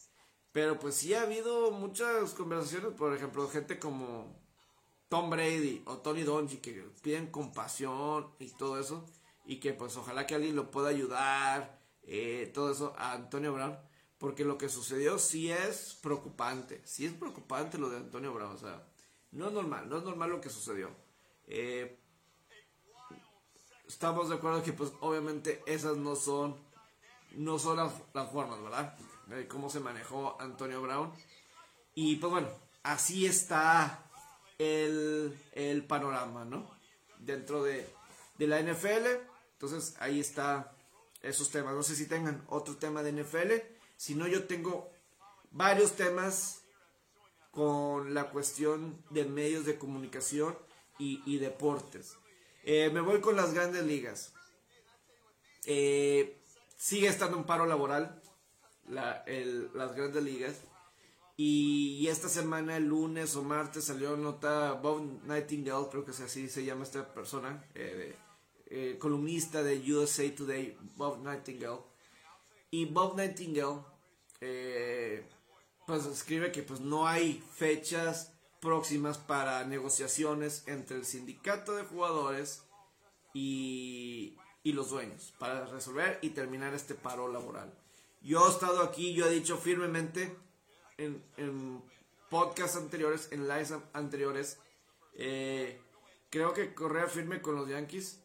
Pero 0.52 0.78
pues 0.78 0.96
sí 0.96 1.14
ha 1.14 1.22
habido 1.22 1.72
muchas 1.72 2.34
conversaciones, 2.34 2.92
por 2.98 3.16
ejemplo, 3.16 3.48
gente 3.48 3.80
como 3.80 4.36
Tom 5.10 5.30
Brady 5.30 5.84
o 5.86 5.98
Tony 5.98 6.24
Donji 6.24 6.58
que 6.58 6.74
piden 7.02 7.28
compasión 7.28 8.32
y 8.40 8.50
todo 8.52 8.80
eso. 8.80 9.06
Y 9.46 9.60
que 9.60 9.74
pues 9.74 9.96
ojalá 9.98 10.26
que 10.26 10.36
alguien 10.36 10.56
lo 10.56 10.72
pueda 10.72 10.90
ayudar, 10.90 11.80
eh, 12.04 12.52
todo 12.54 12.72
eso, 12.72 12.94
a 12.98 13.14
Antonio 13.14 13.54
Brown. 13.54 13.78
porque 14.18 14.46
lo 14.46 14.58
que 14.58 14.70
sucedió 14.70 15.20
sí 15.20 15.52
es 15.52 16.00
preocupante, 16.02 16.82
sí 16.86 17.06
es 17.06 17.14
preocupante 17.14 17.78
lo 17.78 17.90
de 17.90 17.98
Antonio 17.98 18.34
Brown, 18.34 18.56
o 18.56 18.58
sea, 18.58 18.88
no 19.32 19.48
es 19.48 19.54
normal, 19.54 19.90
no 19.90 19.98
es 19.98 20.04
normal 20.04 20.30
lo 20.30 20.42
que 20.42 20.50
sucedió. 20.50 20.90
Eh, 21.48 22.00
estamos 23.88 24.30
de 24.30 24.36
acuerdo 24.36 24.64
que 24.64 24.74
pues 24.74 24.94
obviamente 25.02 25.62
esas 25.66 25.98
no 25.98 26.16
son, 26.16 26.56
no 27.34 27.60
son 27.60 27.78
las, 27.78 27.92
las 28.14 28.32
formas, 28.32 28.62
¿verdad? 28.62 28.98
De 29.28 29.48
cómo 29.48 29.70
se 29.70 29.80
manejó 29.80 30.38
Antonio 30.40 30.82
Brown. 30.82 31.12
Y 31.94 32.16
pues 32.16 32.32
bueno, 32.32 32.48
así 32.84 33.26
está 33.26 34.05
el, 34.58 35.38
el 35.54 35.86
panorama, 35.86 36.46
¿no? 36.46 36.70
Dentro 37.20 37.64
de, 37.64 37.88
de 38.38 38.48
la 38.48 38.62
NFL. 38.62 39.08
Entonces 39.54 39.96
ahí 40.00 40.20
está 40.20 40.76
esos 41.22 41.50
temas. 41.50 41.74
No 41.74 41.84
sé 41.84 41.96
si 41.96 42.08
tengan 42.08 42.44
otro 42.48 42.78
tema 42.78 43.04
de 43.04 43.12
NFL. 43.12 43.54
Si 43.98 44.16
no, 44.16 44.28
yo 44.28 44.46
tengo 44.46 44.92
varios 45.52 45.94
temas 45.94 46.62
con 47.52 48.14
la 48.14 48.30
cuestión 48.30 49.02
de 49.10 49.26
medios 49.26 49.66
de 49.66 49.78
comunicación 49.78 50.58
y, 50.98 51.38
deportes. 51.40 52.18
Eh, 52.64 52.90
me 52.90 53.02
voy 53.02 53.22
con 53.22 53.36
las 53.36 53.54
grandes 53.54 53.84
ligas. 53.84 54.34
Eh, 55.66 56.42
sigue 56.78 57.08
estando 57.08 57.38
un 57.38 57.46
paro 57.46 57.66
laboral 57.66 58.22
las 58.88 59.96
grandes 59.96 60.24
ligas. 60.24 60.56
Y, 61.38 62.08
esta 62.08 62.30
semana, 62.30 62.78
el 62.78 62.86
lunes 62.86 63.36
o 63.36 63.44
martes, 63.44 63.86
salió 63.86 64.16
nota 64.16 64.74
Bob 64.74 65.02
Nightingale, 65.26 65.88
creo 65.92 66.06
que 66.06 66.12
es 66.12 66.22
así 66.22 66.48
se 66.48 66.64
llama 66.64 66.84
esta 66.84 67.14
persona, 67.14 67.66
eh, 67.76 68.16
eh, 68.68 68.98
columnista 69.00 69.62
de 69.62 69.94
USA 69.94 70.34
Today, 70.34 70.78
Bob 70.96 71.22
Nightingale. 71.24 71.82
Y 72.72 72.86
Bob 72.86 73.18
Nightingale, 73.18 73.82
eh, 74.40 75.28
pues 75.86 76.06
escribe 76.06 76.52
que 76.52 76.64
pues 76.64 76.80
no 76.80 77.06
hay 77.08 77.44
fechas 77.54 78.32
próximas 78.62 79.18
para 79.18 79.66
negociaciones 79.66 80.64
entre 80.68 80.98
el 80.98 81.06
sindicato 81.06 81.76
de 81.76 81.84
jugadores 81.84 82.64
y, 83.34 84.38
y 84.64 84.72
los 84.72 84.90
dueños 84.90 85.34
para 85.38 85.66
resolver 85.66 86.18
y 86.22 86.30
terminar 86.30 86.74
este 86.74 86.96
paro 86.96 87.32
laboral. 87.32 87.78
Yo 88.22 88.48
he 88.48 88.50
estado 88.50 88.82
aquí, 88.82 89.14
yo 89.14 89.28
he 89.28 89.32
dicho 89.32 89.58
firmemente 89.58 90.36
en, 90.98 91.24
en 91.38 91.82
podcasts 92.30 92.78
anteriores, 92.78 93.30
en 93.32 93.48
lives 93.48 93.74
anteriores, 93.94 94.58
eh, 95.14 95.80
creo 96.30 96.54
que 96.54 96.74
Correa 96.74 97.08
firme 97.08 97.42
con 97.42 97.56
los 97.56 97.70
Yankees. 97.70 98.20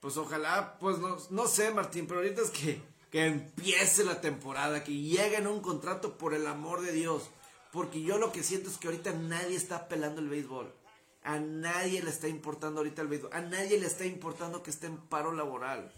Pues 0.00 0.16
ojalá, 0.16 0.78
pues 0.80 0.98
no, 0.98 1.16
no 1.30 1.46
sé, 1.46 1.72
Martín, 1.72 2.06
pero 2.06 2.20
ahorita 2.20 2.42
es 2.42 2.50
que, 2.50 2.82
que 3.10 3.26
empiece 3.26 4.04
la 4.04 4.20
temporada, 4.20 4.82
que 4.82 4.92
lleguen 4.92 5.46
a 5.46 5.50
un 5.50 5.60
contrato 5.60 6.18
por 6.18 6.34
el 6.34 6.46
amor 6.46 6.82
de 6.82 6.92
Dios. 6.92 7.30
Porque 7.72 8.02
yo 8.02 8.18
lo 8.18 8.32
que 8.32 8.42
siento 8.42 8.68
es 8.68 8.78
que 8.78 8.88
ahorita 8.88 9.12
nadie 9.12 9.56
está 9.56 9.88
pelando 9.88 10.20
el 10.20 10.28
béisbol. 10.28 10.74
A 11.22 11.38
nadie 11.38 12.02
le 12.02 12.10
está 12.10 12.26
importando 12.26 12.80
ahorita 12.80 13.02
el 13.02 13.08
béisbol. 13.08 13.32
A 13.32 13.40
nadie 13.40 13.78
le 13.78 13.86
está 13.86 14.04
importando 14.04 14.62
que 14.62 14.70
esté 14.70 14.88
en 14.88 14.98
paro 14.98 15.32
laboral. 15.32 15.92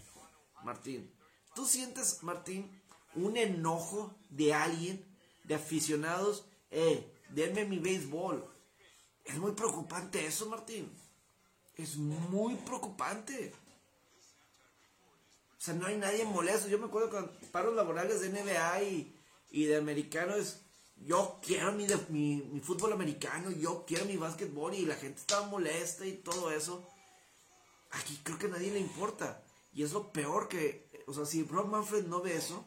Martín. 0.63 1.11
¿Tú 1.55 1.65
sientes, 1.65 2.21
Martín, 2.21 2.81
un 3.15 3.37
enojo 3.37 4.15
de 4.29 4.53
alguien, 4.53 5.03
de 5.47 5.55
aficionados, 5.55 6.45
eh, 6.71 7.11
denme 7.29 7.65
mi 7.65 7.79
béisbol. 7.79 8.45
Es 9.23 9.37
muy 9.37 9.53
preocupante 9.53 10.25
eso, 10.25 10.47
Martín. 10.47 10.91
Es 11.75 11.97
muy 11.97 12.55
preocupante. 12.55 13.53
O 15.57 15.61
sea, 15.61 15.73
no 15.73 15.87
hay 15.87 15.97
nadie 15.97 16.25
molesto. 16.25 16.67
Yo 16.67 16.77
me 16.77 16.85
acuerdo 16.85 17.09
con 17.09 17.31
paros 17.51 17.75
laborales 17.75 18.21
de 18.21 18.29
NBA 18.29 18.83
y, 18.83 19.15
y 19.51 19.65
de 19.65 19.77
americanos. 19.77 20.59
Yo 20.97 21.39
quiero 21.41 21.73
mi, 21.73 21.87
mi, 22.09 22.35
mi, 22.37 22.59
fútbol 22.61 22.93
americano, 22.93 23.51
yo 23.51 23.83
quiero 23.85 24.05
mi 24.05 24.15
básquetbol 24.15 24.73
y 24.75 24.85
la 24.85 24.95
gente 24.95 25.19
estaba 25.19 25.45
molesta 25.47 26.05
y 26.05 26.13
todo 26.13 26.51
eso. 26.51 26.87
Aquí 27.91 28.19
creo 28.23 28.37
que 28.37 28.45
a 28.45 28.49
nadie 28.49 28.71
le 28.71 28.79
importa. 28.79 29.43
Y 29.73 29.83
es 29.83 29.91
lo 29.91 30.13
peor 30.13 30.47
que, 30.47 30.87
o 31.07 31.13
sea, 31.13 31.25
si 31.25 31.43
Rob 31.43 31.67
Manfred 31.67 32.05
no 32.05 32.21
ve 32.21 32.37
eso, 32.37 32.65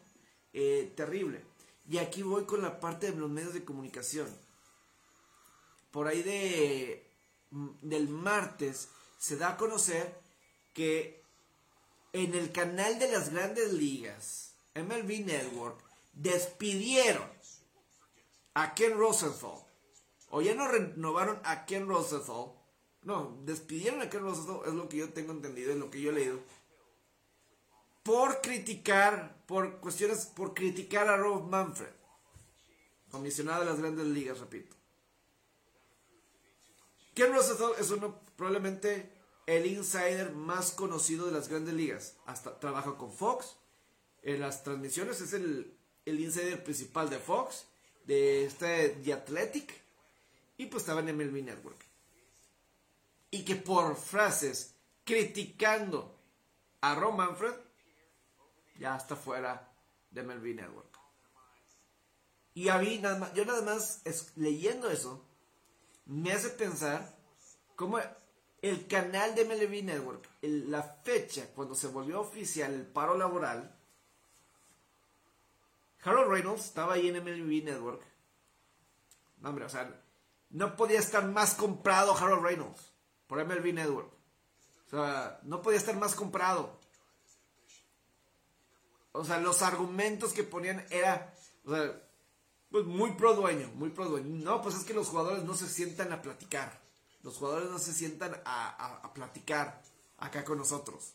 eh, 0.53 0.93
terrible. 0.95 1.43
Y 1.89 1.99
aquí 1.99 2.23
voy 2.23 2.45
con 2.45 2.61
la 2.61 2.81
parte 2.81 3.11
de 3.11 3.19
los 3.19 3.31
medios 3.31 3.55
de 3.55 3.65
comunicación. 3.65 4.29
Por 5.91 6.07
ahí 6.07 6.23
de 6.23 7.11
mm, 7.51 7.69
del 7.81 8.09
martes 8.09 8.89
se 9.19 9.37
da 9.37 9.51
a 9.51 9.57
conocer 9.57 10.21
que 10.75 11.25
en 12.13 12.35
el 12.35 12.53
canal 12.53 12.99
de 12.99 13.11
las 13.11 13.31
grandes 13.31 13.73
ligas, 13.73 14.55
MLB 14.75 15.25
Network, 15.25 15.83
despidieron 16.13 17.29
a 18.55 18.75
Ken 18.75 18.99
Rosenthal. 18.99 19.65
O 20.31 20.43
ya 20.43 20.55
no 20.55 20.69
renovaron 20.69 21.41
a 21.45 21.65
Ken 21.65 21.89
Rosenthal. 21.89 22.53
No, 23.03 23.39
despidieron 23.45 24.03
a 24.03 24.11
Ken 24.11 24.21
Rosenthal, 24.21 24.61
es 24.67 24.75
lo 24.75 24.89
que 24.89 24.99
yo 24.99 25.13
tengo 25.13 25.33
entendido, 25.33 25.73
es 25.73 25.79
lo 25.79 25.91
que 25.91 26.01
yo 26.03 26.11
he 26.11 26.15
leído 26.15 26.41
por 28.09 28.41
criticar, 28.41 29.37
por 29.45 29.81
cuestiones, 29.81 30.25
por 30.25 30.55
criticar 30.55 31.09
a 31.09 31.19
Rob 31.19 31.47
Manfred, 31.47 31.93
comisionado 33.11 33.61
de 33.61 33.67
las 33.67 33.79
grandes 33.81 34.07
ligas, 34.07 34.41
repito. 34.41 34.75
Ken 37.15 37.35
Rosenthal 37.35 37.73
es 37.79 37.91
uno, 37.91 38.19
probablemente 38.35 39.13
el 39.45 39.67
insider 39.67 40.33
más 40.33 40.71
conocido 40.71 41.27
de 41.27 41.33
las 41.33 41.49
grandes 41.49 41.75
ligas. 41.75 42.17
Hasta 42.25 42.59
trabaja 42.59 42.97
con 42.97 43.13
Fox. 43.13 43.57
En 44.23 44.41
las 44.41 44.65
transmisiones 44.65 45.21
es 45.21 45.35
el, 45.35 45.77
el 46.07 46.19
insider 46.19 46.65
principal 46.65 47.11
de 47.11 47.19
Fox, 47.19 47.67
de 48.07 48.47
este 48.47 48.89
The 49.05 49.13
Athletic. 49.13 49.71
Y 50.57 50.65
pues 50.65 50.83
estaba 50.83 51.01
en 51.01 51.15
MLB 51.15 51.45
Network. 51.45 51.85
Y 53.31 53.45
que 53.45 53.57
por 53.57 53.97
frases 53.97 54.77
criticando 55.05 56.19
a 56.81 56.95
Rob 56.95 57.15
Manfred 57.15 57.68
ya 58.79 58.97
está 58.97 59.17
fuera 59.17 59.71
de 60.11 60.23
MLB 60.23 60.55
Network. 60.55 60.99
Y 62.55 62.69
a 62.69 62.79
mí, 62.79 62.99
nada 62.99 63.19
más, 63.19 63.35
yo 63.35 63.45
nada 63.45 63.63
más 63.63 64.03
leyendo 64.37 64.91
eso, 64.91 65.25
me 66.07 66.33
hace 66.33 66.51
pensar 66.51 67.17
cómo 67.77 67.99
el 68.63 68.87
canal 68.89 69.35
de 69.35 69.45
MLB 69.45 69.85
Network, 69.85 70.29
la 70.41 70.83
fecha 70.83 71.47
cuando 71.55 71.75
se 71.75 71.87
volvió 71.89 72.21
oficial 72.21 72.73
el 72.73 72.87
paro 72.87 73.17
laboral, 73.17 73.75
Harold 76.03 76.31
Reynolds 76.31 76.65
estaba 76.65 76.95
ahí 76.95 77.09
en 77.09 77.23
MLB 77.23 77.65
Network. 77.65 78.03
No, 79.39 79.55
no 80.51 80.77
podía 80.77 80.99
estar 80.99 81.25
más 81.27 81.55
comprado 81.55 82.17
Harold 82.17 82.43
Reynolds 82.43 82.93
por 83.27 83.45
MLB 83.45 83.75
Network. 83.75 84.11
O 84.87 84.91
sea, 84.91 85.41
no 85.43 85.61
podía 85.61 85.79
estar 85.79 85.97
más 85.97 86.15
comprado. 86.15 86.78
O 89.19 89.25
sea, 89.25 89.39
los 89.39 89.63
argumentos 89.63 90.33
que 90.33 90.45
ponían 90.45 90.85
era, 90.91 91.35
o 91.65 91.75
sea, 91.75 92.03
pues 92.71 92.85
muy 92.85 93.13
pro 93.13 93.35
dueño, 93.35 93.69
muy 93.75 93.91
pro 93.91 94.05
dueño. 94.05 94.29
No, 94.29 94.63
pues 94.63 94.77
es 94.77 94.85
que 94.85 94.95
los 94.95 95.09
jugadores 95.09 95.43
no 95.45 95.55
se 95.57 95.69
sientan 95.69 96.13
a 96.13 96.23
platicar. 96.23 96.81
Los 97.23 97.37
jugadores 97.37 97.69
no 97.69 97.79
se 97.79 97.93
sientan 97.93 98.41
a, 98.45 99.13
platicar 99.15 99.83
acá 100.19 100.45
con 100.45 100.59
nosotros. 100.59 101.15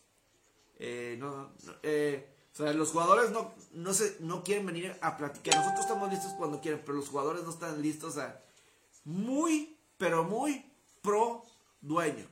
Eh, 0.78 1.16
no, 1.18 1.52
eh, 1.82 2.28
o 2.52 2.56
sea, 2.56 2.74
los 2.74 2.90
jugadores 2.90 3.30
no, 3.30 3.54
no, 3.72 3.94
se, 3.94 4.18
no 4.20 4.44
quieren 4.44 4.66
venir 4.66 4.96
a 5.00 5.16
platicar. 5.16 5.56
Nosotros 5.56 5.80
estamos 5.80 6.10
listos 6.10 6.34
cuando 6.34 6.60
quieren, 6.60 6.82
pero 6.84 6.98
los 6.98 7.08
jugadores 7.08 7.42
no 7.44 7.50
están 7.50 7.80
listos. 7.80 8.18
a 8.18 8.42
muy, 9.04 9.78
pero 9.96 10.24
muy 10.24 10.70
pro 11.00 11.44
dueño. 11.80 12.26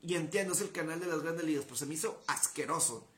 Y 0.00 0.14
entiendo, 0.16 0.52
es 0.52 0.60
el 0.60 0.70
canal 0.70 1.00
de 1.00 1.06
las 1.06 1.22
grandes 1.22 1.46
ligas, 1.46 1.64
pero 1.64 1.76
se 1.76 1.86
me 1.86 1.94
hizo 1.94 2.22
asqueroso 2.26 3.08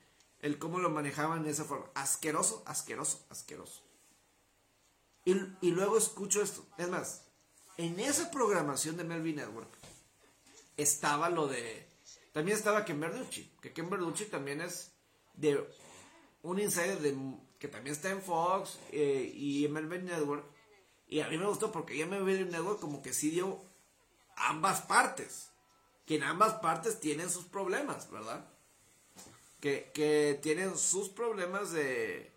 el 0.43 0.59
cómo 0.59 0.79
lo 0.79 0.91
manejaban 0.91 1.43
de 1.43 1.51
esa 1.51 1.65
forma. 1.65 1.91
Asqueroso, 1.95 2.63
asqueroso, 2.67 3.27
asqueroso. 3.31 3.83
Y, 5.25 5.71
luego 5.71 5.99
escucho 5.99 6.43
esto. 6.43 6.67
Es 6.79 6.89
más, 6.89 7.27
en 7.77 8.01
esa 8.01 8.31
programación 8.31 8.97
de 8.97 9.05
Melvin 9.05 9.37
Network 9.37 9.71
estaba 10.77 11.29
lo 11.29 11.47
de. 11.47 11.87
También 12.33 12.57
estaba 12.57 12.85
Ken 12.85 13.01
Verducci. 13.01 13.53
Que 13.61 13.73
Ken 13.73 13.91
Verducci 13.91 14.27
también 14.27 14.61
es 14.61 14.93
de 15.35 15.69
un 16.43 16.59
insider 16.59 16.99
de, 17.01 17.17
que 17.59 17.69
también 17.69 17.95
está 17.95 18.11
en 18.11 18.23
Fox 18.23 18.79
eh, 18.93 19.31
y 19.35 19.67
en 19.67 19.73
Melvin 19.73 20.07
Network. 20.07 20.45
Y 21.07 21.21
a 21.21 21.29
mí 21.29 21.37
me 21.37 21.47
gustó 21.47 21.71
porque 21.71 21.97
ya 21.99 22.07
Melvin 22.07 22.51
Network 22.51 22.81
como 22.81 23.03
que 23.03 23.13
sí 23.13 23.31
dio 23.31 23.63
ambas 24.37 24.83
partes. 24.83 25.51
Que 26.07 26.17
en 26.17 26.25
ambas 26.25 26.55
partes 26.55 26.99
tienen 26.99 27.31
sus 27.31 27.45
problemas, 27.45 28.11
¿verdad? 28.11 28.49
Que, 29.61 30.39
tienen 30.43 30.77
sus 30.77 31.09
problemas 31.09 31.73
de. 31.73 32.33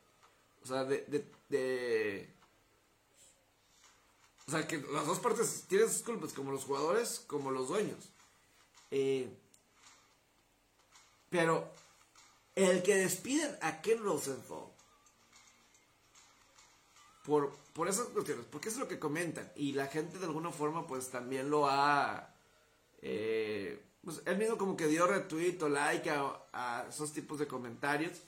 O 0.63 0.67
sea, 0.67 0.83
de, 0.83 2.29
O 4.47 4.51
sea, 4.51 4.67
que 4.67 4.77
las 4.91 5.07
dos 5.07 5.19
partes 5.19 5.65
tienen 5.67 5.89
sus 5.89 6.03
culpas, 6.03 6.33
como 6.33 6.51
los 6.51 6.65
jugadores, 6.65 7.23
como 7.27 7.51
los 7.51 7.69
dueños. 7.69 8.09
Eh, 8.91 9.29
pero 11.29 11.71
el 12.55 12.83
que 12.83 12.95
despiden 12.95 13.57
a 13.61 13.81
Ken 13.81 14.03
Rosenthal 14.03 14.67
por, 17.25 17.55
por 17.73 17.87
esas 17.87 18.07
cuestiones, 18.07 18.45
porque 18.51 18.69
es 18.69 18.77
lo 18.77 18.87
que 18.87 18.99
comentan. 18.99 19.51
Y 19.55 19.73
la 19.73 19.87
gente 19.87 20.19
de 20.19 20.25
alguna 20.25 20.51
forma 20.51 20.85
pues 20.85 21.09
también 21.09 21.49
lo 21.49 21.67
ha... 21.67 22.29
Eh, 23.01 23.81
pues, 24.03 24.21
él 24.25 24.37
mismo 24.37 24.57
como 24.57 24.75
que 24.75 24.87
dio 24.87 25.07
retweet 25.07 25.61
o 25.61 25.69
like 25.69 26.09
a, 26.09 26.85
esos 26.89 27.13
tipos 27.13 27.39
de 27.39 27.47
comentarios. 27.47 28.21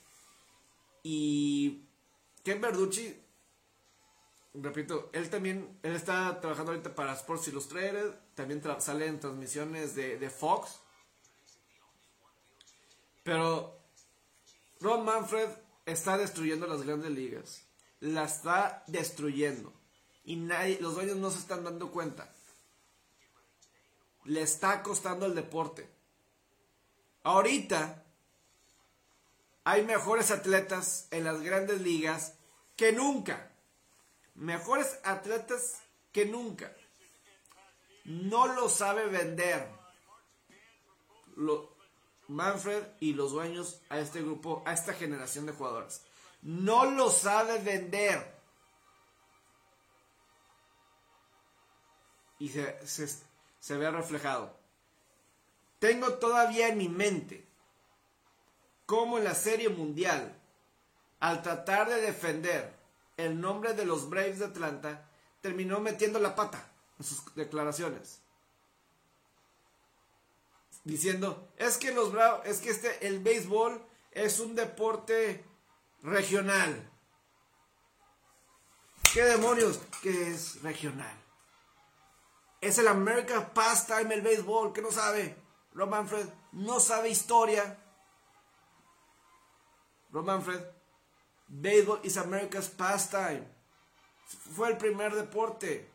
Y 1.02 1.84
Ken 2.42 2.60
Verducci, 2.60 3.14
repito, 4.54 5.10
él 5.12 5.28
también, 5.28 5.78
él 5.82 5.94
está 5.94 6.40
trabajando 6.40 6.72
ahorita 6.72 6.94
para 6.94 7.12
Sports 7.12 7.48
Illustrated, 7.48 8.14
también 8.34 8.62
sale 8.78 9.06
en 9.06 9.20
transmisiones 9.20 9.94
de, 9.94 10.18
de 10.18 10.30
Fox. 10.30 10.80
Pero 13.22 13.78
Ron 14.80 15.04
Manfred 15.04 15.48
está 15.84 16.16
destruyendo 16.16 16.66
las 16.66 16.82
grandes 16.82 17.10
ligas. 17.10 17.62
La 18.00 18.24
está 18.24 18.84
destruyendo. 18.86 19.72
Y 20.24 20.36
nadie, 20.36 20.78
los 20.80 20.94
dueños 20.94 21.16
no 21.16 21.30
se 21.30 21.38
están 21.38 21.64
dando 21.64 21.90
cuenta. 21.90 22.32
Le 24.26 24.42
está 24.42 24.82
costando 24.82 25.26
el 25.26 25.34
deporte. 25.34 25.88
Ahorita 27.22 28.04
hay 29.64 29.84
mejores 29.84 30.30
atletas 30.30 31.08
en 31.10 31.24
las 31.24 31.40
grandes 31.40 31.80
ligas 31.80 32.34
que 32.76 32.92
nunca. 32.92 33.50
Mejores 34.36 35.00
atletas 35.02 35.80
que 36.12 36.24
nunca. 36.24 36.72
No 38.04 38.46
lo 38.54 38.68
sabe 38.68 39.06
vender. 39.06 39.68
Manfred 42.28 42.84
y 43.00 43.14
los 43.14 43.32
dueños 43.32 43.80
a 43.88 43.98
este 43.98 44.22
grupo, 44.22 44.62
a 44.66 44.72
esta 44.72 44.94
generación 44.94 45.46
de 45.46 45.52
jugadores. 45.52 46.02
No 46.42 46.84
lo 46.84 47.10
sabe 47.10 47.58
vender. 47.58 48.36
Y 52.38 52.50
se, 52.50 52.86
se, 52.86 53.25
ve 53.74 53.90
reflejado. 53.90 54.54
Tengo 55.78 56.14
todavía 56.14 56.68
en 56.68 56.78
mi 56.78 56.88
mente 56.88 57.46
cómo 58.84 59.18
en 59.18 59.24
la 59.24 59.34
Serie 59.34 59.68
Mundial, 59.68 60.38
al 61.18 61.42
tratar 61.42 61.88
de 61.88 62.00
defender 62.00 62.72
el 63.16 63.40
nombre 63.40 63.74
de 63.74 63.86
los 63.86 64.08
Braves 64.08 64.38
de 64.38 64.44
Atlanta, 64.44 65.08
terminó 65.40 65.80
metiendo 65.80 66.18
la 66.18 66.36
pata 66.36 66.70
en 66.98 67.04
sus 67.04 67.34
declaraciones 67.34 68.20
diciendo, 70.86 71.48
es 71.56 71.78
que 71.78 71.92
los 71.92 72.12
Bravos, 72.12 72.46
es 72.46 72.60
que 72.60 72.70
este, 72.70 73.06
el 73.06 73.18
béisbol 73.18 73.84
es 74.12 74.38
un 74.38 74.54
deporte 74.54 75.44
regional. 76.02 76.88
¿Qué 79.12 79.24
demonios 79.24 79.80
que 80.00 80.30
es 80.30 80.62
regional? 80.62 81.25
Es 82.66 82.78
el 82.78 82.88
American 82.88 83.50
Pastime 83.54 84.14
el 84.14 84.22
béisbol, 84.22 84.72
que 84.72 84.82
no 84.82 84.90
sabe. 84.90 85.36
Rob 85.72 85.88
Manfred 85.88 86.26
no 86.52 86.80
sabe 86.80 87.10
historia. 87.10 87.78
Rob 90.10 90.24
Manfred, 90.24 90.60
béisbol 91.48 92.00
is 92.02 92.16
America's 92.16 92.68
pastime. 92.68 93.46
Fue 94.54 94.68
el 94.68 94.76
primer 94.76 95.14
deporte 95.14 95.90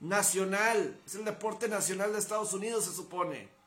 nacional. 0.00 1.00
Es 1.04 1.14
el 1.16 1.24
deporte 1.24 1.68
nacional 1.68 2.12
de 2.12 2.18
Estados 2.18 2.52
Unidos, 2.52 2.84
se 2.84 2.92
supone 2.92 3.58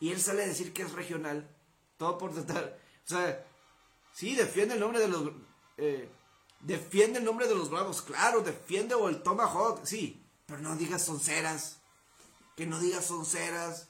y 0.00 0.12
él 0.12 0.20
sale 0.20 0.42
a 0.42 0.46
decir 0.46 0.72
que 0.72 0.82
es 0.82 0.92
regional, 0.92 1.48
todo 1.96 2.18
por 2.18 2.32
tratar, 2.32 2.78
o 3.04 3.08
sea, 3.08 3.46
sí, 4.12 4.34
defiende 4.34 4.74
el 4.74 4.80
nombre 4.80 5.00
de 5.00 5.08
los, 5.08 5.30
eh, 5.78 6.08
defiende 6.60 7.18
el 7.18 7.24
nombre 7.24 7.48
de 7.48 7.54
los 7.54 7.70
bravos, 7.70 8.02
claro, 8.02 8.40
defiende 8.40 8.94
o 8.94 9.08
el 9.08 9.22
Tomahawk, 9.22 9.84
sí, 9.84 10.25
pero 10.46 10.60
no 10.60 10.76
digas 10.76 11.04
sonceras, 11.04 11.80
que 12.56 12.66
no 12.66 12.80
digas 12.80 13.04
sonceras. 13.06 13.88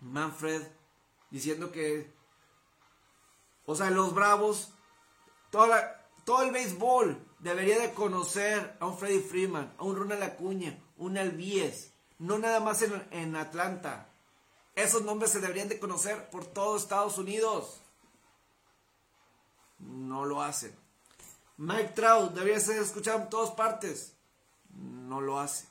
Manfred 0.00 0.62
diciendo 1.30 1.72
que, 1.72 2.12
o 3.66 3.74
sea, 3.74 3.90
los 3.90 4.14
bravos, 4.14 4.72
toda 5.50 6.00
todo 6.24 6.42
el 6.42 6.52
béisbol 6.52 7.26
debería 7.38 7.78
de 7.78 7.92
conocer 7.92 8.76
a 8.80 8.86
un 8.86 8.96
Freddy 8.96 9.20
Freeman, 9.20 9.74
a 9.78 9.84
un 9.84 9.96
Ronald 9.96 10.22
Acuña, 10.22 10.78
un 10.96 11.18
Albies, 11.18 11.92
no 12.18 12.38
nada 12.38 12.60
más 12.60 12.82
en, 12.82 13.36
Atlanta. 13.36 14.08
Esos 14.74 15.02
nombres 15.02 15.32
se 15.32 15.40
deberían 15.40 15.68
de 15.68 15.80
conocer 15.80 16.30
por 16.30 16.46
todo 16.46 16.76
Estados 16.76 17.18
Unidos. 17.18 17.80
No 19.78 20.24
lo 20.24 20.42
hacen. 20.42 20.76
Mike 21.60 21.92
Trout 21.94 22.32
debería 22.32 22.58
ser 22.58 22.80
escuchado 22.80 23.20
en 23.20 23.30
todas 23.30 23.50
partes. 23.52 24.14
No 24.70 25.20
lo 25.20 25.38
hace. 25.38 25.66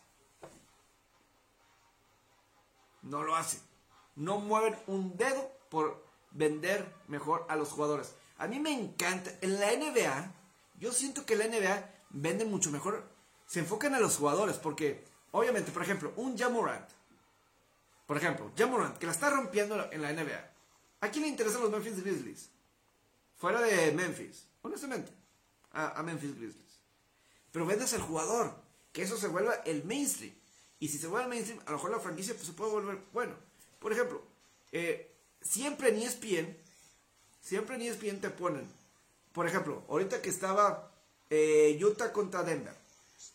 No 3.02 3.24
lo 3.24 3.36
hace. 3.36 3.60
No 4.16 4.40
mueven 4.40 4.78
un 4.88 5.18
dedo 5.18 5.52
por 5.70 6.06
vender 6.32 6.94
mejor 7.08 7.46
a 7.50 7.56
los 7.56 7.70
jugadores. 7.70 8.14
A 8.38 8.48
mí 8.48 8.60
me 8.60 8.72
encanta. 8.72 9.32
En 9.42 9.60
la 9.60 9.72
NBA, 9.72 10.32
yo 10.80 10.92
siento 10.92 11.26
que 11.26 11.36
la 11.36 11.48
NBA 11.48 11.92
vende 12.12 12.46
mucho 12.46 12.72
mejor. 12.72 13.04
Se 13.48 13.60
enfocan 13.60 13.96
a 13.96 14.00
los 14.00 14.18
jugadores 14.18 14.58
porque 14.58 15.04
Obviamente, 15.32 15.72
por 15.72 15.84
ejemplo, 15.84 16.14
un 16.16 16.38
Jamorant. 16.38 16.90
Por 18.08 18.18
ejemplo, 18.18 18.52
Jamorant, 18.58 18.98
que 18.98 19.06
la 19.06 19.12
está 19.12 19.30
rompiendo 19.30 19.92
en 19.92 20.02
la 20.02 20.12
NBA. 20.12 20.52
¿A 21.02 21.10
quién 21.10 21.24
le 21.24 21.30
interesan 21.30 21.62
los 21.62 21.70
Memphis 21.70 22.02
Grizzlies? 22.04 22.50
Fuera 23.38 23.62
de 23.62 23.92
Memphis, 23.92 24.48
honestamente. 24.62 25.12
A, 25.72 26.02
Memphis 26.04 26.36
Grizzlies. 26.36 26.80
Pero 27.52 27.66
vendes 27.66 27.94
al 27.94 28.02
jugador. 28.02 28.54
Que 28.92 29.04
eso 29.04 29.18
se 29.18 29.28
vuelva 29.28 29.54
el 29.66 29.84
mainstream. 29.84 30.34
Y 30.80 30.88
si 30.88 30.98
se 30.98 31.08
vuelve 31.08 31.26
el 31.26 31.30
mainstream, 31.30 31.62
a 31.66 31.72
lo 31.72 31.78
mejor 31.78 31.92
la 31.92 32.00
franquicia 32.00 32.34
pues, 32.34 32.48
se 32.48 32.54
puede 32.54 32.72
volver 32.72 33.00
bueno. 33.14 33.36
Por 33.80 33.94
ejemplo, 33.94 34.24
eh, 34.72 35.12
siempre 35.42 35.90
en 35.90 35.98
ESPN, 35.98 36.58
siempre 37.42 37.76
en 37.76 37.84
ESPN 37.84 38.20
te 38.20 38.30
ponen, 38.30 38.68
por 39.32 39.48
ejemplo, 39.48 39.84
ahorita 39.90 40.22
que 40.22 40.30
estaba 40.30 40.92
eh, 41.30 41.80
Utah 41.82 42.12
contra 42.12 42.44
Denver 42.44 42.74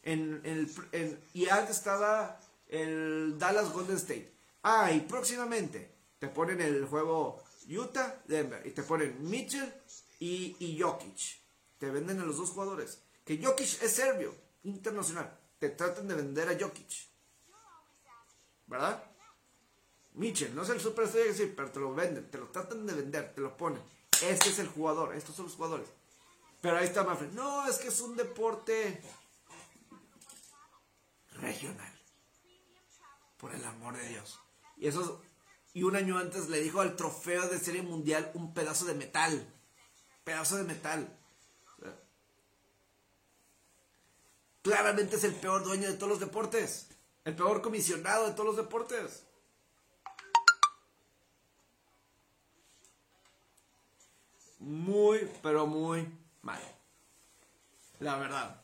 en, 0.03 0.41
el, 0.45 1.19
y 1.33 1.49
antes 1.49 1.77
estaba 1.77 2.39
el 2.69 3.39
Dallas 3.39 3.73
Golden 3.73 3.97
State. 3.97 4.33
Ah, 4.63 4.93
y 4.93 5.01
próximamente 5.01 5.91
te 6.19 6.29
ponen 6.29 6.61
el 6.61 6.87
juego 6.87 7.43
Utah, 7.69 8.23
Denver. 8.27 8.67
Y 8.67 8.71
te 8.71 8.83
ponen 8.83 9.17
Mitchell 9.29 9.73
y, 10.21 10.57
y 10.59 10.81
Jokic. 10.81 11.44
Te 11.79 11.91
venden 11.91 12.21
a 12.21 12.25
los 12.25 12.37
dos 12.37 12.51
jugadores. 12.51 13.01
Que 13.25 13.43
Jokic 13.43 13.83
es 13.83 13.93
serbio, 13.93 14.35
internacional. 14.65 15.39
Te 15.59 15.71
tratan 15.71 16.09
de 16.09 16.15
vender 16.15 16.49
a 16.49 16.59
Jokic. 16.59 17.09
¿Verdad? 18.67 19.05
Mitchell, 20.15 20.55
no 20.55 20.63
es 20.63 20.69
el 20.71 20.81
superestrella 20.81 21.27
que 21.27 21.35
sí, 21.35 21.53
pero 21.55 21.71
te 21.71 21.81
lo 21.81 21.95
venden, 21.95 22.31
te 22.31 22.39
lo 22.39 22.49
tratan 22.49 22.87
de 22.87 22.95
vender, 22.95 23.35
te 23.35 23.41
lo 23.41 23.57
ponen. 23.57 23.83
Este 24.23 24.49
es 24.51 24.59
el 24.61 24.69
jugador, 24.69 25.15
estos 25.15 25.35
son 25.35 25.47
los 25.47 25.55
jugadores. 25.55 25.89
Pero 26.61 26.79
ahí 26.79 26.85
está 26.85 27.03
Manfred. 27.03 27.33
No, 27.33 27.69
es 27.69 27.77
que 27.77 27.89
es 27.89 28.01
un 28.01 28.17
deporte 28.17 29.03
regional. 31.33 31.93
Por 33.37 33.55
el 33.55 33.65
amor 33.65 33.97
de 33.97 34.09
Dios. 34.09 34.39
Y 34.77 34.87
eso 34.87 35.21
y 35.75 35.83
un 35.83 35.97
año 35.97 36.17
antes 36.19 36.49
le 36.49 36.61
dijo 36.61 36.81
al 36.81 36.95
trofeo 36.95 37.49
de 37.49 37.59
serie 37.59 37.83
mundial 37.83 38.31
un 38.35 38.55
pedazo 38.55 38.85
de 38.85 38.95
metal. 38.95 39.53
Pedazo 40.23 40.57
de 40.57 40.63
metal. 40.63 41.19
Claramente 44.65 45.17
es 45.17 45.25
el 45.25 45.35
peor 45.35 45.63
dueño 45.63 45.87
de 45.89 45.95
todos 45.95 46.09
los 46.09 46.21
deportes. 46.21 46.89
El 47.25 47.37
peor 47.37 47.61
comisionado 47.61 48.27
de 48.27 48.33
todos 48.33 48.47
los 48.47 48.57
deportes. 48.57 49.25
Muy, 54.59 55.31
pero 55.43 55.67
muy 55.67 56.09
mal. 56.41 56.61
La 58.01 58.17
verdad. 58.17 58.63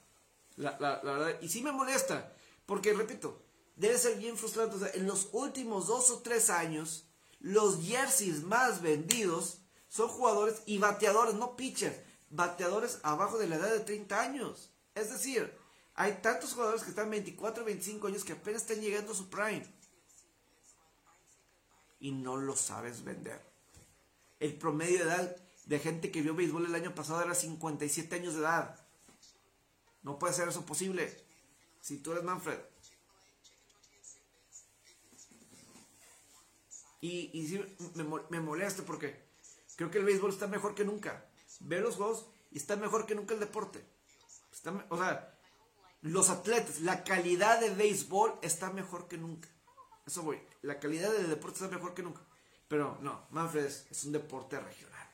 La, 0.56 0.78
la 0.80 1.00
verdad. 1.02 1.38
Y 1.42 1.48
sí 1.50 1.62
me 1.62 1.70
molesta. 1.70 2.32
Porque, 2.64 2.94
repito, 2.94 3.42
debe 3.76 3.98
ser 3.98 4.16
bien 4.16 4.38
frustrante. 4.38 4.98
en 4.98 5.06
los 5.06 5.28
últimos 5.32 5.86
dos 5.86 6.10
o 6.10 6.20
tres 6.20 6.48
años, 6.48 7.04
los 7.40 7.82
jerseys 7.82 8.42
más 8.42 8.80
vendidos 8.80 9.58
son 9.88 10.08
jugadores 10.08 10.62
y 10.64 10.78
bateadores, 10.78 11.34
no 11.34 11.56
pitchers, 11.56 11.96
bateadores 12.30 13.00
abajo 13.02 13.38
de 13.38 13.48
la 13.48 13.56
edad 13.56 13.70
de 13.70 13.80
30 13.80 14.18
años. 14.18 14.70
Es 14.94 15.10
decir, 15.10 15.59
hay 16.00 16.14
tantos 16.22 16.54
jugadores 16.54 16.82
que 16.82 16.88
están 16.88 17.10
24, 17.10 17.62
25 17.62 18.06
años 18.06 18.24
que 18.24 18.32
apenas 18.32 18.62
están 18.62 18.80
llegando 18.80 19.12
a 19.12 19.14
su 19.14 19.28
prime. 19.28 19.66
Y 21.98 22.12
no 22.12 22.38
lo 22.38 22.56
sabes 22.56 23.04
vender. 23.04 23.38
El 24.38 24.56
promedio 24.56 25.00
de 25.00 25.04
edad 25.04 25.36
de 25.66 25.78
gente 25.78 26.10
que 26.10 26.22
vio 26.22 26.34
béisbol 26.34 26.64
el 26.64 26.74
año 26.74 26.94
pasado 26.94 27.22
era 27.22 27.34
57 27.34 28.16
años 28.16 28.32
de 28.32 28.40
edad. 28.40 28.80
No 30.02 30.18
puede 30.18 30.32
ser 30.32 30.48
eso 30.48 30.64
posible 30.64 31.14
si 31.82 31.98
tú 31.98 32.12
eres 32.12 32.24
Manfred. 32.24 32.58
Y, 37.02 37.30
y 37.38 37.46
sí, 37.46 37.76
me, 38.30 38.40
molesta 38.40 38.84
porque 38.84 39.22
creo 39.76 39.90
que 39.90 39.98
el 39.98 40.06
béisbol 40.06 40.30
está 40.30 40.46
mejor 40.46 40.74
que 40.74 40.86
nunca. 40.86 41.26
Ve 41.60 41.78
los 41.80 41.96
juegos 41.96 42.24
y 42.50 42.56
está 42.56 42.76
mejor 42.76 43.04
que 43.04 43.14
nunca 43.14 43.34
el 43.34 43.40
deporte. 43.40 43.84
o 44.88 44.96
sea, 44.96 45.36
los 46.02 46.30
atletas, 46.30 46.80
la 46.80 47.04
calidad 47.04 47.60
de 47.60 47.70
béisbol 47.70 48.38
está 48.42 48.70
mejor 48.70 49.06
que 49.06 49.18
nunca. 49.18 49.48
Eso 50.06 50.22
voy. 50.22 50.40
La 50.62 50.80
calidad 50.80 51.12
del 51.12 51.28
deporte 51.28 51.62
está 51.62 51.68
mejor 51.68 51.94
que 51.94 52.02
nunca. 52.02 52.22
Pero 52.68 52.98
no, 53.02 53.26
Manfred 53.30 53.66
es, 53.66 54.04
un 54.04 54.12
deporte 54.12 54.58
regional. 54.58 55.08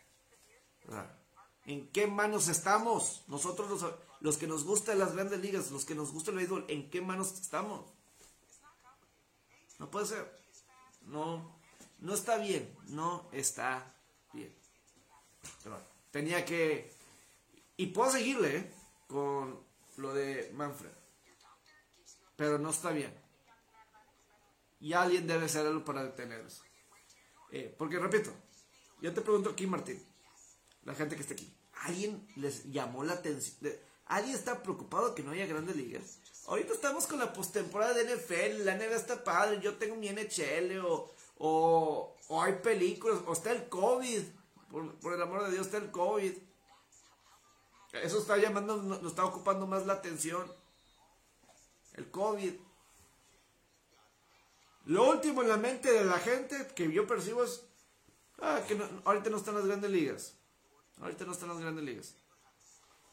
¿En 1.64 1.90
qué 1.90 2.06
manos 2.06 2.48
estamos? 2.48 3.24
Nosotros 3.26 3.84
los, 4.20 4.36
que 4.36 4.46
nos 4.46 4.64
gustan 4.64 4.98
las 4.98 5.14
grandes 5.14 5.40
ligas, 5.40 5.70
los 5.70 5.84
que 5.84 5.94
nos 5.94 6.12
gusta 6.12 6.30
el 6.30 6.36
béisbol, 6.36 6.64
¿en 6.68 6.88
qué 6.90 7.00
manos 7.00 7.32
estamos? 7.32 7.84
No 9.78 9.90
puede 9.90 10.06
ser. 10.06 10.40
No, 11.02 11.58
no 11.98 12.14
está 12.14 12.36
bien. 12.36 12.72
No 12.88 13.28
está 13.32 13.92
bien. 14.32 14.54
Tenía 16.12 16.44
que... 16.44 16.94
Y 17.76 17.86
puedo 17.86 18.10
seguirle 18.10 18.56
¿eh? 18.56 18.74
con 19.08 19.65
lo 19.96 20.14
de 20.14 20.50
Manfred. 20.54 20.90
Pero 22.36 22.58
no 22.58 22.70
está 22.70 22.90
bien. 22.90 23.14
Y 24.80 24.92
alguien 24.92 25.26
debe 25.26 25.46
hacerlo 25.46 25.84
para 25.84 26.04
detener 26.04 26.40
eso. 26.40 26.62
Eh, 27.50 27.74
porque 27.78 27.98
repito, 27.98 28.30
yo 29.00 29.12
te 29.14 29.22
pregunto 29.22 29.50
aquí, 29.50 29.66
Martín, 29.66 30.02
la 30.84 30.94
gente 30.94 31.16
que 31.16 31.22
está 31.22 31.34
aquí, 31.34 31.52
¿alguien 31.82 32.26
les 32.36 32.70
llamó 32.70 33.04
la 33.04 33.14
atención? 33.14 33.72
¿Alguien 34.06 34.36
está 34.36 34.62
preocupado 34.62 35.14
que 35.14 35.22
no 35.22 35.32
haya 35.32 35.46
grandes 35.46 35.76
ligas? 35.76 36.18
Ahorita 36.46 36.74
estamos 36.74 37.06
con 37.06 37.18
la 37.18 37.32
postemporada 37.32 37.94
de 37.94 38.14
NFL, 38.14 38.64
la 38.64 38.76
NBA 38.76 38.96
está 38.96 39.24
padre, 39.24 39.60
yo 39.60 39.76
tengo 39.76 39.96
mi 39.96 40.08
NHL 40.08 40.78
o, 40.84 41.10
o, 41.38 42.42
hay 42.42 42.54
películas, 42.62 43.18
o 43.26 43.32
está 43.32 43.50
el 43.52 43.68
COVID, 43.68 44.22
por, 44.70 45.14
el 45.14 45.22
amor 45.22 45.44
de 45.44 45.52
Dios 45.52 45.66
está 45.66 45.78
el 45.78 45.90
COVID. 45.90 46.32
Eso 48.02 48.18
está 48.18 48.36
llamando, 48.36 48.76
nos 48.76 49.02
está 49.04 49.24
ocupando 49.24 49.66
más 49.66 49.86
la 49.86 49.94
atención. 49.94 50.50
El 51.94 52.10
COVID. 52.10 52.54
Lo 54.86 55.10
último 55.10 55.42
en 55.42 55.48
la 55.48 55.56
mente 55.56 55.90
de 55.90 56.04
la 56.04 56.18
gente 56.18 56.68
que 56.74 56.90
yo 56.92 57.06
percibo 57.06 57.42
es 57.42 57.62
ah, 58.40 58.60
que 58.66 58.80
ahorita 59.04 59.30
no 59.30 59.36
están 59.38 59.56
las 59.56 59.66
grandes 59.66 59.90
ligas. 59.90 60.34
Ahorita 61.00 61.24
no 61.24 61.32
están 61.32 61.48
las 61.48 61.58
grandes 61.58 61.84
ligas. 61.84 62.14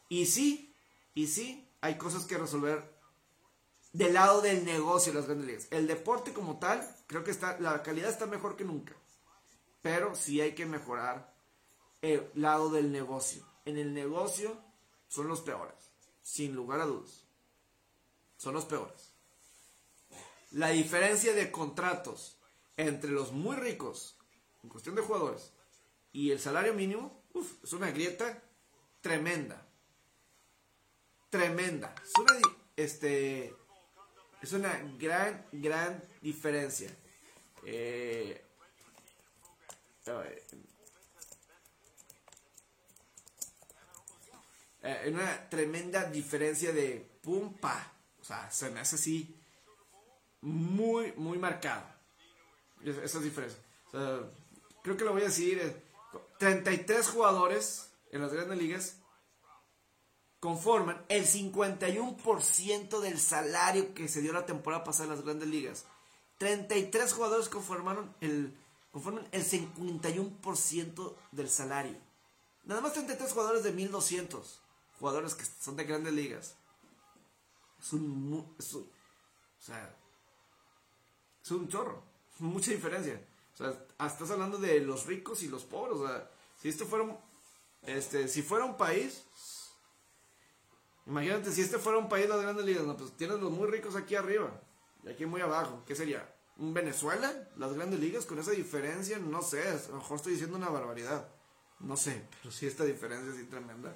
Y 0.10 0.26
sí, 0.26 0.76
y 1.14 1.28
sí, 1.28 1.68
hay 1.82 1.98
cosas 1.98 2.26
que 2.26 2.38
resolver 2.38 2.94
del 3.92 4.14
lado 4.14 4.42
del 4.42 4.66
negocio 4.66 5.12
de 5.12 5.20
las 5.20 5.28
grandes 5.28 5.48
ligas. 5.48 5.68
El 5.72 5.88
deporte 5.88 6.34
como 6.34 6.60
tal, 6.60 6.88
creo 7.08 7.24
que 7.24 7.32
está, 7.32 7.60
la 7.60 7.82
calidad 7.84 8.10
está 8.10 8.26
mejor 8.26 8.56
que 8.56 8.66
nunca. 8.66 8.94
Pero 9.82 10.16
sí 10.16 10.42
hay 10.42 10.54
que 10.54 10.66
mejorar 10.66 11.34
el 12.02 12.30
lado 12.36 12.70
del 12.70 12.92
negocio. 12.92 13.46
En 13.66 13.78
el 13.78 13.94
negocio 13.94 14.58
son 15.14 15.28
los 15.28 15.42
peores, 15.42 15.76
sin 16.24 16.56
lugar 16.56 16.82
a 16.82 16.86
dudas. 16.86 17.24
Son 18.36 18.56
los 18.56 18.66
peores. 18.66 19.12
La 20.50 20.70
diferencia 20.70 21.34
de 21.34 21.52
contratos 21.52 22.40
entre 22.78 23.12
los 23.12 23.32
muy 23.32 23.56
ricos, 23.56 24.18
en 24.64 24.70
cuestión 24.70 24.96
de 24.96 25.04
jugadores, 25.04 25.52
y 26.14 26.32
el 26.32 26.40
salario 26.40 26.74
mínimo, 26.74 27.24
es 27.64 27.74
una 27.74 27.92
grieta 27.92 28.42
tremenda. 29.02 29.64
Tremenda. 31.30 31.94
Es 32.04 32.14
una, 32.18 32.40
este, 32.76 33.56
es 34.42 34.52
una 34.52 34.82
gran, 34.98 35.46
gran 35.52 36.04
diferencia. 36.24 36.90
Eh, 37.66 38.44
eh, 44.84 45.10
una 45.14 45.50
tremenda 45.50 46.04
diferencia 46.04 46.74
de 46.74 47.10
pumpa. 47.22 47.94
O 48.20 48.24
sea, 48.24 48.52
se 48.52 48.70
me 48.70 48.82
hace 48.82 48.98
así 48.98 49.36
muy, 50.42 51.14
muy 51.14 51.38
marcado. 51.38 51.86
Esa 52.84 53.20
diferencia. 53.20 53.60
creo 53.92 54.98
que 54.98 55.06
lo 55.06 55.14
voy 55.14 55.22
a 55.22 55.26
decir. 55.26 55.82
33 56.38 57.08
jugadores 57.08 57.90
en 58.12 58.22
las 58.22 58.34
grandes 58.34 58.58
ligas 58.58 58.98
conforman 60.42 61.06
el 61.08 61.26
51% 61.26 63.00
del 63.00 63.18
salario 63.18 63.94
que 63.94 64.10
se 64.10 64.22
dio 64.22 64.34
la 64.34 64.46
temporada 64.46 64.84
pasada 64.84 65.06
en 65.06 65.16
las 65.16 65.24
grandes 65.24 65.48
ligas. 65.48 65.86
33 66.40 67.14
jugadores 67.14 67.48
conformaron 67.48 68.14
el, 68.20 68.54
conforman 68.92 69.26
el 69.32 69.46
51% 69.46 71.16
del 71.32 71.50
salario. 71.50 71.96
Nada 72.66 72.82
más 72.82 72.92
33 72.92 73.32
jugadores 73.32 73.64
de 73.64 73.72
1200 73.72 74.63
jugadores 75.04 75.36
que 75.36 75.44
son 75.44 75.76
de 75.76 75.84
grandes 75.84 76.14
ligas. 76.14 76.56
Es 77.78 77.92
un, 77.92 78.56
es 78.58 78.74
un, 78.74 78.84
o 78.84 79.62
sea, 79.62 79.94
es 81.44 81.52
un 81.52 81.68
chorro, 81.68 82.02
mucha 82.40 82.72
diferencia. 82.72 83.22
O 83.54 83.58
sea, 83.58 83.72
estás 84.08 84.32
hablando 84.32 84.58
de 84.58 84.80
los 84.80 85.06
ricos 85.06 85.44
y 85.44 85.50
los 85.50 85.66
pobres. 85.66 85.98
O 85.98 86.08
sea, 86.08 86.32
si 86.58 86.70
esto 86.70 86.86
fuera 86.86 87.20
este, 87.82 88.30
si 88.30 88.44
fuera 88.44 88.64
un 88.64 88.78
país, 88.78 89.26
Imagínate 91.06 91.52
si 91.52 91.60
este 91.60 91.80
fuera 91.80 92.00
un 92.00 92.08
país 92.08 92.24
de 92.24 92.30
las 92.30 92.42
grandes 92.42 92.66
ligas, 92.66 92.86
no, 92.86 92.96
pues 92.96 93.12
tienes 93.18 93.38
los 93.42 93.52
muy 93.52 93.68
ricos 93.68 93.98
aquí 93.98 94.16
arriba 94.16 94.58
y 95.04 95.10
aquí 95.10 95.26
muy 95.26 95.42
abajo. 95.42 95.84
¿Qué 95.86 95.96
sería? 95.98 96.34
¿Un 96.56 96.74
Venezuela? 96.74 97.50
¿Las 97.58 97.74
grandes 97.74 98.00
ligas 98.00 98.26
con 98.26 98.40
esa 98.40 98.52
diferencia? 98.52 99.20
No 99.20 99.42
sé, 99.42 99.68
a 99.68 99.82
lo 99.90 99.98
mejor 99.98 100.16
estoy 100.16 100.32
diciendo 100.32 100.56
una 100.56 100.70
barbaridad. 100.70 101.28
No 101.82 101.98
sé, 101.98 102.26
pero 102.40 102.54
sí 102.54 102.68
esta 102.68 102.86
diferencia 102.86 103.38
es 103.38 103.50
tremenda. 103.50 103.94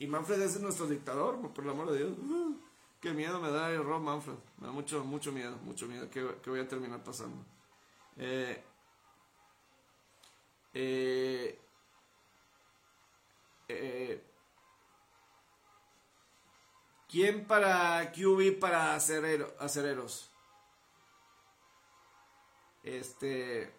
Y 0.00 0.06
Manfred 0.06 0.40
es 0.40 0.58
nuestro 0.60 0.86
dictador, 0.86 1.38
por 1.52 1.62
el 1.62 1.68
amor 1.68 1.90
de 1.90 1.98
Dios. 1.98 2.18
Uh, 2.18 2.56
qué 3.02 3.12
miedo 3.12 3.38
me 3.38 3.50
da 3.50 3.70
el 3.70 3.84
Rob 3.84 4.00
Manfred. 4.00 4.34
Me 4.56 4.68
da 4.68 4.72
mucho, 4.72 5.04
mucho 5.04 5.30
miedo, 5.30 5.58
mucho 5.58 5.86
miedo 5.86 6.08
que, 6.08 6.22
voy 6.50 6.58
a 6.58 6.66
terminar 6.66 7.04
pasando. 7.04 7.44
Eh, 8.16 8.64
eh, 10.72 11.60
eh, 13.68 14.24
¿Quién 17.06 17.46
para 17.46 18.10
QB 18.10 18.58
para 18.58 18.94
acereros? 18.94 20.30
Este. 22.82 23.70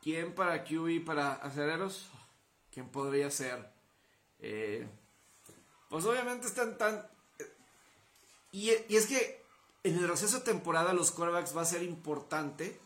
¿Quién 0.00 0.32
para 0.36 0.62
QB 0.62 1.04
para 1.04 1.32
acereros? 1.32 2.13
¿Quién 2.74 2.88
podría 2.88 3.30
ser? 3.30 3.72
Eh, 4.40 4.84
pues 5.88 6.04
obviamente 6.04 6.48
están 6.48 6.76
tan. 6.76 7.08
Y, 8.50 8.70
es 8.70 9.06
que 9.06 9.46
en 9.84 9.96
el 9.96 10.06
proceso 10.06 10.38
de 10.40 10.44
temporada 10.44 10.92
los 10.92 11.12
corebacks 11.12 11.56
va 11.56 11.62
a 11.62 11.66
ser 11.66 11.84
importante 11.84 12.80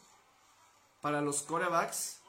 para 1.00 1.22
los 1.22 1.42
corebacks 1.42 2.20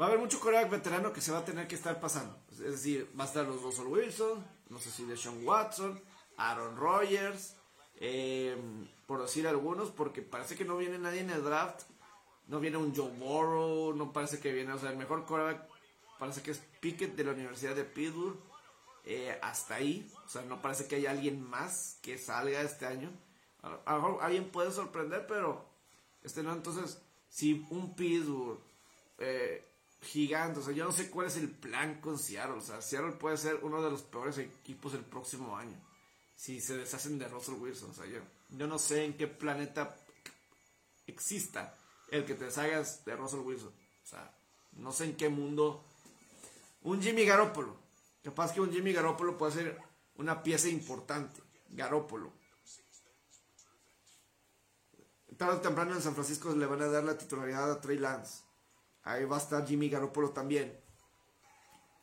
Va 0.00 0.06
a 0.06 0.08
haber 0.08 0.20
mucho 0.20 0.40
coreback 0.40 0.70
veterano 0.70 1.12
que 1.12 1.20
se 1.20 1.30
va 1.30 1.38
a 1.38 1.44
tener 1.44 1.68
que 1.68 1.74
estar 1.74 2.00
pasando. 2.00 2.34
Es 2.52 2.58
decir, 2.58 3.12
va 3.18 3.24
a 3.24 3.26
estar 3.26 3.44
los 3.44 3.60
Russell 3.60 3.86
Wilson, 3.86 4.42
no 4.70 4.78
sé 4.78 4.90
si 4.90 5.04
de 5.04 5.14
Sean 5.14 5.46
Watson, 5.46 6.00
Aaron 6.38 6.74
Rodgers, 6.78 7.56
eh, 7.96 8.56
por 9.06 9.20
decir 9.20 9.46
algunos, 9.46 9.90
porque 9.90 10.22
parece 10.22 10.56
que 10.56 10.64
no 10.64 10.78
viene 10.78 10.98
nadie 10.98 11.20
en 11.20 11.28
el 11.28 11.44
draft. 11.44 11.82
No 12.46 12.60
viene 12.60 12.78
un 12.78 12.96
Joe 12.96 13.10
Burrow, 13.10 13.92
no 13.92 14.10
parece 14.10 14.40
que 14.40 14.52
viene, 14.52 14.72
o 14.72 14.78
sea, 14.78 14.90
el 14.90 14.96
mejor 14.96 15.26
coreback 15.26 15.69
parece 16.20 16.42
que 16.42 16.52
es 16.52 16.62
Pickett 16.80 17.16
de 17.16 17.24
la 17.24 17.32
Universidad 17.32 17.74
de 17.74 17.84
Pittsburgh. 17.84 18.38
Eh, 19.04 19.36
hasta 19.42 19.76
ahí, 19.76 20.08
o 20.24 20.28
sea, 20.28 20.42
no 20.42 20.62
parece 20.62 20.86
que 20.86 20.94
haya 20.96 21.10
alguien 21.10 21.42
más 21.42 21.98
que 22.02 22.18
salga 22.18 22.60
este 22.60 22.86
año. 22.86 23.10
A 23.62 23.94
lo 23.94 24.02
mejor 24.02 24.22
alguien 24.22 24.50
puede 24.50 24.70
sorprender, 24.70 25.26
pero 25.26 25.68
este 26.22 26.44
no. 26.44 26.52
Entonces, 26.52 27.02
si 27.28 27.66
un 27.70 27.96
Pittsburgh 27.96 28.60
eh, 29.18 29.70
gigante. 30.02 30.60
O 30.60 30.62
sea, 30.62 30.72
yo 30.72 30.84
no 30.84 30.92
sé 30.92 31.10
cuál 31.10 31.26
es 31.28 31.36
el 31.36 31.50
plan 31.50 32.00
con 32.00 32.18
Seattle. 32.18 32.56
O 32.56 32.60
sea, 32.60 32.80
Seattle 32.82 33.12
puede 33.12 33.36
ser 33.36 33.60
uno 33.62 33.82
de 33.82 33.90
los 33.90 34.02
peores 34.02 34.38
equipos 34.38 34.94
el 34.94 35.04
próximo 35.04 35.56
año. 35.56 35.76
Si 36.34 36.60
se 36.60 36.76
deshacen 36.76 37.18
de 37.18 37.28
Russell 37.28 37.54
Wilson. 37.54 37.90
O 37.90 37.94
sea, 37.94 38.06
yo, 38.06 38.20
yo 38.50 38.66
no 38.66 38.78
sé 38.78 39.04
en 39.04 39.16
qué 39.16 39.26
planeta 39.28 39.96
exista 41.06 41.76
el 42.10 42.24
que 42.24 42.34
te 42.34 42.46
deshagas 42.46 43.04
de 43.04 43.14
Russell 43.14 43.40
Wilson. 43.40 43.72
O 44.02 44.06
sea, 44.06 44.34
no 44.72 44.92
sé 44.92 45.04
en 45.04 45.16
qué 45.16 45.28
mundo. 45.28 45.84
Un 46.82 47.02
Jimmy 47.02 47.24
Garoppolo. 47.24 47.76
Capaz 48.22 48.52
que 48.52 48.60
un 48.60 48.72
Jimmy 48.72 48.92
Garoppolo 48.92 49.36
puede 49.36 49.52
ser 49.52 49.78
una 50.16 50.42
pieza 50.42 50.68
importante. 50.68 51.40
Garoppolo. 51.70 52.32
Tarde 55.36 55.56
o 55.56 55.60
temprano 55.60 55.94
en 55.94 56.02
San 56.02 56.14
Francisco 56.14 56.54
le 56.54 56.66
van 56.66 56.82
a 56.82 56.88
dar 56.88 57.04
la 57.04 57.16
titularidad 57.16 57.70
a 57.70 57.80
Trey 57.80 57.98
Lance. 57.98 58.42
Ahí 59.04 59.24
va 59.24 59.36
a 59.36 59.40
estar 59.40 59.66
Jimmy 59.66 59.88
Garoppolo 59.88 60.30
también. 60.30 60.78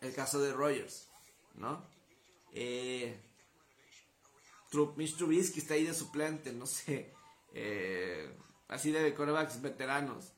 El 0.02 0.14
caso 0.14 0.40
de 0.40 0.54
Rogers, 0.54 1.08
¿no? 1.56 1.84
Eh, 2.52 3.20
Mitch 4.96 5.18
Trubisky 5.18 5.60
está 5.60 5.76
ahí 5.76 5.86
de 5.86 5.94
suplente, 5.94 6.52
no 6.52 6.66
sé. 6.66 7.14
Eh, 7.54 8.36
así 8.68 8.92
de 8.92 9.14
corebacks 9.14 9.62
veteranos. 9.62 10.34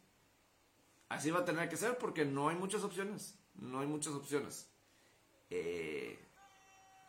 así 1.09 1.31
va 1.31 1.39
a 1.39 1.45
tener 1.45 1.67
que 1.69 1.77
ser 1.77 1.97
porque 1.97 2.25
no 2.25 2.49
hay 2.49 2.55
muchas 2.55 2.83
opciones. 2.83 3.38
No 3.61 3.79
hay 3.79 3.87
muchas 3.87 4.13
opciones. 4.13 4.67
Eh, 5.49 6.19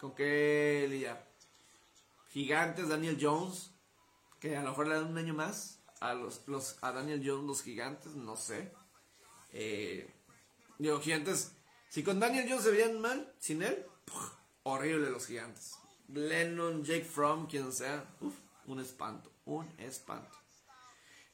¿Con 0.00 0.14
qué 0.14 0.86
lidiar? 0.88 1.28
Gigantes, 2.30 2.88
Daniel 2.88 3.18
Jones, 3.20 3.70
que 4.38 4.56
a 4.56 4.62
lo 4.62 4.70
mejor 4.70 4.86
le 4.88 4.94
dan 4.94 5.06
un 5.06 5.18
año 5.18 5.34
más 5.34 5.80
a, 6.00 6.14
los, 6.14 6.42
los, 6.46 6.78
a 6.80 6.92
Daniel 6.92 7.22
Jones, 7.24 7.46
los 7.46 7.62
gigantes, 7.62 8.14
no 8.14 8.36
sé. 8.36 8.72
Eh, 9.52 10.08
digo, 10.78 11.00
gigantes, 11.00 11.52
si 11.88 12.02
con 12.02 12.20
Daniel 12.20 12.46
Jones 12.48 12.64
se 12.64 12.70
veían 12.70 13.00
mal, 13.00 13.34
sin 13.38 13.62
él, 13.62 13.84
horrible 14.62 15.10
los 15.10 15.26
gigantes. 15.26 15.74
Lennon, 16.08 16.84
Jake 16.84 17.04
Fromm, 17.04 17.46
quien 17.46 17.72
sea, 17.72 18.04
un 18.66 18.80
espanto, 18.80 19.30
un 19.44 19.68
espanto. 19.78 20.36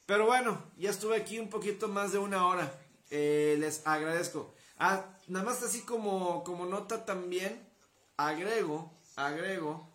Pero 0.05 0.25
bueno, 0.25 0.71
ya 0.77 0.89
estuve 0.89 1.17
aquí 1.17 1.39
un 1.39 1.49
poquito 1.49 1.87
más 1.87 2.11
de 2.11 2.19
una 2.19 2.47
hora. 2.47 2.79
Eh, 3.09 3.57
les 3.59 3.85
agradezco. 3.85 4.53
Ah, 4.79 5.05
nada 5.27 5.45
más 5.45 5.63
así 5.63 5.81
como, 5.81 6.43
como 6.43 6.65
nota 6.65 7.05
también, 7.05 7.67
agrego, 8.15 8.91
agrego 9.15 9.89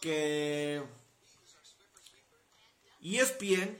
que 0.00 0.82
ESPN 3.02 3.78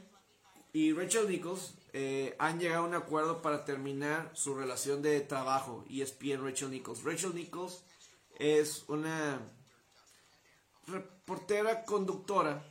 y 0.72 0.92
Rachel 0.92 1.28
Nichols 1.28 1.74
eh, 1.92 2.36
han 2.38 2.60
llegado 2.60 2.84
a 2.84 2.88
un 2.88 2.94
acuerdo 2.94 3.42
para 3.42 3.64
terminar 3.64 4.30
su 4.34 4.54
relación 4.54 5.02
de 5.02 5.20
trabajo. 5.20 5.84
ESPN 5.90 6.44
Rachel 6.44 6.70
Nichols. 6.70 7.02
Rachel 7.02 7.34
Nichols 7.34 7.82
es 8.38 8.84
una 8.88 9.40
reportera 10.86 11.84
conductora 11.84 12.62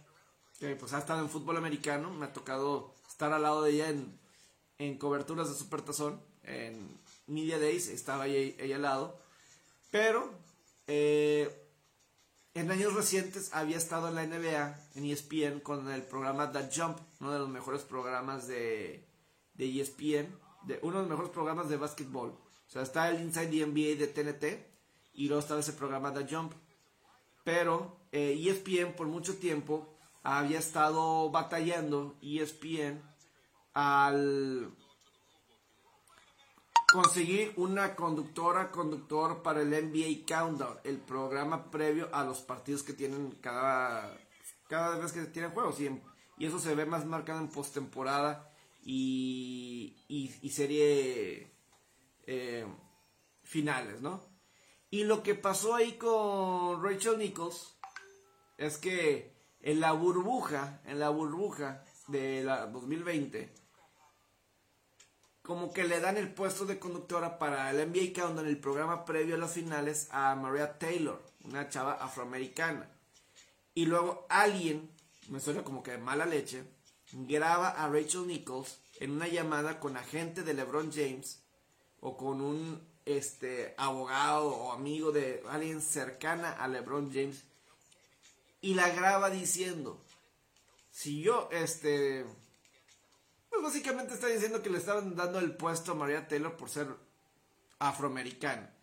que 0.59 0.76
pues 0.76 0.93
ha 0.93 0.99
estado 0.99 1.21
en 1.21 1.30
fútbol 1.30 1.57
americano. 1.57 2.09
Me 2.11 2.28
ha 2.28 2.34
tocado 2.34 2.93
estar 3.07 3.34
al 3.34 3.41
lado 3.41 3.63
de 3.63 3.71
ella 3.71 3.89
en, 3.89 4.17
en 4.78 4.97
coberturas 4.97 5.49
de 5.49 5.55
Supertazón, 5.55 6.21
en 6.43 7.03
Media 7.28 7.59
Days, 7.59 7.88
estaba 7.88 8.28
ella 8.28 8.76
al 8.76 8.82
lado. 8.82 9.19
Pero 9.91 10.34
eh, 10.88 11.49
en 12.53 12.71
años 12.71 12.93
recientes 12.93 13.49
había 13.53 13.78
estado 13.78 14.07
en 14.07 14.15
la 14.15 14.26
NBA, 14.26 14.80
en 14.95 15.05
ESPN, 15.05 15.59
con 15.59 15.91
el 15.91 16.03
programa 16.03 16.51
The 16.51 16.69
Jump, 16.73 16.97
uno 17.19 17.34
de 17.34 17.39
los 17.39 17.49
mejores 17.49 17.82
programas 17.82 18.47
de, 18.47 19.07
de 19.53 19.82
ESPN, 19.82 20.38
de, 20.63 20.80
uno 20.82 20.95
de 20.95 21.01
los 21.01 21.09
mejores 21.09 21.32
programas 21.32 21.69
de 21.69 21.78
básquetbol. 21.78 22.30
O 22.30 22.69
sea, 22.69 22.82
está 22.82 23.09
el 23.09 23.21
Inside 23.21 23.47
the 23.47 23.65
NBA 23.65 23.99
de 23.99 24.07
TNT 24.07 24.45
y 25.13 25.28
luego 25.28 25.41
estaba 25.41 25.59
ese 25.59 25.73
programa 25.73 26.13
The 26.13 26.34
Jump. 26.34 26.53
Pero 27.43 27.99
eh, 28.11 28.41
ESPN 28.47 28.93
por 28.95 29.07
mucho 29.07 29.38
tiempo 29.38 29.95
había 30.23 30.59
estado 30.59 31.30
batallando 31.30 32.17
ESPN 32.21 33.01
al 33.73 34.73
conseguir 36.96 37.52
una 37.58 37.93
conductora, 37.93 38.72
conductor 38.72 39.41
para 39.43 39.62
el 39.62 39.70
NBA 39.70 40.26
Countdown, 40.26 40.80
el 40.86 40.98
programa 40.98 41.70
previo 41.70 42.08
a 42.14 42.24
los 42.24 42.39
partidos 42.39 42.84
que 42.84 42.93
tienen 42.93 43.32
cada, 43.41 44.18
cada 44.70 44.98
vez 44.98 45.12
que 45.12 45.26
tienen 45.26 45.52
juegos. 45.52 45.82
Y, 45.82 45.89
y 46.38 46.46
eso 46.46 46.58
se 46.58 46.74
ve 46.74 46.86
más 46.86 47.06
marcado 47.06 47.39
en 47.39 47.50
postemporada 47.50 48.50
y, 48.82 49.98
y, 50.08 50.50
serie 50.50 51.52
eh, 52.28 52.66
finales, 53.43 54.02
¿no? 54.02 54.24
Y 54.89 55.04
lo 55.04 55.22
que 55.22 55.36
pasó 55.36 55.76
ahí 55.76 55.98
con 55.98 56.82
Rachel 56.82 57.18
Nichols 57.18 57.78
es 58.58 58.78
que 58.78 59.36
en 59.60 59.82
la 59.82 59.91
burbuja, 59.91 60.82
en 60.86 61.00
la 61.00 61.10
burbuja 61.10 61.84
de 62.08 62.41
la 62.41 62.68
2020, 62.68 63.64
como 65.46 65.72
que 65.72 65.84
le 65.84 66.00
dan 66.00 66.18
el 66.18 66.34
puesto 66.34 66.66
de 66.66 66.80
conductora 66.80 67.38
para 67.38 67.70
el 67.70 67.89
NBA 67.89 68.14
Countdown, 68.20 68.48
el 68.48 68.58
programa 68.58 69.06
previo 69.06 69.36
a 69.36 69.38
las 69.38 69.54
finales, 69.54 70.08
a 70.10 70.34
Maria 70.36 70.80
Taylor, 70.80 71.22
una 71.43 71.70
chava 71.70 71.93
afroamericana. 71.93 72.89
Y 73.76 73.86
luego 73.86 74.26
alguien, 74.28 74.89
me 75.30 75.39
suena 75.39 75.64
como 75.64 75.84
que 75.84 75.91
de 75.91 75.98
mala 76.00 76.26
leche, 76.26 76.64
graba 77.12 77.70
a 77.70 77.88
Rachel 77.88 78.26
Nichols 78.26 78.80
en 79.00 79.12
una 79.12 79.28
llamada 79.28 79.80
con 79.80 79.98
agente 79.98 80.41
de 80.41 80.56
LeBron 80.56 80.91
James 80.91 81.43
o 82.00 82.18
con 82.18 82.41
un 82.41 82.82
este 83.06 83.76
abogado 83.78 84.48
o 84.48 84.72
amigo 84.72 85.12
de 85.12 85.43
alguien 85.48 85.82
cercana 85.82 86.52
a 86.54 86.68
LeBron 86.68 87.14
James 87.14 87.43
y 88.62 88.74
la 88.74 88.89
graba 88.89 89.30
diciendo 89.30 90.04
si 90.89 91.22
yo 91.22 91.50
este 91.52 92.26
pues 93.56 93.74
básicamente 93.74 94.14
está 94.14 94.28
diciendo 94.28 94.62
que 94.62 94.70
le 94.70 94.78
estaban 94.78 95.16
dando 95.16 95.39
el 95.39 95.56
puesto 95.56 95.93
a 95.93 95.95
María 95.95 96.28
Taylor 96.28 96.56
por 96.58 96.70
ser 96.70 96.88
afroamericana. 97.80 98.74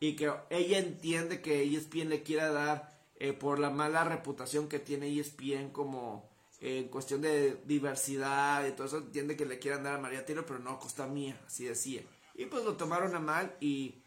Y 0.00 0.16
que 0.16 0.32
ella 0.50 0.78
entiende 0.78 1.42
que 1.42 1.62
ESPN 1.62 2.08
le 2.08 2.22
quiera 2.22 2.50
dar 2.50 2.98
eh, 3.16 3.32
por 3.32 3.58
la 3.58 3.70
mala 3.70 4.04
reputación 4.04 4.68
que 4.68 4.78
tiene 4.78 5.16
ESPN 5.18 5.70
como 5.70 6.28
eh, 6.60 6.78
en 6.78 6.88
cuestión 6.88 7.20
de 7.20 7.60
diversidad 7.64 8.66
y 8.66 8.72
todo 8.72 8.86
eso, 8.86 8.98
entiende 8.98 9.36
que 9.36 9.46
le 9.46 9.58
quieran 9.58 9.84
dar 9.84 9.96
a 9.96 10.00
María 10.00 10.24
Taylor, 10.24 10.44
pero 10.44 10.58
no 10.58 10.70
a 10.70 10.80
costa 10.80 11.06
mía, 11.06 11.40
así 11.46 11.64
decía. 11.64 12.02
Y 12.34 12.46
pues 12.46 12.64
lo 12.64 12.76
tomaron 12.76 13.14
a 13.14 13.20
mal 13.20 13.56
y 13.60 14.01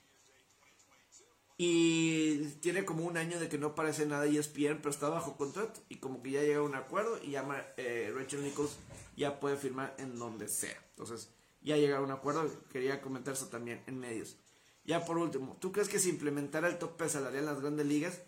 y 1.57 2.47
tiene 2.59 2.83
como 2.83 3.05
un 3.05 3.17
año 3.17 3.39
de 3.39 3.47
que 3.47 3.57
no 3.57 3.67
aparece 3.67 4.05
nada 4.05 4.25
ESPN, 4.25 4.77
pero 4.77 4.89
está 4.89 5.07
bajo 5.07 5.37
contrato. 5.37 5.81
Y 5.87 5.97
como 5.97 6.21
que 6.21 6.31
ya 6.31 6.41
llega 6.41 6.59
a 6.59 6.63
un 6.63 6.75
acuerdo 6.75 7.17
y 7.23 7.31
llama 7.31 7.63
eh, 7.77 8.11
Rachel 8.13 8.43
Nichols 8.43 8.77
ya 9.15 9.39
puede 9.39 9.55
firmar 9.55 9.95
en 9.97 10.19
donde 10.19 10.49
sea. 10.49 10.77
Entonces, 10.89 11.29
ya 11.61 11.77
llegaron 11.77 12.03
a 12.03 12.13
un 12.13 12.19
acuerdo. 12.19 12.51
Quería 12.71 13.01
comentar 13.01 13.33
eso 13.33 13.47
también 13.47 13.81
en 13.87 13.97
medios. 13.99 14.37
Ya 14.83 15.05
por 15.05 15.17
último, 15.17 15.57
¿tú 15.59 15.71
crees 15.71 15.87
que 15.87 15.99
se 15.99 16.09
implementara 16.09 16.67
el 16.67 16.77
tope 16.77 17.07
salarial 17.09 17.43
en 17.43 17.49
las 17.49 17.61
grandes 17.61 17.85
ligas? 17.85 18.21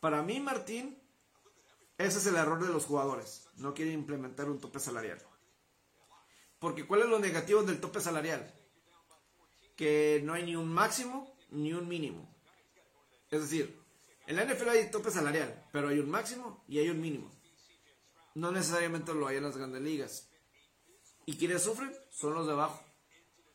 Para 0.00 0.22
mí, 0.22 0.40
Martín, 0.40 0.98
ese 1.98 2.18
es 2.18 2.26
el 2.26 2.36
error 2.36 2.64
de 2.64 2.72
los 2.72 2.86
jugadores. 2.86 3.46
No 3.56 3.74
quieren 3.74 3.94
implementar 3.94 4.48
un 4.48 4.58
tope 4.58 4.80
salarial. 4.80 5.18
Porque 6.58 6.86
¿cuál 6.86 7.02
es 7.02 7.08
lo 7.08 7.18
negativo 7.18 7.62
del 7.62 7.80
tope 7.80 8.00
salarial? 8.00 8.52
Que 9.76 10.20
no 10.24 10.32
hay 10.32 10.44
ni 10.44 10.56
un 10.56 10.68
máximo 10.68 11.36
ni 11.50 11.74
un 11.74 11.86
mínimo. 11.86 12.39
Es 13.30 13.42
decir, 13.42 13.80
en 14.26 14.36
la 14.36 14.44
NFL 14.44 14.68
hay 14.68 14.90
tope 14.90 15.10
salarial, 15.10 15.66
pero 15.72 15.88
hay 15.88 15.98
un 15.98 16.10
máximo 16.10 16.64
y 16.68 16.78
hay 16.78 16.88
un 16.88 17.00
mínimo. 17.00 17.30
No 18.34 18.50
necesariamente 18.50 19.14
lo 19.14 19.26
hay 19.26 19.36
en 19.36 19.44
las 19.44 19.56
grandes 19.56 19.82
ligas. 19.82 20.28
¿Y 21.26 21.36
quienes 21.36 21.62
sufren? 21.62 21.92
Son 22.10 22.34
los 22.34 22.46
de 22.46 22.52
abajo, 22.52 22.82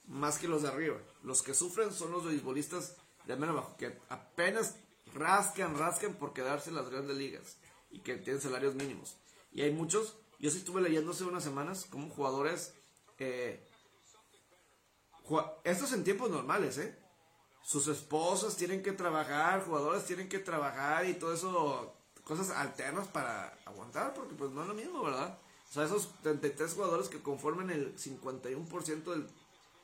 más 0.06 0.38
que 0.38 0.48
los 0.48 0.62
de 0.62 0.70
arriba. 0.70 0.98
Los 1.24 1.44
que 1.44 1.54
sufren 1.54 1.92
son 1.92 2.12
los 2.12 2.26
beisbolistas 2.26 2.96
de 3.26 3.36
menos 3.36 3.56
abajo, 3.58 3.76
que 3.78 4.00
apenas 4.10 4.76
rascan, 5.14 5.78
rascan 5.78 6.16
por 6.16 6.34
quedarse 6.34 6.70
en 6.70 6.76
las 6.76 6.90
grandes 6.90 7.18
ligas 7.18 7.58
y 7.90 8.00
que 8.00 8.16
tienen 8.18 8.42
salarios 8.42 8.76
mínimos. 8.76 9.18
Y 9.52 9.62
hay 9.62 9.72
muchos, 9.72 10.18
yo 10.40 10.52
sí 10.52 10.60
estuve 10.60 10.82
leyendo 10.82 11.12
hace 11.12 11.24
unas 11.24 11.44
semanas 11.44 11.86
como 11.90 12.10
jugadores, 12.10 12.74
eh, 13.20 13.66
estos 15.64 15.92
en 15.94 16.04
tiempos 16.04 16.30
normales, 16.30 16.78
¿eh? 16.78 17.05
Sus 17.66 17.88
esposas 17.88 18.56
tienen 18.56 18.84
que 18.84 18.92
trabajar, 18.92 19.66
jugadores 19.66 20.06
tienen 20.06 20.30
que 20.30 20.38
trabajar 20.38 21.10
y 21.10 21.16
todo 21.16 21.34
eso, 21.34 21.96
cosas 22.24 22.52
alternas 22.52 23.08
para 23.08 23.58
aguantar, 23.66 24.14
porque 24.14 24.36
pues 24.36 24.52
no 24.52 24.62
es 24.62 24.68
lo 24.68 24.76
mismo, 24.76 25.02
¿verdad? 25.02 25.40
O 25.68 25.74
sea, 25.74 25.86
esos 25.86 26.12
33 26.22 26.74
jugadores 26.76 27.10
que 27.10 27.24
conforman 27.24 27.72
el 27.72 27.98
51% 27.98 29.04
del, 29.04 29.28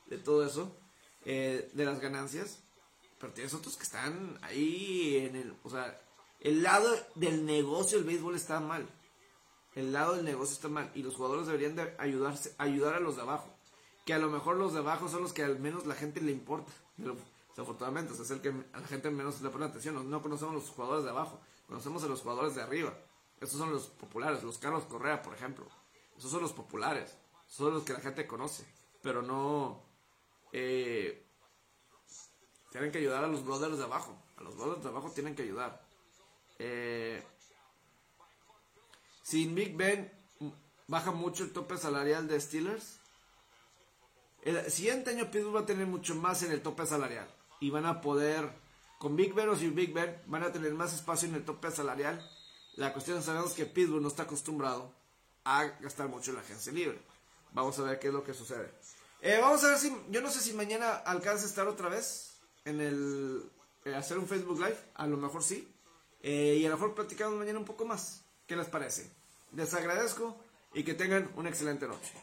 de 0.06 0.18
todo 0.20 0.46
eso, 0.46 0.72
eh, 1.26 1.72
de 1.74 1.86
las 1.86 2.00
ganancias, 2.00 2.60
pero 3.20 3.34
tienes 3.34 3.56
otros 3.56 3.78
que 3.78 3.84
están 3.84 4.38
ahí 4.44 5.18
en 5.18 5.36
el, 5.36 5.56
o 5.64 5.70
sea, 5.72 6.00
el 6.40 6.62
lado 6.62 6.96
del 7.16 7.48
negocio 7.48 7.98
del 7.98 8.06
béisbol 8.06 8.36
está 8.36 8.60
mal. 8.60 8.88
El 9.74 9.92
lado 9.92 10.16
del 10.16 10.26
negocio 10.26 10.54
está 10.54 10.68
mal 10.68 10.92
y 10.94 11.02
los 11.02 11.16
jugadores 11.16 11.48
deberían 11.48 11.76
de 11.76 11.96
ayudarse, 11.98 12.54
ayudar 12.60 12.94
a 12.94 13.00
los 13.00 13.16
de 13.16 13.24
abajo. 13.24 13.50
Que 14.06 14.14
a 14.14 14.20
lo 14.20 14.30
mejor 14.30 14.58
los 14.58 14.74
de 14.74 14.80
abajo 14.80 15.10
son 15.10 15.24
los 15.24 15.34
que 15.34 15.44
al 15.44 15.58
menos 15.60 15.88
la 15.88 15.96
gente 15.96 16.22
le 16.22 16.32
importa. 16.32 16.72
Desafortunadamente, 17.52 18.14
o 18.14 18.22
es 18.22 18.32
el 18.32 18.42
que 18.42 18.50
a 18.50 18.80
la 18.80 18.88
gente 18.88 19.10
menos 19.12 19.42
le 19.42 19.50
pone 19.50 19.66
atención. 19.66 20.10
No, 20.10 20.22
conocemos 20.22 20.54
a 20.54 20.56
los 20.56 20.70
jugadores 20.70 21.04
de 21.04 21.10
abajo, 21.10 21.42
conocemos 21.68 22.02
a 22.04 22.08
los 22.08 22.22
jugadores 22.22 22.56
de 22.56 22.62
arriba. 22.62 22.98
Estos 23.42 23.60
son 23.60 23.72
los 23.72 23.88
populares, 23.88 24.42
los 24.44 24.58
Carlos 24.58 24.86
Correa, 24.86 25.22
por 25.22 25.34
ejemplo. 25.34 25.66
Esos 26.18 26.32
son 26.32 26.42
los 26.42 26.54
populares, 26.54 27.18
son 27.48 27.74
los 27.74 27.84
que 27.84 27.94
la 27.94 28.00
gente 28.00 28.26
conoce. 28.26 28.66
Pero 29.02 29.22
no. 29.22 29.84
Eh, 30.54 31.28
tienen 32.72 32.92
que 32.92 33.00
ayudar 33.00 33.24
a 33.26 33.28
los 33.28 33.44
brothers 33.44 33.78
de 33.78 33.84
abajo. 33.84 34.16
A 34.38 34.44
los 34.44 34.56
brothers 34.56 34.84
de 34.84 34.90
abajo 34.90 35.12
tienen 35.12 35.36
que 35.36 35.44
ayudar. 35.44 35.86
Eh, 36.58 37.22
sin 39.24 39.54
Big 39.56 39.76
Ben 39.76 40.10
baja 40.88 41.12
mucho 41.12 41.44
el 41.44 41.52
tope 41.52 41.78
salarial 41.78 42.28
de 42.30 42.40
Steelers. 42.40 43.00
El 44.42 44.72
siguiente 44.72 45.10
año 45.10 45.30
Pittsburgh 45.30 45.56
va 45.56 45.60
a 45.62 45.66
tener 45.66 45.86
mucho 45.86 46.16
más 46.16 46.44
en 46.44 46.52
el 46.52 46.62
tope 46.62 46.86
salarial 46.86 47.28
y 47.62 47.70
van 47.70 47.86
a 47.86 48.02
poder, 48.02 48.52
con 49.00 49.16
Big 49.16 49.34
Ben 49.34 49.48
o 49.48 49.56
sin 49.56 49.74
Big 49.74 49.94
Ben, 49.94 50.22
van 50.26 50.44
a 50.44 50.52
tener 50.52 50.74
más 50.74 50.94
espacio 50.94 51.30
en 51.30 51.36
el 51.36 51.46
tope 51.46 51.72
salarial. 51.72 52.30
La 52.76 52.92
cuestión 52.92 53.18
es 53.18 53.26
sabemos 53.26 53.54
que 53.54 53.66
Pittsburgh 53.66 54.02
no 54.02 54.10
está 54.10 54.24
acostumbrado 54.24 54.92
a 55.46 55.66
gastar 55.80 56.10
mucho 56.10 56.32
en 56.32 56.38
la 56.38 56.42
agencia 56.42 56.74
libre. 56.74 57.00
Vamos 57.54 57.78
a 57.80 57.84
ver 57.84 58.00
qué 58.00 58.08
es 58.08 58.14
lo 58.14 58.24
que 58.24 58.34
sucede. 58.34 58.70
Eh, 59.22 59.38
vamos 59.40 59.64
a 59.64 59.70
ver 59.70 59.78
si, 59.78 59.96
yo 60.10 60.22
no 60.22 60.32
sé 60.32 60.40
si 60.40 60.54
mañana 60.54 60.92
alcanza 60.92 61.46
a 61.46 61.48
estar 61.48 61.68
otra 61.68 61.88
vez 61.88 62.34
en 62.66 62.82
el, 62.82 63.44
eh, 63.86 63.94
hacer 63.94 64.18
un 64.18 64.28
Facebook 64.28 64.60
Live, 64.60 64.78
a 64.96 65.06
lo 65.06 65.18
mejor 65.18 65.44
sí. 65.44 65.72
Eh, 66.24 66.58
y 66.60 66.66
a 66.66 66.70
lo 66.70 66.76
mejor 66.76 66.96
platicamos 66.96 67.38
mañana 67.38 67.60
un 67.60 67.66
poco 67.66 67.86
más. 67.86 68.24
¿Qué 68.48 68.56
les 68.56 68.68
parece? 68.68 69.12
Les 69.54 69.74
agradezco 69.74 70.36
y 70.74 70.84
que 70.84 70.96
tengan 70.96 71.32
una 71.36 71.50
excelente 71.50 71.88
noche. 71.88 72.14